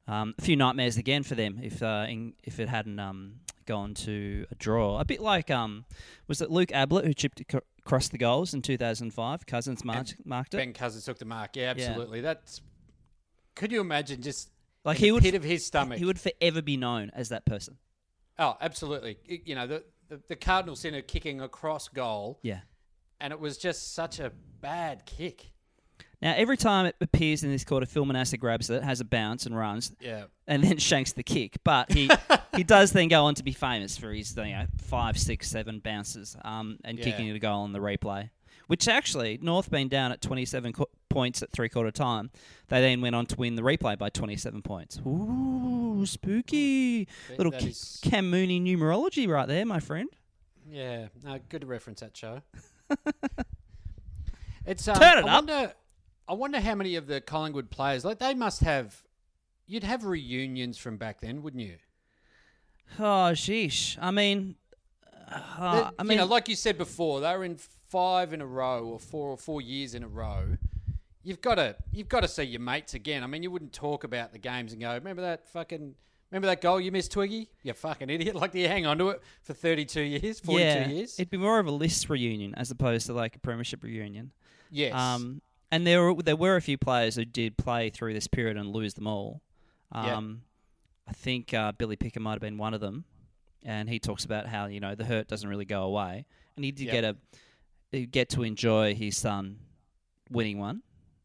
Um, 0.08 0.36
a 0.38 0.42
few 0.44 0.56
nightmares 0.56 0.98
again 0.98 1.24
for 1.24 1.34
them 1.34 1.62
if 1.64 1.82
uh, 1.82 2.06
in, 2.08 2.34
if 2.44 2.60
it 2.60 2.70
hadn't 2.70 3.00
um, 3.00 3.40
gone 3.66 3.96
to 3.96 4.46
a 4.52 4.56
draw. 4.56 5.00
A 5.00 5.06
bit 5.06 5.20
like 5.20 5.50
um, 5.50 5.86
was 6.28 6.40
it 6.40 6.52
Luke 6.52 6.72
Ablett 6.74 7.06
who 7.06 7.14
chipped 7.16 7.42
ac- 7.42 7.58
across 7.80 8.08
the 8.08 8.20
goals 8.20 8.54
in 8.54 8.62
2005? 8.62 9.48
Cousins 9.48 9.84
marked, 9.84 10.18
marked 10.26 10.54
it. 10.54 10.58
Ben 10.58 10.74
Cousins 10.74 11.06
took 11.06 11.18
the 11.18 11.26
mark. 11.26 11.56
Yeah, 11.56 11.74
Yeah. 11.76 11.86
absolutely. 11.88 12.22
That's. 12.22 12.62
Could 13.56 13.72
you 13.72 13.82
imagine 13.82 14.22
just 14.22 14.52
Like 14.86 14.98
he 15.00 15.08
the 15.08 15.12
would 15.14 15.24
pit 15.24 15.34
of 15.34 15.44
his 15.44 15.66
stomach? 15.66 15.98
He 15.98 16.06
would 16.06 16.20
forever 16.20 16.62
be 16.62 16.78
known 16.78 17.10
as 17.16 17.30
that 17.30 17.48
person. 17.48 17.78
Oh, 18.40 18.58
absolutely. 18.62 19.18
You 19.46 19.56
know 19.56 19.68
the 19.68 19.84
the, 20.10 20.22
the 20.28 20.36
Cardinal 20.36 20.76
centre 20.76 21.02
kicking 21.02 21.42
across 21.42 21.88
goal, 21.88 22.40
Yeah. 22.44 22.60
and 23.22 23.32
it 23.32 23.40
was 23.40 23.58
just 23.58 23.94
such 23.94 24.20
a 24.20 24.32
bad 24.62 25.06
kick. 25.06 25.52
Now 26.22 26.34
every 26.38 26.58
time 26.58 26.86
it 26.86 26.96
appears 27.02 27.44
in 27.44 27.52
this 27.52 27.64
quarter, 27.64 27.86
Phil 27.86 28.06
Manassa 28.06 28.40
grabs 28.40 28.70
it, 28.70 28.82
has 28.84 29.00
a 29.02 29.06
bounce 29.06 29.46
and 29.46 29.56
runs, 29.58 29.94
Yeah. 30.00 30.26
and 30.48 30.64
then 30.64 30.78
shanks 30.90 31.14
the 31.14 31.24
kick. 31.24 31.58
But 31.64 31.92
he 31.92 32.10
he 32.56 32.64
does 32.76 32.92
then 32.92 33.08
go 33.08 33.26
on 33.26 33.36
to 33.36 33.44
be 33.44 33.52
famous 33.54 33.98
for 33.98 34.12
his 34.12 34.36
you 34.36 34.44
know 34.44 34.66
five, 34.82 35.18
six, 35.18 35.50
seven 35.50 35.80
bounces, 35.80 36.36
um, 36.44 36.78
and 36.84 36.98
Yeah. 36.98 37.06
kicking 37.06 37.28
it 37.28 37.36
a 37.36 37.40
goal 37.40 37.62
on 37.64 37.72
the 37.74 37.80
replay. 37.80 38.30
Which 38.68 38.88
actually, 38.88 39.40
North 39.42 39.70
being 39.70 39.90
down 39.90 40.12
at 40.12 40.22
27 40.22 40.74
co- 40.74 40.90
points 41.10 41.44
at 41.44 41.52
three 41.52 41.70
quarter 41.70 41.92
time, 41.92 42.32
they 42.70 42.82
then 42.82 43.02
went 43.02 43.16
on 43.16 43.26
to 43.28 43.36
win 43.36 43.56
the 43.56 43.62
replay 43.62 43.98
by 43.98 44.10
27 44.10 44.62
points. 44.62 45.00
Ooh, 45.06 46.06
spooky! 46.06 47.08
Little 47.38 47.52
that 47.52 47.64
is- 47.64 48.00
Cam 48.04 48.30
Mooney 48.30 48.60
numerology 48.60 49.28
right 49.28 49.48
there, 49.48 49.66
my 49.66 49.80
friend. 49.80 50.10
Yeah, 50.70 51.08
no, 51.24 51.40
good 51.50 51.62
to 51.62 51.68
reference 51.68 52.00
that 52.00 52.16
show. 52.16 52.42
it's 54.66 54.88
um, 54.88 54.96
Turn 54.96 55.18
it 55.20 55.26
I 55.26 55.30
up. 55.30 55.46
Wonder, 55.46 55.74
I 56.28 56.34
wonder 56.34 56.60
how 56.60 56.76
many 56.76 56.96
of 56.96 57.08
the 57.08 57.22
Collingwood 57.22 57.70
players 57.70 58.06
like 58.06 58.20
they 58.20 58.34
must 58.34 58.62
have. 58.62 59.04
You'd 59.68 59.84
have 59.84 60.06
reunions 60.06 60.78
from 60.78 60.98
back 60.98 61.22
then, 61.22 61.42
wouldn't 61.42 61.64
you? 61.64 61.76
Oh, 63.00 63.32
sheesh. 63.34 63.98
I 64.02 64.12
mean, 64.12 64.56
uh, 65.32 65.92
I 65.98 66.04
mean, 66.04 66.12
you 66.14 66.18
know, 66.18 66.26
like 66.26 66.48
you 66.50 66.56
said 66.56 66.78
before, 66.78 67.22
they 67.22 67.36
were 67.36 67.44
in 67.46 67.58
five 67.94 68.34
in 68.34 68.42
a 68.42 68.46
row 68.46 68.84
or 68.86 69.00
four 69.00 69.30
or 69.30 69.38
four 69.38 69.62
years 69.62 69.94
in 69.94 70.02
a 70.04 70.08
row. 70.08 70.58
You've 71.24 71.42
got 71.42 71.56
to 71.56 71.76
you've 71.92 72.10
got 72.10 72.22
to 72.22 72.28
see 72.28 72.44
your 72.44 72.60
mates 72.60 72.96
again. 72.96 73.24
I 73.24 73.28
mean, 73.28 73.44
you 73.44 73.52
wouldn't 73.52 73.72
talk 73.72 74.04
about 74.04 74.34
the 74.34 74.40
games 74.40 74.74
and 74.74 74.82
go, 74.82 74.94
"Remember 74.94 75.22
that 75.22 75.48
fucking." 75.50 75.96
Remember 76.32 76.48
that 76.48 76.62
goal 76.62 76.82
you 76.82 76.92
missed, 76.92 77.12
Twiggy? 77.12 77.48
You 77.62 77.74
fucking 77.74 78.10
idiot! 78.10 78.34
Like, 78.42 78.54
do 78.54 78.58
you 78.60 78.68
hang 78.68 78.88
on 78.88 78.98
to 78.98 79.10
it 79.10 79.22
for 79.44 79.54
thirty-two 79.54 80.02
years, 80.02 80.40
forty-two 80.40 80.68
yeah, 80.68 80.88
years? 80.88 81.14
it'd 81.20 81.30
be 81.30 81.38
more 81.38 81.60
of 81.60 81.68
a 81.68 81.72
list 81.72 82.10
reunion 82.10 82.56
as 82.58 82.72
opposed 82.72 83.06
to 83.06 83.14
like 83.14 83.36
a 83.36 83.40
premiership 83.40 83.84
reunion. 83.84 84.32
yes. 84.72 84.96
Um, 84.96 85.42
and 85.72 85.86
there 85.86 86.02
were 86.12 86.24
there 86.24 86.36
were 86.36 86.56
a 86.56 86.62
few 86.62 86.78
players 86.80 87.16
who 87.18 87.24
did 87.26 87.56
play 87.58 87.92
through 87.92 88.16
this 88.16 88.26
period 88.28 88.58
and 88.58 88.70
lose 88.74 88.96
them 88.96 89.06
all. 89.06 89.42
Yeah. 89.94 90.18
Um, 90.18 90.42
I 91.08 91.12
think 91.14 91.54
uh, 91.54 91.72
Billy 91.74 91.98
Picken 91.98 92.22
might 92.22 92.32
have 92.34 92.42
been 92.42 92.58
one 92.58 92.74
of 92.74 92.82
them, 92.82 93.06
and 93.64 93.88
he 93.88 94.00
talks 94.00 94.26
about 94.26 94.48
how 94.48 94.66
you 94.66 94.80
know 94.80 94.96
the 94.96 95.06
hurt 95.06 95.28
doesn't 95.28 95.48
really 95.48 95.66
go 95.66 95.84
away, 95.84 96.26
and 96.56 96.66
he 96.66 96.72
did 96.72 96.86
Yep. 96.88 96.92
get 96.94 97.04
a 97.04 97.16
get 98.02 98.30
to 98.30 98.44
enjoy 98.44 98.96
his 98.96 99.18
son 99.18 99.60
winning 100.30 100.60
one, 100.60 100.82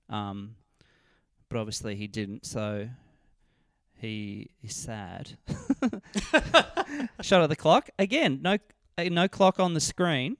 um, 0.08 0.54
but 1.48 1.58
obviously 1.58 1.96
he 1.96 2.06
didn't. 2.06 2.46
So 2.46 2.88
he 3.96 4.50
is 4.62 4.74
sad. 4.74 5.38
Shot 7.20 7.42
at 7.42 7.48
the 7.48 7.56
clock 7.56 7.90
again. 7.98 8.40
No, 8.42 8.58
uh, 8.96 9.04
no 9.04 9.28
clock 9.28 9.58
on 9.58 9.74
the 9.74 9.80
screen. 9.80 10.36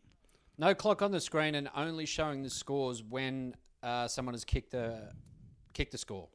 No 0.59 0.75
clock 0.75 1.03
on 1.03 1.13
the 1.13 1.21
screen 1.21 1.55
and 1.55 1.69
only 1.75 2.07
showing 2.07 2.43
the 2.43 2.51
scores 2.51 3.03
when 3.03 3.55
uh, 3.83 4.09
someone 4.09 4.35
has 4.35 4.45
kicked 4.45 4.73
the 4.73 5.11
kicked 5.73 5.93
the 5.93 5.99
score. 5.99 6.29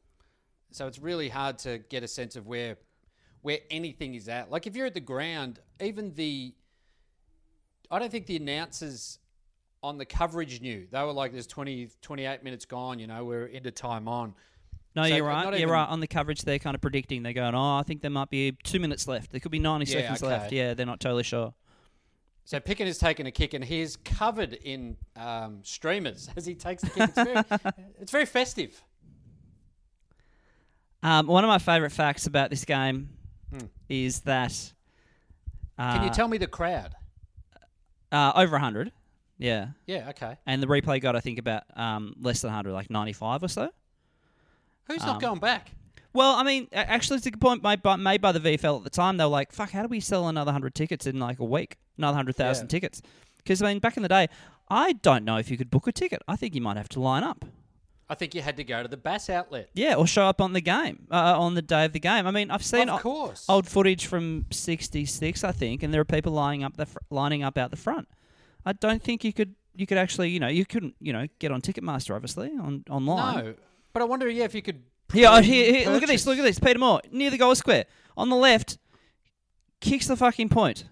So 0.70 0.86
it's 0.86 0.98
really 0.98 1.28
hard 1.28 1.58
to 1.58 1.78
get 1.78 2.02
a 2.02 2.08
sense 2.08 2.36
of 2.36 2.46
where 2.46 2.76
where 3.42 3.58
anything 3.70 4.14
is 4.14 4.28
at. 4.28 4.50
Like 4.50 4.66
if 4.66 4.74
you're 4.74 4.86
at 4.86 4.94
the 4.94 5.00
ground, 5.00 5.60
even 5.80 6.14
the 6.14 6.54
I 7.90 7.98
don't 7.98 8.10
think 8.10 8.26
the 8.26 8.36
announcers 8.36 9.18
on 9.84 9.98
the 9.98 10.04
coverage 10.06 10.60
knew. 10.62 10.86
They 10.90 11.02
were 11.02 11.12
like 11.12 11.32
there's 11.32 11.46
20 11.46 11.90
28 12.00 12.42
minutes 12.42 12.64
gone, 12.64 12.98
you 12.98 13.06
know, 13.06 13.24
we're 13.24 13.46
into 13.46 13.70
time 13.70 14.08
on. 14.08 14.34
No, 14.96 15.02
So, 15.02 15.14
you're 15.14 15.30
uh, 15.30 15.34
right. 15.34 15.44
You're 15.44 15.54
even- 15.56 15.70
right. 15.70 15.88
On 15.88 16.00
the 16.00 16.06
coverage, 16.06 16.42
they're 16.42 16.58
kind 16.58 16.74
of 16.74 16.80
predicting. 16.80 17.22
They're 17.22 17.32
going, 17.32 17.54
oh, 17.54 17.76
I 17.76 17.82
think 17.82 18.00
there 18.00 18.10
might 18.10 18.30
be 18.30 18.52
two 18.62 18.80
minutes 18.80 19.06
left. 19.08 19.30
There 19.32 19.40
could 19.40 19.50
be 19.52 19.58
90 19.58 19.86
Yeah, 19.92 20.00
seconds 20.00 20.22
okay. 20.22 20.32
left. 20.32 20.52
Yeah, 20.52 20.74
they're 20.74 20.86
not 20.86 21.00
totally 21.00 21.22
sure. 21.24 21.52
So 22.46 22.60
Picken 22.60 22.86
has 22.86 22.98
taken 22.98 23.26
a 23.26 23.30
kick 23.30 23.54
and 23.54 23.64
he 23.64 23.80
is 23.80 23.96
covered 23.96 24.52
in 24.54 24.96
um, 25.16 25.60
streamers 25.62 26.28
as 26.36 26.46
he 26.46 26.54
takes 26.54 26.82
the 26.82 26.90
kick. 26.90 27.10
It's 27.10 27.14
very, 27.14 27.44
it's 28.00 28.12
very 28.12 28.26
festive. 28.26 28.82
Um, 31.02 31.26
one 31.26 31.44
of 31.44 31.48
my 31.48 31.58
favourite 31.58 31.92
facts 31.92 32.26
about 32.26 32.50
this 32.50 32.64
game 32.64 33.10
is 33.88 34.20
that. 34.20 34.72
Uh, 35.78 35.90
Hmm. 35.90 35.96
Can 35.98 36.04
you 36.04 36.10
tell 36.14 36.28
me 36.28 36.38
the 36.38 36.46
crowd? 36.46 36.94
Uh, 38.12 38.32
over 38.36 38.52
100. 38.52 38.92
Yeah. 39.44 39.68
Yeah, 39.86 40.08
okay. 40.10 40.36
And 40.46 40.62
the 40.62 40.66
replay 40.66 41.00
got, 41.00 41.16
I 41.16 41.20
think, 41.20 41.38
about 41.38 41.64
um, 41.76 42.14
less 42.20 42.40
than 42.40 42.48
100, 42.48 42.72
like 42.72 42.90
95 42.90 43.42
or 43.42 43.48
so. 43.48 43.70
Who's 44.86 45.02
Um, 45.02 45.08
not 45.08 45.20
going 45.20 45.38
back? 45.40 45.70
Well, 46.12 46.34
I 46.36 46.44
mean, 46.44 46.68
actually, 46.72 47.16
it's 47.18 47.26
a 47.26 47.30
good 47.30 47.40
point 47.40 47.62
made 47.62 47.82
by, 47.82 47.96
made 47.96 48.20
by 48.20 48.32
the 48.32 48.38
VFL 48.40 48.78
at 48.78 48.84
the 48.84 48.90
time. 48.90 49.16
They 49.16 49.24
were 49.24 49.30
like, 49.30 49.52
fuck, 49.52 49.70
how 49.72 49.82
do 49.82 49.88
we 49.88 50.00
sell 50.00 50.28
another 50.28 50.48
100 50.50 50.74
tickets 50.74 51.06
in 51.06 51.18
like 51.18 51.40
a 51.40 51.44
week? 51.44 51.76
Another 51.98 52.12
100,000 52.14 52.64
Yeah. 52.64 52.68
tickets? 52.68 53.02
Because, 53.38 53.60
I 53.62 53.66
mean, 53.66 53.80
back 53.80 53.96
in 53.96 54.02
the 54.02 54.08
day, 54.08 54.28
I 54.70 54.92
don't 54.94 55.24
know 55.24 55.36
if 55.36 55.50
you 55.50 55.56
could 55.58 55.70
book 55.70 55.86
a 55.86 55.92
ticket. 55.92 56.22
I 56.28 56.36
think 56.36 56.54
you 56.54 56.60
might 56.60 56.76
have 56.76 56.88
to 56.90 57.00
line 57.00 57.22
up. 57.24 57.44
I 58.08 58.14
think 58.14 58.34
you 58.34 58.42
had 58.42 58.56
to 58.58 58.64
go 58.64 58.82
to 58.82 58.88
the 58.88 58.96
Bass 58.98 59.28
outlet. 59.30 59.70
Yeah, 59.74 59.94
or 59.94 60.06
show 60.06 60.26
up 60.26 60.40
on 60.40 60.52
the 60.52 60.60
game, 60.60 61.06
uh, 61.10 61.38
on 61.40 61.54
the 61.54 61.62
day 61.62 61.84
of 61.86 61.92
the 61.94 62.00
game. 62.00 62.26
I 62.26 62.30
mean, 62.30 62.50
I've 62.50 62.64
seen 62.64 62.88
Of 62.88 63.00
course. 63.02 63.44
old 63.48 63.66
footage 63.66 64.06
from 64.06 64.44
'66, 64.50 65.42
I 65.42 65.52
think, 65.52 65.82
and 65.82 65.92
there 65.92 66.02
are 66.02 66.04
people 66.06 66.32
lining 66.32 66.62
up 66.64 66.76
the 66.76 66.84
fr- 66.86 66.98
lining 67.10 67.42
up 67.42 67.56
out 67.58 67.70
the 67.70 67.76
front. 67.78 68.06
I 68.66 68.72
don't 68.72 69.02
think 69.02 69.24
you 69.24 69.32
could 69.32 69.54
you 69.76 69.86
could 69.86 69.98
actually, 69.98 70.30
you 70.30 70.38
know, 70.40 70.48
you 70.48 70.64
couldn't, 70.64 70.94
you 71.00 71.12
know, 71.12 71.26
get 71.40 71.50
on 71.50 71.60
Ticketmaster, 71.60 72.14
obviously, 72.14 72.50
on 72.60 72.84
online. 72.88 73.44
No, 73.44 73.54
but 73.92 74.02
I 74.02 74.04
wonder, 74.04 74.28
yeah, 74.28 74.44
if 74.44 74.54
you 74.54 74.62
could 74.62 74.82
Here, 75.12 75.28
oh, 75.30 75.40
here, 75.42 75.72
here, 75.72 75.90
look 75.90 76.02
at 76.02 76.08
this. 76.08 76.26
Look 76.26 76.38
at 76.38 76.42
this. 76.44 76.58
Peter 76.58 76.78
Moore 76.78 77.00
near 77.10 77.30
the 77.30 77.38
goal 77.38 77.54
square 77.54 77.84
on 78.16 78.28
the 78.30 78.36
left, 78.36 78.78
kicks 79.80 80.06
the 80.06 80.16
fucking 80.16 80.48
point. 80.48 80.84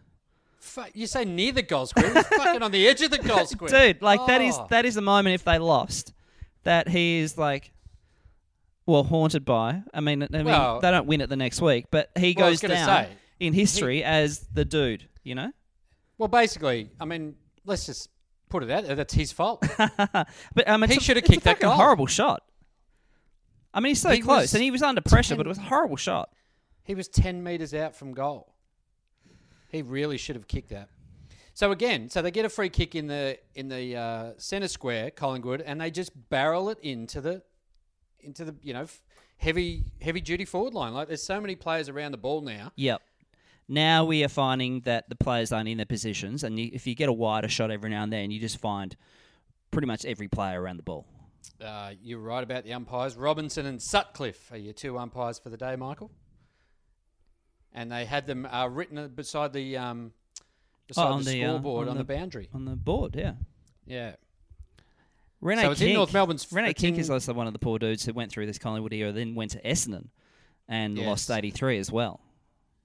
Fu- 0.58 0.82
you 0.94 1.06
say 1.06 1.24
near 1.24 1.52
the 1.52 1.62
goal 1.62 1.86
square? 1.86 2.10
Fucking 2.22 2.62
on 2.62 2.70
the 2.72 2.86
edge 2.86 3.02
of 3.02 3.10
the 3.10 3.18
goal 3.18 3.46
square, 3.46 3.70
Dude, 3.92 4.02
like 4.02 4.24
that 4.26 4.40
is 4.40 4.56
Oh. 4.58 4.66
that 4.70 4.84
is 4.84 4.96
a 4.96 5.00
moment 5.00 5.34
if 5.34 5.44
they 5.44 5.58
lost 5.58 6.12
that 6.64 6.88
he 6.88 7.18
is 7.18 7.36
like 7.38 7.72
well 8.86 9.04
haunted 9.04 9.44
by. 9.44 9.82
I 9.94 10.00
mean, 10.00 10.22
I 10.22 10.28
mean 10.30 10.44
Well- 10.46 10.80
they 10.80 10.90
don't 10.90 11.06
win 11.06 11.20
it 11.20 11.28
the 11.28 11.36
next 11.36 11.60
week, 11.60 11.86
but 11.90 12.10
he 12.16 12.34
Well, 12.36 12.50
goes 12.50 12.60
down 12.60 12.86
say, 12.86 13.08
in 13.40 13.52
history 13.52 14.02
as 14.04 14.40
the 14.52 14.64
dude. 14.64 15.08
You 15.24 15.36
know, 15.36 15.52
Well, 16.18 16.28
basically, 16.28 16.90
I 17.00 17.04
mean, 17.04 17.36
let's 17.64 17.86
just 17.86 18.08
put 18.48 18.62
it 18.62 18.70
out 18.70 18.84
there. 18.84 18.94
That's 18.96 19.14
his 19.14 19.32
fault. 19.32 19.64
but 19.78 20.28
um, 20.68 20.82
He 20.82 21.00
should 21.00 21.16
have 21.16 21.24
kicked 21.24 21.44
that 21.44 21.60
goal. 21.60 21.72
horrible 21.72 22.06
shot. 22.06 22.42
I 23.74 23.80
mean, 23.80 23.90
he's 23.92 24.00
so 24.02 24.10
He 24.10 24.20
close, 24.20 24.42
was 24.42 24.54
and 24.54 24.62
he 24.62 24.70
was 24.70 24.82
under 24.82 25.00
pressure, 25.00 25.30
10 25.30 25.36
but 25.38 25.46
it 25.46 25.48
was 25.48 25.58
a 25.58 25.62
horrible 25.62 25.96
shot. 25.96 26.30
he 26.84 26.94
was 26.94 27.08
ten 27.08 27.42
meters 27.42 27.72
out 27.72 27.96
from 27.96 28.12
goal. 28.12 28.54
He 29.68 29.80
really 29.82 30.18
should 30.18 30.36
have 30.36 30.46
kicked 30.46 30.68
that. 30.70 30.90
So 31.54 31.70
again, 31.72 32.08
so 32.10 32.20
they 32.22 32.30
get 32.30 32.44
a 32.44 32.48
free 32.50 32.68
kick 32.68 32.94
in 32.94 33.06
the 33.06 33.38
in 33.54 33.68
the 33.68 33.96
uh, 33.96 34.32
center 34.36 34.68
square, 34.68 35.10
Collingwood, 35.10 35.62
and 35.62 35.80
they 35.80 35.90
just 35.90 36.10
barrel 36.28 36.68
it 36.68 36.78
into 36.82 37.20
the 37.22 37.42
into 38.20 38.44
the 38.44 38.54
you 38.62 38.74
know 38.74 38.82
f- 38.82 39.00
heavy 39.38 39.84
heavy 40.02 40.20
duty 40.20 40.44
forward 40.44 40.74
line. 40.74 40.92
Like 40.92 41.08
there's 41.08 41.22
so 41.22 41.40
many 41.40 41.54
players 41.56 41.88
around 41.88 42.12
the 42.12 42.18
ball 42.18 42.42
now. 42.42 42.72
Yep. 42.76 43.00
Now 43.68 44.04
we 44.04 44.22
are 44.24 44.28
finding 44.28 44.80
that 44.80 45.08
the 45.08 45.14
players 45.16 45.52
aren't 45.52 45.68
in 45.68 45.76
their 45.78 45.86
positions, 45.86 46.44
and 46.44 46.58
you, 46.58 46.70
if 46.72 46.86
you 46.86 46.94
get 46.94 47.08
a 47.08 47.12
wider 47.12 47.48
shot 47.48 47.70
every 47.70 47.90
now 47.90 48.02
and 48.02 48.12
then, 48.12 48.30
you 48.30 48.40
just 48.40 48.58
find 48.58 48.96
pretty 49.70 49.86
much 49.86 50.04
every 50.04 50.28
player 50.28 50.60
around 50.60 50.76
the 50.76 50.82
ball. 50.82 51.06
Uh, 51.60 51.92
you're 52.02 52.18
right 52.18 52.42
about 52.42 52.64
the 52.64 52.72
umpires. 52.72 53.16
Robinson 53.16 53.64
and 53.66 53.80
Sutcliffe 53.80 54.50
are 54.52 54.58
your 54.58 54.72
two 54.72 54.98
umpires 54.98 55.38
for 55.38 55.48
the 55.48 55.56
day, 55.56 55.76
Michael. 55.76 56.10
And 57.72 57.90
they 57.90 58.04
had 58.04 58.26
them 58.26 58.46
uh, 58.46 58.68
written 58.68 59.08
beside 59.14 59.52
the 59.52 59.76
um, 59.78 60.12
beside 60.86 61.10
Oh, 61.10 61.18
the, 61.18 61.24
the, 61.24 61.44
uh, 61.44 61.48
scoreboard 61.48 61.86
on 61.88 61.92
on, 61.92 61.96
the- 61.96 62.04
the, 62.04 62.14
boundary. 62.14 62.48
on 62.52 62.64
the 62.64 62.76
board. 62.76 63.14
Yeah, 63.16 63.34
Yeah. 63.86 64.16
Rene 65.40 65.62
So 65.62 65.70
it's 65.72 65.80
in 65.80 65.94
North 65.94 66.12
Melbourne's- 66.12 66.52
Rene 66.52 66.70
it's 66.70 66.80
Kink 66.80 66.94
in- 66.96 67.00
is 67.00 67.10
also 67.10 67.32
one 67.32 67.46
of 67.48 67.52
the 67.52 67.58
poor 67.58 67.78
dudes 67.78 68.04
who 68.04 68.12
went 68.12 68.30
through 68.30 68.46
this 68.46 68.58
Collingwood 68.58 68.92
era, 68.92 69.10
then 69.10 69.34
went 69.34 69.52
to 69.52 69.60
Essendon 69.62 70.08
and 70.68 70.96
Yes. 70.98 71.06
lost 71.06 71.30
eighty 71.30 71.50
three 71.50 71.78
as 71.78 71.90
well. 71.90 72.20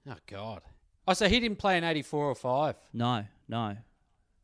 Oh 0.08 0.14
God. 0.26 0.62
Oh, 1.06 1.12
so 1.14 1.28
he 1.28 1.40
didn't 1.40 1.58
play 1.58 1.76
in 1.78 1.84
'84 1.84 2.24
or 2.26 2.34
five. 2.34 2.76
No, 2.92 3.24
no. 3.48 3.76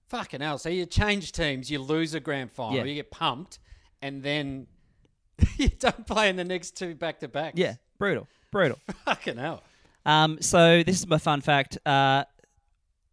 Fucking 0.08 0.40
hell. 0.40 0.58
So 0.58 0.68
you 0.68 0.86
change 0.86 1.32
teams, 1.32 1.70
you 1.70 1.78
lose 1.80 2.14
a 2.14 2.20
grand 2.20 2.50
final, 2.52 2.76
Yeah. 2.76 2.84
you 2.84 2.94
get 2.94 3.10
pumped, 3.10 3.58
and 4.02 4.22
then 4.22 4.66
you 5.56 5.68
don't 5.68 6.06
play 6.06 6.28
in 6.28 6.36
the 6.36 6.44
next 6.44 6.76
two 6.76 6.94
back 6.94 7.20
to 7.20 7.28
back. 7.28 7.54
Yeah, 7.56 7.74
brutal, 7.98 8.28
brutal. 8.50 8.78
Fucking 9.04 9.36
hell. 9.36 9.62
Um, 10.06 10.38
so 10.40 10.82
this 10.82 10.96
is 11.00 11.06
my 11.06 11.18
fun 11.18 11.40
fact: 11.40 11.78
uh, 11.86 12.24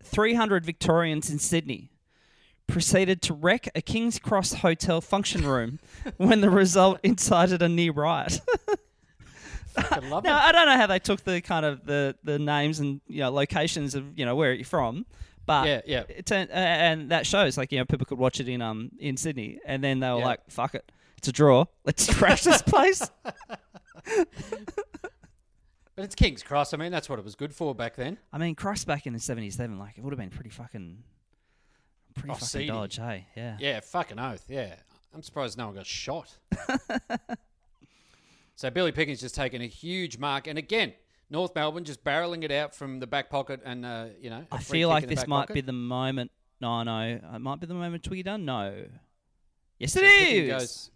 three 0.03 0.33
hundred 0.33 0.65
Victorians 0.65 1.29
in 1.29 1.39
Sydney 1.39 1.89
proceeded 2.67 3.21
to 3.21 3.33
wreck 3.33 3.67
a 3.75 3.81
King's 3.81 4.17
Cross 4.19 4.53
hotel 4.55 5.01
function 5.01 5.45
room 5.45 5.79
when 6.17 6.41
the 6.41 6.49
result 6.49 6.99
incited 7.03 7.61
a 7.61 7.67
near 7.69 7.91
riot. 7.91 8.39
Fucking 9.73 10.09
love 10.11 10.23
Now 10.23 10.37
it. 10.37 10.41
I 10.49 10.51
don't 10.51 10.67
know 10.67 10.77
how 10.77 10.87
they 10.87 10.99
took 10.99 11.21
the 11.23 11.41
kind 11.41 11.65
of 11.65 11.85
the, 11.85 12.15
the 12.23 12.37
names 12.39 12.79
and 12.79 13.01
you 13.07 13.19
know 13.21 13.29
locations 13.31 13.95
of 13.95 14.17
you 14.17 14.25
know 14.25 14.35
where 14.35 14.53
you're 14.53 14.65
from, 14.65 15.05
but 15.45 15.67
Yeah, 15.67 15.81
yeah. 15.85 16.03
it 16.09 16.25
turned, 16.25 16.49
uh, 16.51 16.53
and 16.55 17.09
that 17.11 17.25
shows 17.25 17.57
like 17.57 17.71
you 17.71 17.79
know 17.79 17.85
people 17.85 18.05
could 18.05 18.17
watch 18.17 18.39
it 18.39 18.47
in 18.49 18.61
um 18.61 18.91
in 18.99 19.17
Sydney, 19.17 19.59
and 19.65 19.83
then 19.83 19.99
they 19.99 20.09
were 20.09 20.19
Yeah. 20.19 20.25
like, 20.25 20.39
"Fuck 20.49 20.75
it, 20.75 20.91
it's 21.17 21.27
a 21.27 21.31
draw. 21.31 21.65
Let's 21.85 22.13
crash 22.17 22.43
this 22.43 22.61
place." 22.61 23.09
But 25.95 26.05
it's 26.05 26.15
King's 26.15 26.41
Cross. 26.41 26.73
I 26.73 26.77
mean, 26.77 26.91
that's 26.91 27.09
what 27.09 27.19
it 27.19 27.25
was 27.25 27.35
good 27.35 27.53
for 27.53 27.75
back 27.75 27.95
then. 27.97 28.17
I 28.31 28.37
mean, 28.37 28.55
Cross 28.55 28.85
back 28.85 29.05
in 29.05 29.13
the 29.13 29.19
'77, 29.19 29.77
like 29.77 29.97
it 29.97 30.03
would 30.03 30.11
have 30.13 30.19
been 30.19 30.29
pretty 30.29 30.49
fucking, 30.49 31.03
pretty 32.15 32.29
Oh, 32.29 32.33
fucking 32.35 32.47
seedy. 32.47 32.67
dodge, 32.67 32.95
hey? 32.97 33.27
Yeah. 33.35 33.57
Yeah, 33.59 33.79
fucking 33.81 34.17
oath. 34.17 34.45
Yeah. 34.47 34.75
I'm 35.13 35.21
surprised 35.21 35.57
no 35.57 35.65
one 35.67 35.75
got 35.75 35.85
shot. 35.85 36.37
So 38.55 38.69
Billy 38.69 38.91
Picken's 38.91 39.19
just 39.21 39.35
taking 39.35 39.61
a 39.61 39.67
huge 39.67 40.17
mark. 40.17 40.47
And 40.47 40.57
again, 40.59 40.93
North 41.29 41.55
Melbourne 41.55 41.83
just 41.83 42.03
barreling 42.03 42.43
it 42.43 42.51
out 42.51 42.75
from 42.75 42.99
the 42.99 43.07
back 43.07 43.29
pocket 43.29 43.61
and, 43.65 43.85
uh, 43.85 44.05
you 44.19 44.29
know. 44.29 44.45
I 44.51 44.59
feel 44.59 44.89
like 44.89 45.07
this 45.07 45.25
might 45.27 45.43
pocket. 45.43 45.53
be 45.53 45.61
the 45.61 45.71
moment. 45.73 46.31
No, 46.59 46.83
no, 46.83 46.99
it 47.33 47.39
might 47.39 47.59
be 47.59 47.65
the 47.65 47.73
moment 47.73 48.03
Twiggy 48.03 48.23
Dunne. 48.23 48.45
No. 48.45 48.85
Yes, 49.79 49.95
it 49.95 49.99
So 50.01 50.05
is. 50.05 50.49
goes- 50.49 50.91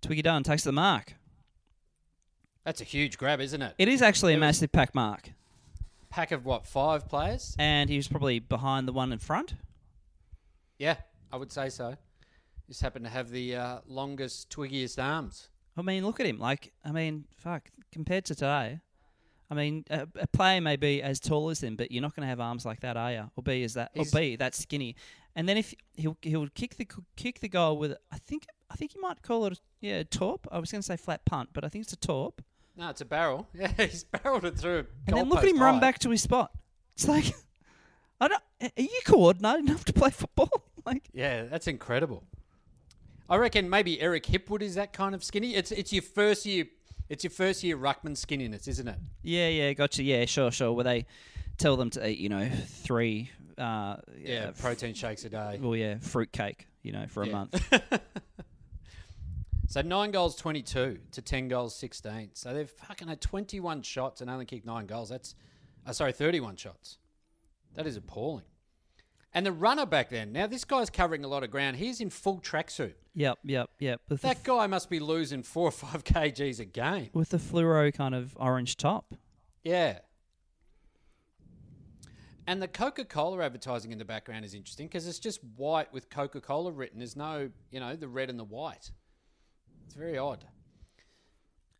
Twiggy 0.00 0.22
Dunne 0.22 0.42
takes 0.42 0.64
the 0.64 0.72
mark. 0.72 1.14
that's 2.64 2.80
a 2.80 2.84
huge 2.84 3.18
grab, 3.18 3.40
isn't 3.40 3.60
it? 3.60 3.74
It 3.76 3.88
is 3.88 4.00
actually 4.00 4.32
a 4.32 4.36
It 4.36 4.38
was- 4.38 4.46
massive 4.46 4.72
pack 4.72 4.94
mark, 4.94 5.32
Pack 6.08 6.30
of 6.32 6.46
what, 6.46 6.66
five 6.66 7.08
players? 7.08 7.54
and 7.58 7.90
he 7.90 7.96
was 7.96 8.08
probably 8.08 8.38
behind 8.38 8.88
the 8.88 8.92
one 8.92 9.12
in 9.12 9.18
front. 9.18 9.54
Yeah, 10.78 10.96
I 11.30 11.36
would 11.36 11.52
say 11.52 11.68
so. 11.68 11.96
Just 12.68 12.80
happened 12.80 13.04
to 13.04 13.10
have 13.10 13.28
the 13.30 13.54
uh, 13.56 13.80
longest, 13.86 14.48
twiggiest 14.50 15.02
arms. 15.02 15.48
I 15.76 15.82
mean, 15.82 16.04
look 16.04 16.20
at 16.20 16.26
him. 16.26 16.38
Like, 16.38 16.72
I 16.84 16.92
mean, 16.92 17.24
fuck. 17.36 17.70
Compared 17.92 18.24
to 18.26 18.34
today, 18.34 18.80
I 19.50 19.54
mean, 19.54 19.84
a, 19.90 20.06
a 20.20 20.26
player 20.26 20.60
may 20.60 20.76
be 20.76 21.02
as 21.02 21.20
tall 21.20 21.50
as 21.50 21.62
him, 21.62 21.76
but 21.76 21.92
you're 21.92 22.02
not 22.02 22.14
going 22.16 22.22
to 22.22 22.28
have 22.28 22.40
arms 22.40 22.64
like 22.64 22.80
that, 22.80 22.96
are 22.96 23.12
you? 23.12 23.30
Or 23.36 23.42
be 23.42 23.62
as 23.64 23.74
that, 23.74 23.90
or 23.94 24.02
He's- 24.04 24.12
be 24.14 24.36
that 24.36 24.54
skinny. 24.54 24.96
And 25.36 25.48
then 25.48 25.56
if 25.56 25.74
he'll 25.96 26.16
he'll 26.22 26.46
kick 26.54 26.76
the 26.76 26.86
kick 27.16 27.40
the 27.40 27.48
goal 27.48 27.76
with, 27.76 27.96
I 28.12 28.18
think 28.18 28.46
I 28.70 28.76
think 28.76 28.94
you 28.94 29.00
might 29.00 29.20
call 29.22 29.46
it 29.46 29.54
a, 29.54 29.56
yeah 29.80 29.94
a 29.96 30.04
torp. 30.04 30.46
I 30.52 30.60
was 30.60 30.70
going 30.70 30.80
to 30.80 30.86
say 30.86 30.96
flat 30.96 31.24
punt, 31.24 31.48
but 31.52 31.64
I 31.64 31.68
think 31.68 31.82
it's 31.84 31.92
a 31.92 31.96
torp. 31.96 32.40
No, 32.76 32.88
it's 32.90 33.00
a 33.00 33.04
barrel. 33.04 33.48
Yeah, 33.54 33.72
he's 33.76 34.04
barreled 34.04 34.44
it 34.44 34.56
through. 34.56 34.78
a 34.78 34.84
And 35.08 35.16
then 35.16 35.28
look 35.28 35.42
at 35.42 35.48
him 35.48 35.58
run 35.60 35.80
back 35.80 35.98
to 36.00 36.10
his 36.10 36.22
spot. 36.22 36.52
It's 36.94 37.08
like, 37.08 37.34
I 38.20 38.28
don't. 38.28 38.42
Are 38.62 38.70
you 38.76 39.00
coordinated 39.04 39.68
enough 39.68 39.84
to 39.86 39.92
play 39.92 40.10
football? 40.10 40.50
like, 40.86 41.08
Yeah, 41.12 41.44
that's 41.44 41.66
incredible. 41.66 42.22
I 43.28 43.36
reckon 43.36 43.70
maybe 43.70 44.00
Eric 44.00 44.24
Hipwood 44.24 44.60
is 44.62 44.74
that 44.74 44.92
kind 44.92 45.14
of 45.14 45.24
skinny. 45.24 45.54
It's 45.54 45.72
it's 45.72 45.92
your 45.92 46.02
first 46.02 46.44
year. 46.46 46.66
It's 47.08 47.22
your 47.24 47.30
first 47.30 47.62
year 47.62 47.76
ruckman 47.76 48.12
skinniness, 48.16 48.66
isn't 48.68 48.88
it? 48.88 48.96
yeah, 49.22 49.48
yeah, 49.48 49.72
gotcha. 49.74 50.02
Yeah, 50.02 50.24
sure, 50.24 50.50
sure. 50.50 50.72
Where 50.72 50.84
they 50.84 51.06
tell 51.58 51.76
them 51.76 51.90
to 51.90 52.08
eat, 52.08 52.18
you 52.18 52.28
know, 52.30 52.48
three. 52.66 53.30
Uh, 53.58 53.96
Yeah, 54.18 54.46
f- 54.48 54.58
protein 54.58 54.94
shakes 54.94 55.24
a 55.24 55.28
day. 55.28 55.58
Well, 55.60 55.76
yeah, 55.76 55.98
fruit 56.00 56.32
cake, 56.32 56.66
you 56.82 56.92
know, 56.92 57.06
for 57.08 57.22
a 57.22 57.26
Yeah. 57.26 57.32
month. 57.32 57.72
So 59.66 59.80
nine 59.80 60.12
goals, 60.12 60.36
twenty-two 60.36 60.98
to 61.12 61.22
ten 61.22 61.48
goals, 61.48 61.74
sixteen. 61.74 62.30
So 62.34 62.54
they've 62.54 62.68
fucking 62.70 63.08
had 63.08 63.20
twenty-one 63.20 63.82
shots 63.82 64.20
and 64.20 64.30
only 64.30 64.44
kicked 64.44 64.66
nine 64.66 64.86
goals. 64.86 65.08
That's, 65.08 65.34
uh, 65.86 65.92
sorry, 65.92 66.12
thirty-one 66.12 66.54
shots. 66.56 66.98
That 67.74 67.86
is 67.86 67.96
appalling. 67.96 68.44
And 69.36 69.44
the 69.44 69.52
runner 69.52 69.84
back 69.84 70.10
then. 70.10 70.32
Now 70.32 70.46
this 70.46 70.64
guy's 70.64 70.90
covering 70.90 71.24
a 71.24 71.28
lot 71.28 71.42
of 71.42 71.50
ground. 71.50 71.76
He's 71.76 72.00
in 72.00 72.08
full 72.10 72.38
tracksuit. 72.40 72.94
Yep, 73.16 73.38
yep, 73.44 73.70
yep. 73.80 74.00
With 74.08 74.22
That 74.22 74.44
guy 74.44 74.66
must 74.68 74.88
be 74.88 75.00
losing 75.00 75.42
four 75.42 75.68
or 75.68 75.72
five 75.72 76.04
kgs 76.04 76.60
a 76.60 76.64
game. 76.64 77.10
with 77.12 77.30
the 77.30 77.38
fluoro 77.38 77.92
kind 77.92 78.14
of 78.14 78.36
orange 78.38 78.76
top. 78.76 79.14
Yeah. 79.64 79.98
And 82.46 82.60
the 82.60 82.68
Coca 82.68 83.04
Cola 83.04 83.42
advertising 83.42 83.90
in 83.90 83.98
the 83.98 84.04
background 84.04 84.44
is 84.44 84.54
interesting 84.54 84.86
because 84.86 85.06
it's 85.06 85.18
just 85.18 85.40
white 85.56 85.92
with 85.92 86.10
Coca 86.10 86.40
Cola 86.40 86.70
written. 86.72 86.98
There's 86.98 87.16
no, 87.16 87.50
you 87.70 87.80
know, 87.80 87.96
the 87.96 88.08
red 88.08 88.28
and 88.28 88.38
the 88.38 88.44
white. 88.44 88.90
It's 89.86 89.94
very 89.94 90.18
odd. 90.18 90.44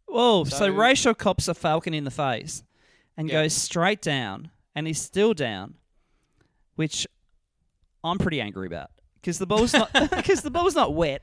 Whoa! 0.06 0.44
So, 0.44 0.56
So- 0.56 0.68
Rachel 0.70 1.14
cops 1.14 1.48
a 1.48 1.54
falcon 1.54 1.92
in 1.92 2.04
the 2.04 2.10
face 2.10 2.62
and 3.16 3.28
Yeah. 3.28 3.42
goes 3.42 3.52
straight 3.52 4.00
down, 4.00 4.50
and 4.74 4.86
he's 4.86 5.00
still 5.00 5.34
down, 5.34 5.74
which 6.76 7.06
I'm 8.04 8.18
pretty 8.18 8.40
angry 8.40 8.66
about 8.66 8.90
because 9.20 9.38
the 9.38 9.46
ball's 9.46 9.72
not 9.72 9.90
because 10.10 10.42
the 10.42 10.50
ball's 10.50 10.74
not 10.76 10.94
wet, 10.94 11.22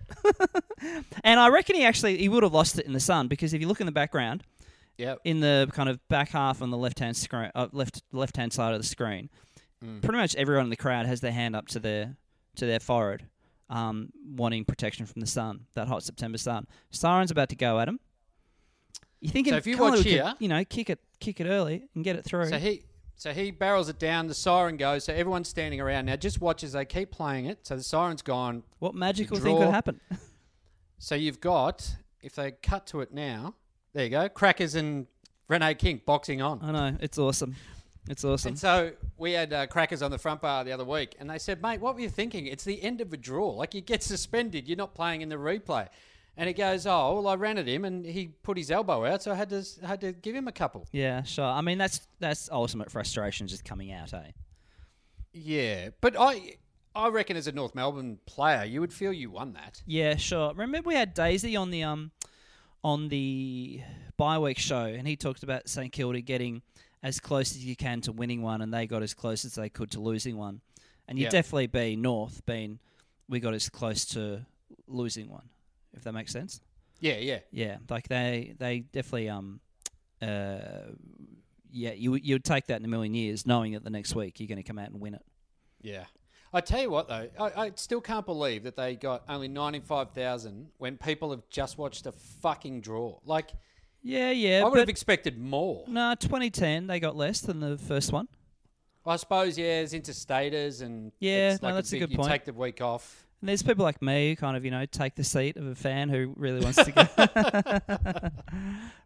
and 1.24 1.40
I 1.40 1.50
reckon 1.50 1.76
he 1.76 1.86
actually 1.86 2.18
he 2.18 2.28
would 2.30 2.44
have 2.44 2.54
lost 2.54 2.78
it 2.80 2.86
in 2.86 2.94
the 2.94 3.00
sun 3.00 3.28
because 3.28 3.54
if 3.54 3.62
you 3.62 3.68
look 3.68 3.80
in 3.80 3.86
the 3.86 3.92
background, 3.92 4.44
Yeah. 4.98 5.16
in 5.24 5.40
the 5.40 5.70
kind 5.74 5.88
of 5.90 6.06
back 6.10 6.30
half 6.30 6.62
on 6.62 6.70
the 6.72 6.78
left 6.78 7.00
hand 7.00 7.16
screen, 7.16 7.52
uh, 7.56 7.68
left 7.72 8.02
left 8.12 8.36
hand 8.38 8.52
side 8.54 8.74
of 8.74 8.82
the 8.82 8.88
screen, 8.88 9.30
pretty 10.02 10.18
much 10.18 10.36
everyone 10.36 10.66
in 10.66 10.70
the 10.70 10.76
crowd 10.76 11.06
has 11.06 11.22
their 11.22 11.32
hand 11.32 11.56
up 11.56 11.68
to 11.70 11.80
their 11.80 12.16
to 12.56 12.66
their 12.66 12.80
forehead, 12.80 13.28
um, 13.70 14.10
wanting 14.36 14.66
protection 14.66 15.06
from 15.06 15.22
the 15.22 15.28
sun, 15.28 15.62
that 15.76 15.88
hot 15.88 16.04
September 16.04 16.38
sun. 16.38 16.66
Siren's 16.90 17.32
about 17.32 17.50
to 17.50 17.56
go 17.56 17.80
at 17.80 17.88
him. 17.88 18.00
You 19.22 19.30
thinking 19.30 19.54
So 19.54 19.58
if 19.58 19.68
you 19.68 19.78
watch 19.78 19.98
could, 19.98 20.06
here- 20.08 20.34
you 20.40 20.48
know, 20.48 20.66
kick 20.66 20.90
it, 20.90 21.00
kick 21.20 21.40
it 21.40 21.46
early 21.46 21.84
and 21.94 22.04
get 22.04 22.16
it 22.16 22.26
through. 22.26 22.50
So 22.50 22.58
he 22.58 22.84
so 23.22 23.34
he 23.34 23.52
barrels 23.52 23.88
it 23.88 24.00
down, 24.00 24.26
the 24.26 24.34
siren 24.34 24.78
goes, 24.78 25.04
so 25.04 25.14
everyone's 25.14 25.48
standing 25.48 25.80
around. 25.80 26.06
Now 26.08 26.16
just 26.16 26.42
watch 26.42 26.64
as 26.64 26.72
they 26.72 26.86
keep 26.86 27.12
playing 27.12 27.46
it. 27.46 27.60
So 27.68 27.76
the 27.76 27.84
siren's 27.84 28.24
gone. 28.24 28.64
what 28.80 28.96
magical 28.96 29.38
thing 29.38 29.58
could 29.58 29.70
happen? 29.70 30.02
So 30.98 31.16
you've 31.16 31.42
got, 31.42 31.96
if 32.22 32.36
they 32.36 32.52
cut 32.52 32.86
to 32.88 33.02
it 33.02 33.12
now, 33.12 33.56
there 33.94 34.04
you 34.04 34.12
go, 34.12 34.30
Crackers 34.30 34.76
and 34.76 35.08
Rene 35.48 35.74
Kink 35.74 36.06
boxing 36.06 36.44
on. 36.44 36.60
I 36.62 36.72
know 36.72 36.98
it's 37.00 37.18
awesome. 37.18 37.56
It's 38.08 38.24
awesome. 38.24 38.50
And 38.50 38.60
so 38.60 38.92
we 39.18 39.32
had 39.32 39.52
uh, 39.52 39.66
crackers 39.66 40.04
on 40.04 40.12
the 40.12 40.20
front 40.20 40.42
bar 40.42 40.64
the 40.64 40.72
other 40.72 40.86
week, 40.86 41.16
and 41.20 41.28
they 41.28 41.40
said, 41.40 41.60
"Mate, 41.60 41.82
what 41.82 41.96
were 41.96 42.02
you 42.02 42.10
thinking? 42.10 42.46
It's 42.46 42.64
the 42.64 42.84
end 42.84 43.02
of 43.02 43.12
a 43.14 43.18
draw. 43.18 43.50
Like 43.50 43.74
you 43.74 43.82
get 43.82 44.04
suspended. 44.04 44.68
You're 44.68 44.78
not 44.78 44.94
playing 44.94 45.22
in 45.22 45.30
the 45.30 45.38
replay." 45.38 45.88
And 46.38 46.48
he 46.48 46.54
goes, 46.54 46.88
"Oh, 46.88 47.16
well, 47.16 47.28
I 47.28 47.36
ran 47.36 47.58
at 47.58 47.68
him, 47.68 47.84
and 47.86 48.06
he 48.06 48.30
put 48.30 48.58
his 48.58 48.72
elbow 48.72 49.06
out, 49.06 49.22
so 49.22 49.32
I 49.32 49.36
had 49.36 49.50
to 49.50 49.64
had 49.86 50.02
to 50.02 50.14
give 50.14 50.34
him 50.34 50.48
a 50.48 50.52
couple." 50.52 50.88
Yeah, 50.92 51.24
sure. 51.24 51.46
I 51.46 51.62
mean, 51.62 51.78
that's 51.78 52.08
that's 52.20 52.50
ultimate 52.52 52.90
frustration 52.90 53.48
just 53.48 53.66
coming 53.66 53.92
out, 53.92 54.14
eh? 54.14 54.32
Yeah, 55.34 55.90
but 56.02 56.16
I 56.18 56.58
I 56.96 57.10
reckon 57.10 57.38
as 57.38 57.48
a 57.48 57.52
North 57.52 57.76
Melbourne 57.76 58.20
player, 58.26 58.66
you 58.66 58.80
would 58.82 58.94
feel 58.94 59.14
you 59.14 59.30
won 59.32 59.54
that. 59.54 59.82
Yeah, 59.86 60.16
sure. 60.16 60.54
Remember 60.54 60.88
we 60.88 60.96
had 60.96 61.14
Daisy 61.14 61.56
on 61.56 61.70
the 61.72 61.84
um 61.84 62.12
on 62.84 63.10
the 63.10 63.82
bye 64.18 64.40
week 64.40 64.58
show, 64.58 64.86
and 64.86 65.08
he 65.08 65.16
talked 65.16 65.44
about 65.44 65.70
St 65.70 65.92
Kilda 65.92 66.22
getting 66.22 66.62
as 67.04 67.20
close 67.20 67.52
as 67.52 67.66
you 67.66 67.76
can 67.76 68.02
to 68.02 68.12
winning 68.12 68.42
one, 68.42 68.62
and 68.62 68.74
they 68.74 68.88
got 68.88 69.04
as 69.04 69.14
close 69.14 69.44
as 69.46 69.56
they 69.56 69.70
could 69.70 69.92
to 69.92 70.00
losing 70.00 70.38
one. 70.38 70.62
And 71.08 71.18
you 71.18 71.26
Yeah. 71.26 71.30
definitely 71.32 71.68
be 71.68 71.96
North, 71.96 72.46
being 72.46 72.80
we 73.28 73.40
got 73.40 73.54
as 73.54 73.70
close 73.70 74.06
to 74.06 74.46
losing 74.88 75.30
one, 75.30 75.50
if 75.94 76.04
that 76.04 76.14
makes 76.14 76.32
sense. 76.32 76.62
Yeah, 77.00 77.18
yeah. 77.18 77.40
Yeah, 77.52 77.78
like 77.90 78.08
they 78.08 78.54
they 78.60 78.80
definitely 78.80 79.30
um 79.30 79.60
uh 80.22 80.60
yeah 81.72 81.94
you 81.94 82.16
you 82.16 82.36
would 82.36 82.44
take 82.44 82.68
that 82.68 82.80
in 82.80 82.86
a 82.86 82.88
million 82.88 83.14
years, 83.14 83.46
knowing 83.48 83.74
that 83.74 83.84
the 83.84 83.90
next 83.90 84.14
week 84.16 84.40
you're 84.40 84.48
going 84.48 84.58
to 84.58 84.64
come 84.64 84.78
out 84.80 84.90
and 84.90 85.00
win 85.02 85.14
it. 85.16 85.24
Yeah. 85.82 86.06
I 86.54 86.60
tell 86.60 86.82
you 86.82 86.90
what, 86.90 87.08
though, 87.08 87.30
I, 87.40 87.52
I 87.68 87.72
still 87.76 88.02
can't 88.02 88.26
believe 88.26 88.64
that 88.64 88.76
they 88.76 88.98
got 88.98 89.24
only 89.30 89.48
95,000 89.48 90.68
when 90.80 90.98
people 90.98 91.32
have 91.32 91.48
just 91.50 91.78
watched 91.78 92.06
a 92.08 92.12
fucking 92.12 92.82
draw. 92.82 93.20
Like, 93.26 93.52
Yeah, 94.04 94.32
yeah. 94.32 94.62
I 94.66 94.68
would 94.68 94.78
have 94.80 94.90
expected 94.90 95.38
more. 95.40 95.86
no, 95.88 96.14
2010 96.20 96.88
they 96.88 97.00
got 97.00 97.16
less 97.16 97.40
than 97.40 97.62
the 97.62 97.78
first 97.78 98.12
one. 98.12 98.28
I 99.06 99.16
suppose, 99.16 99.58
yeah, 99.58 99.80
it's 99.80 99.94
interstaters 99.94 100.82
and 100.82 101.14
Yeah, 101.20 101.54
it's 101.54 101.62
no, 101.62 101.70
like 101.70 101.76
that's 101.76 101.90
a 101.94 102.00
big, 102.00 102.10
good 102.10 102.18
you 102.18 102.24
take 102.28 102.44
the 102.44 102.54
week 102.54 102.82
off. 102.82 103.26
And 103.42 103.50
there's 103.50 103.64
people 103.64 103.84
like 103.84 104.02
me 104.04 104.30
who 104.30 104.36
kind 104.36 104.56
of, 104.56 104.64
you 104.64 104.70
know, 104.72 104.86
take 104.86 105.16
the 105.16 105.24
seat 105.24 105.58
of 105.58 105.66
a 105.66 105.74
fan 105.76 106.10
who 106.10 106.34
really 106.38 106.60
wants 106.62 106.84
to 106.84 106.92
go. 106.92 107.08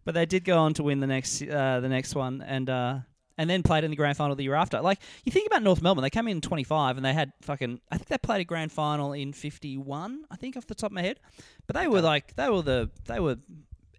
but 0.05 0.13
they 0.13 0.25
did 0.25 0.43
go 0.43 0.57
on 0.57 0.73
to 0.75 0.83
win 0.83 0.99
the 0.99 1.07
next 1.07 1.41
uh, 1.41 1.79
the 1.79 1.89
next 1.89 2.15
one 2.15 2.41
and 2.41 2.69
uh, 2.69 2.99
and 3.37 3.49
then 3.49 3.63
played 3.63 3.83
in 3.83 3.91
the 3.91 3.97
grand 3.97 4.17
final 4.17 4.35
the 4.35 4.43
year 4.43 4.55
after. 4.55 4.81
Like 4.81 4.99
you 5.23 5.31
think 5.31 5.47
about 5.47 5.63
North 5.63 5.81
Melbourne, 5.81 6.03
they 6.03 6.09
came 6.09 6.27
in 6.27 6.41
25 6.41 6.97
and 6.97 7.05
they 7.05 7.13
had 7.13 7.31
fucking 7.41 7.79
I 7.91 7.97
think 7.97 8.09
they 8.09 8.17
played 8.17 8.41
a 8.41 8.45
grand 8.45 8.71
final 8.71 9.13
in 9.13 9.33
51, 9.33 10.25
I 10.29 10.35
think 10.35 10.57
off 10.57 10.67
the 10.67 10.75
top 10.75 10.91
of 10.91 10.95
my 10.95 11.01
head. 11.01 11.19
But 11.67 11.75
they 11.77 11.87
were 11.87 12.01
like 12.01 12.35
they 12.35 12.49
were 12.49 12.61
the 12.61 12.89
they 13.05 13.19
were 13.19 13.37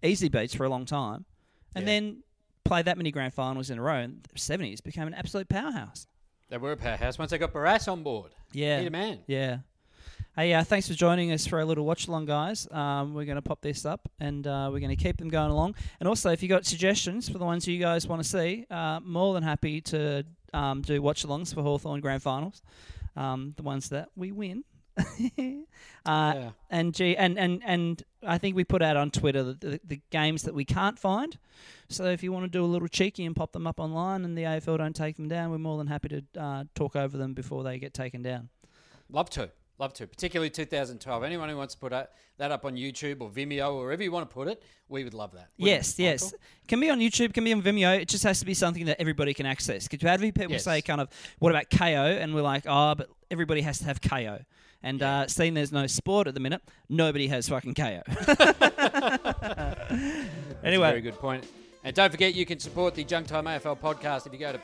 easy 0.03 0.29
beats 0.29 0.53
for 0.53 0.65
a 0.65 0.69
long 0.69 0.85
time. 0.85 1.25
And 1.75 1.83
Yeah. 1.85 1.93
then 1.93 2.23
played 2.63 2.85
that 2.85 2.97
many 2.97 3.11
grand 3.11 3.33
finals 3.33 3.69
in 3.69 3.79
a 3.79 3.81
row 3.81 3.99
in 3.99 4.19
the 4.21 4.39
70s 4.39 4.83
became 4.83 5.07
an 5.07 5.13
absolute 5.13 5.47
powerhouse. 5.49 6.05
They 6.49 6.57
were 6.57 6.73
a 6.73 6.77
powerhouse 6.77 7.17
once 7.17 7.31
they 7.31 7.37
got 7.37 7.53
Barassi 7.53 7.91
on 7.91 8.03
board. 8.03 8.31
Yeah. 8.53 8.87
Man. 8.89 9.19
Yeah. 9.27 9.59
Hey, 10.39 10.53
uh, 10.53 10.63
thanks 10.63 10.87
for 10.87 10.93
joining 10.93 11.31
us 11.31 11.47
for 11.47 11.61
a 11.61 11.65
little 11.65 11.83
watch 11.83 12.07
along, 12.07 12.25
guys. 12.25 12.67
Um, 12.69 13.15
we're 13.15 13.25
going 13.25 13.37
to 13.37 13.41
pop 13.41 13.59
this 13.59 13.87
up 13.87 14.07
and 14.19 14.45
uh, 14.45 14.69
we're 14.71 14.79
going 14.79 14.95
to 14.95 15.03
keep 15.03 15.17
them 15.17 15.29
going 15.29 15.49
along. 15.49 15.73
And 15.99 16.07
also, 16.07 16.29
if 16.29 16.43
you 16.43 16.47
got 16.47 16.63
suggestions 16.63 17.27
for 17.27 17.39
the 17.39 17.43
ones 17.43 17.67
you 17.67 17.79
guys 17.79 18.05
want 18.05 18.21
to 18.21 18.29
see, 18.29 18.67
uh, 18.69 18.99
more 18.99 19.33
than 19.33 19.41
happy 19.41 19.81
to 19.81 20.23
um, 20.53 20.83
do 20.83 21.01
watch 21.01 21.25
alongs 21.25 21.55
for 21.55 21.63
Hawthorn 21.63 22.01
Grand 22.01 22.21
Finals, 22.21 22.61
um, 23.15 23.55
the 23.57 23.63
ones 23.63 23.89
that 23.89 24.09
we 24.15 24.31
win. 24.31 24.63
uh, 24.99 25.63
Yeah. 26.05 26.49
And 26.69 26.93
gee, 26.93 27.17
and, 27.17 27.39
and, 27.39 27.63
and 27.65 28.03
I 28.21 28.37
think 28.37 28.55
we 28.55 28.63
put 28.63 28.83
out 28.83 28.95
on 28.95 29.09
Twitter 29.09 29.41
the, 29.41 29.53
the, 29.53 29.81
the 29.83 30.01
games 30.11 30.43
that 30.43 30.53
we 30.53 30.65
can't 30.65 30.99
find. 30.99 31.35
So 31.89 32.05
if 32.05 32.21
you 32.21 32.31
want 32.31 32.45
to 32.45 32.51
do 32.51 32.63
a 32.63 32.67
little 32.67 32.87
cheeky 32.87 33.25
and 33.25 33.35
pop 33.35 33.53
them 33.53 33.65
up 33.65 33.79
online 33.79 34.23
and 34.23 34.37
the 34.37 34.43
AFL 34.43 34.77
don't 34.77 34.95
take 34.95 35.15
them 35.15 35.29
down, 35.29 35.49
we're 35.49 35.57
more 35.57 35.79
than 35.79 35.87
happy 35.87 36.09
to 36.09 36.23
uh, 36.39 36.63
talk 36.75 36.95
over 36.95 37.17
them 37.17 37.33
before 37.33 37.63
they 37.63 37.79
get 37.79 37.95
taken 37.95 38.21
down. 38.21 38.49
Love 39.09 39.31
to. 39.31 39.49
Love 39.79 39.93
to. 39.93 40.07
Particularly 40.07 40.49
2012. 40.49 41.23
Anyone 41.23 41.49
who 41.49 41.57
wants 41.57 41.75
to 41.75 41.79
put 41.79 41.91
that 41.91 42.51
up 42.51 42.65
on 42.65 42.75
YouTube 42.75 43.21
or 43.21 43.29
Vimeo 43.29 43.73
or 43.75 43.83
wherever 43.83 44.01
you 44.01 44.11
want 44.11 44.27
to 44.27 44.33
put 44.33 44.47
it, 44.47 44.63
we 44.89 45.03
would 45.03 45.13
love 45.13 45.33
that. 45.33 45.49
Wouldn't 45.59 45.75
Yes, 45.77 45.99
yes. 45.99 46.33
Can 46.67 46.79
be 46.79 46.89
on 46.89 46.99
YouTube, 46.99 47.31
can 47.33 47.43
be 47.43 47.53
on 47.53 47.61
Vimeo. 47.61 47.99
It 47.99 48.07
just 48.07 48.23
has 48.23 48.39
to 48.39 48.45
be 48.45 48.55
something 48.55 48.85
that 48.85 48.99
everybody 48.99 49.33
can 49.35 49.45
access. 49.45 49.87
Because 49.87 50.01
you 50.01 50.09
have 50.09 50.19
people 50.21 50.45
Yes. 50.49 50.63
say, 50.63 50.81
kind 50.81 50.99
of, 50.99 51.09
what 51.39 51.51
about 51.51 51.69
Kayo? 51.69 52.19
And 52.19 52.33
we're 52.33 52.41
like, 52.41 52.63
oh, 52.65 52.95
but 52.95 53.09
everybody 53.29 53.61
has 53.61 53.77
to 53.79 53.85
have 53.85 54.01
Kayo. 54.01 54.43
And 54.83 55.01
uh, 55.03 55.27
seeing 55.27 55.53
there's 55.53 55.71
no 55.71 55.85
sport 55.87 56.27
at 56.27 56.33
the 56.33 56.39
minute, 56.39 56.61
nobody 56.89 57.27
has 57.27 57.47
fucking 57.49 57.73
Kayo. 57.75 58.01
anyway, 60.63 60.89
Very 60.89 61.01
good 61.01 61.15
point. 61.19 61.45
And 61.83 61.95
don't 61.95 62.11
forget, 62.11 62.33
you 62.33 62.45
can 62.45 62.59
support 62.59 62.95
the 62.95 63.03
Junk 63.03 63.27
Time 63.27 63.45
AFL 63.45 63.79
podcast 63.79 64.25
if 64.27 64.33
you 64.33 64.39
go 64.39 64.51
to 64.51 64.59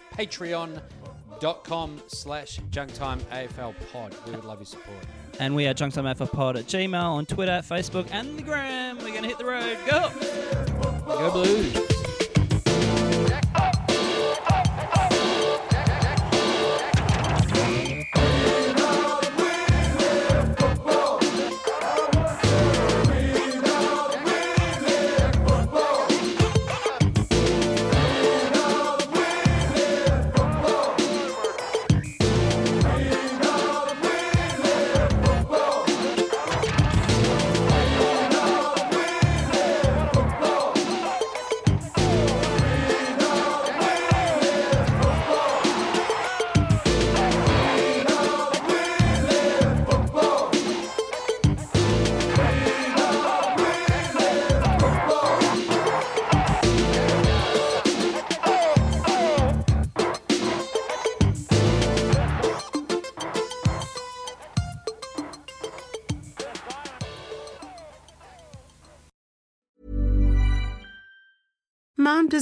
patreon.com 1.43 2.01
slash 2.07 2.59
junktime 2.71 3.19
AFL 3.31 3.75
pod. 3.91 4.15
We 4.25 4.31
would 4.31 4.45
love 4.45 4.59
your 4.59 4.65
support. 4.65 4.97
and 5.39 5.55
we 5.55 5.67
are 5.67 5.73
junktime.pod 5.73 6.57
at 6.57 6.65
Gmail, 6.65 7.03
on 7.03 7.25
Twitter, 7.25 7.61
Facebook, 7.63 8.07
and 8.11 8.37
the 8.37 8.43
gram. 8.43 8.97
We're 8.97 9.09
going 9.09 9.23
to 9.23 9.27
hit 9.29 9.37
the 9.37 9.45
road. 9.45 9.77
Go! 9.85 10.09
Go 11.05 11.31
Blues. 11.31 12.02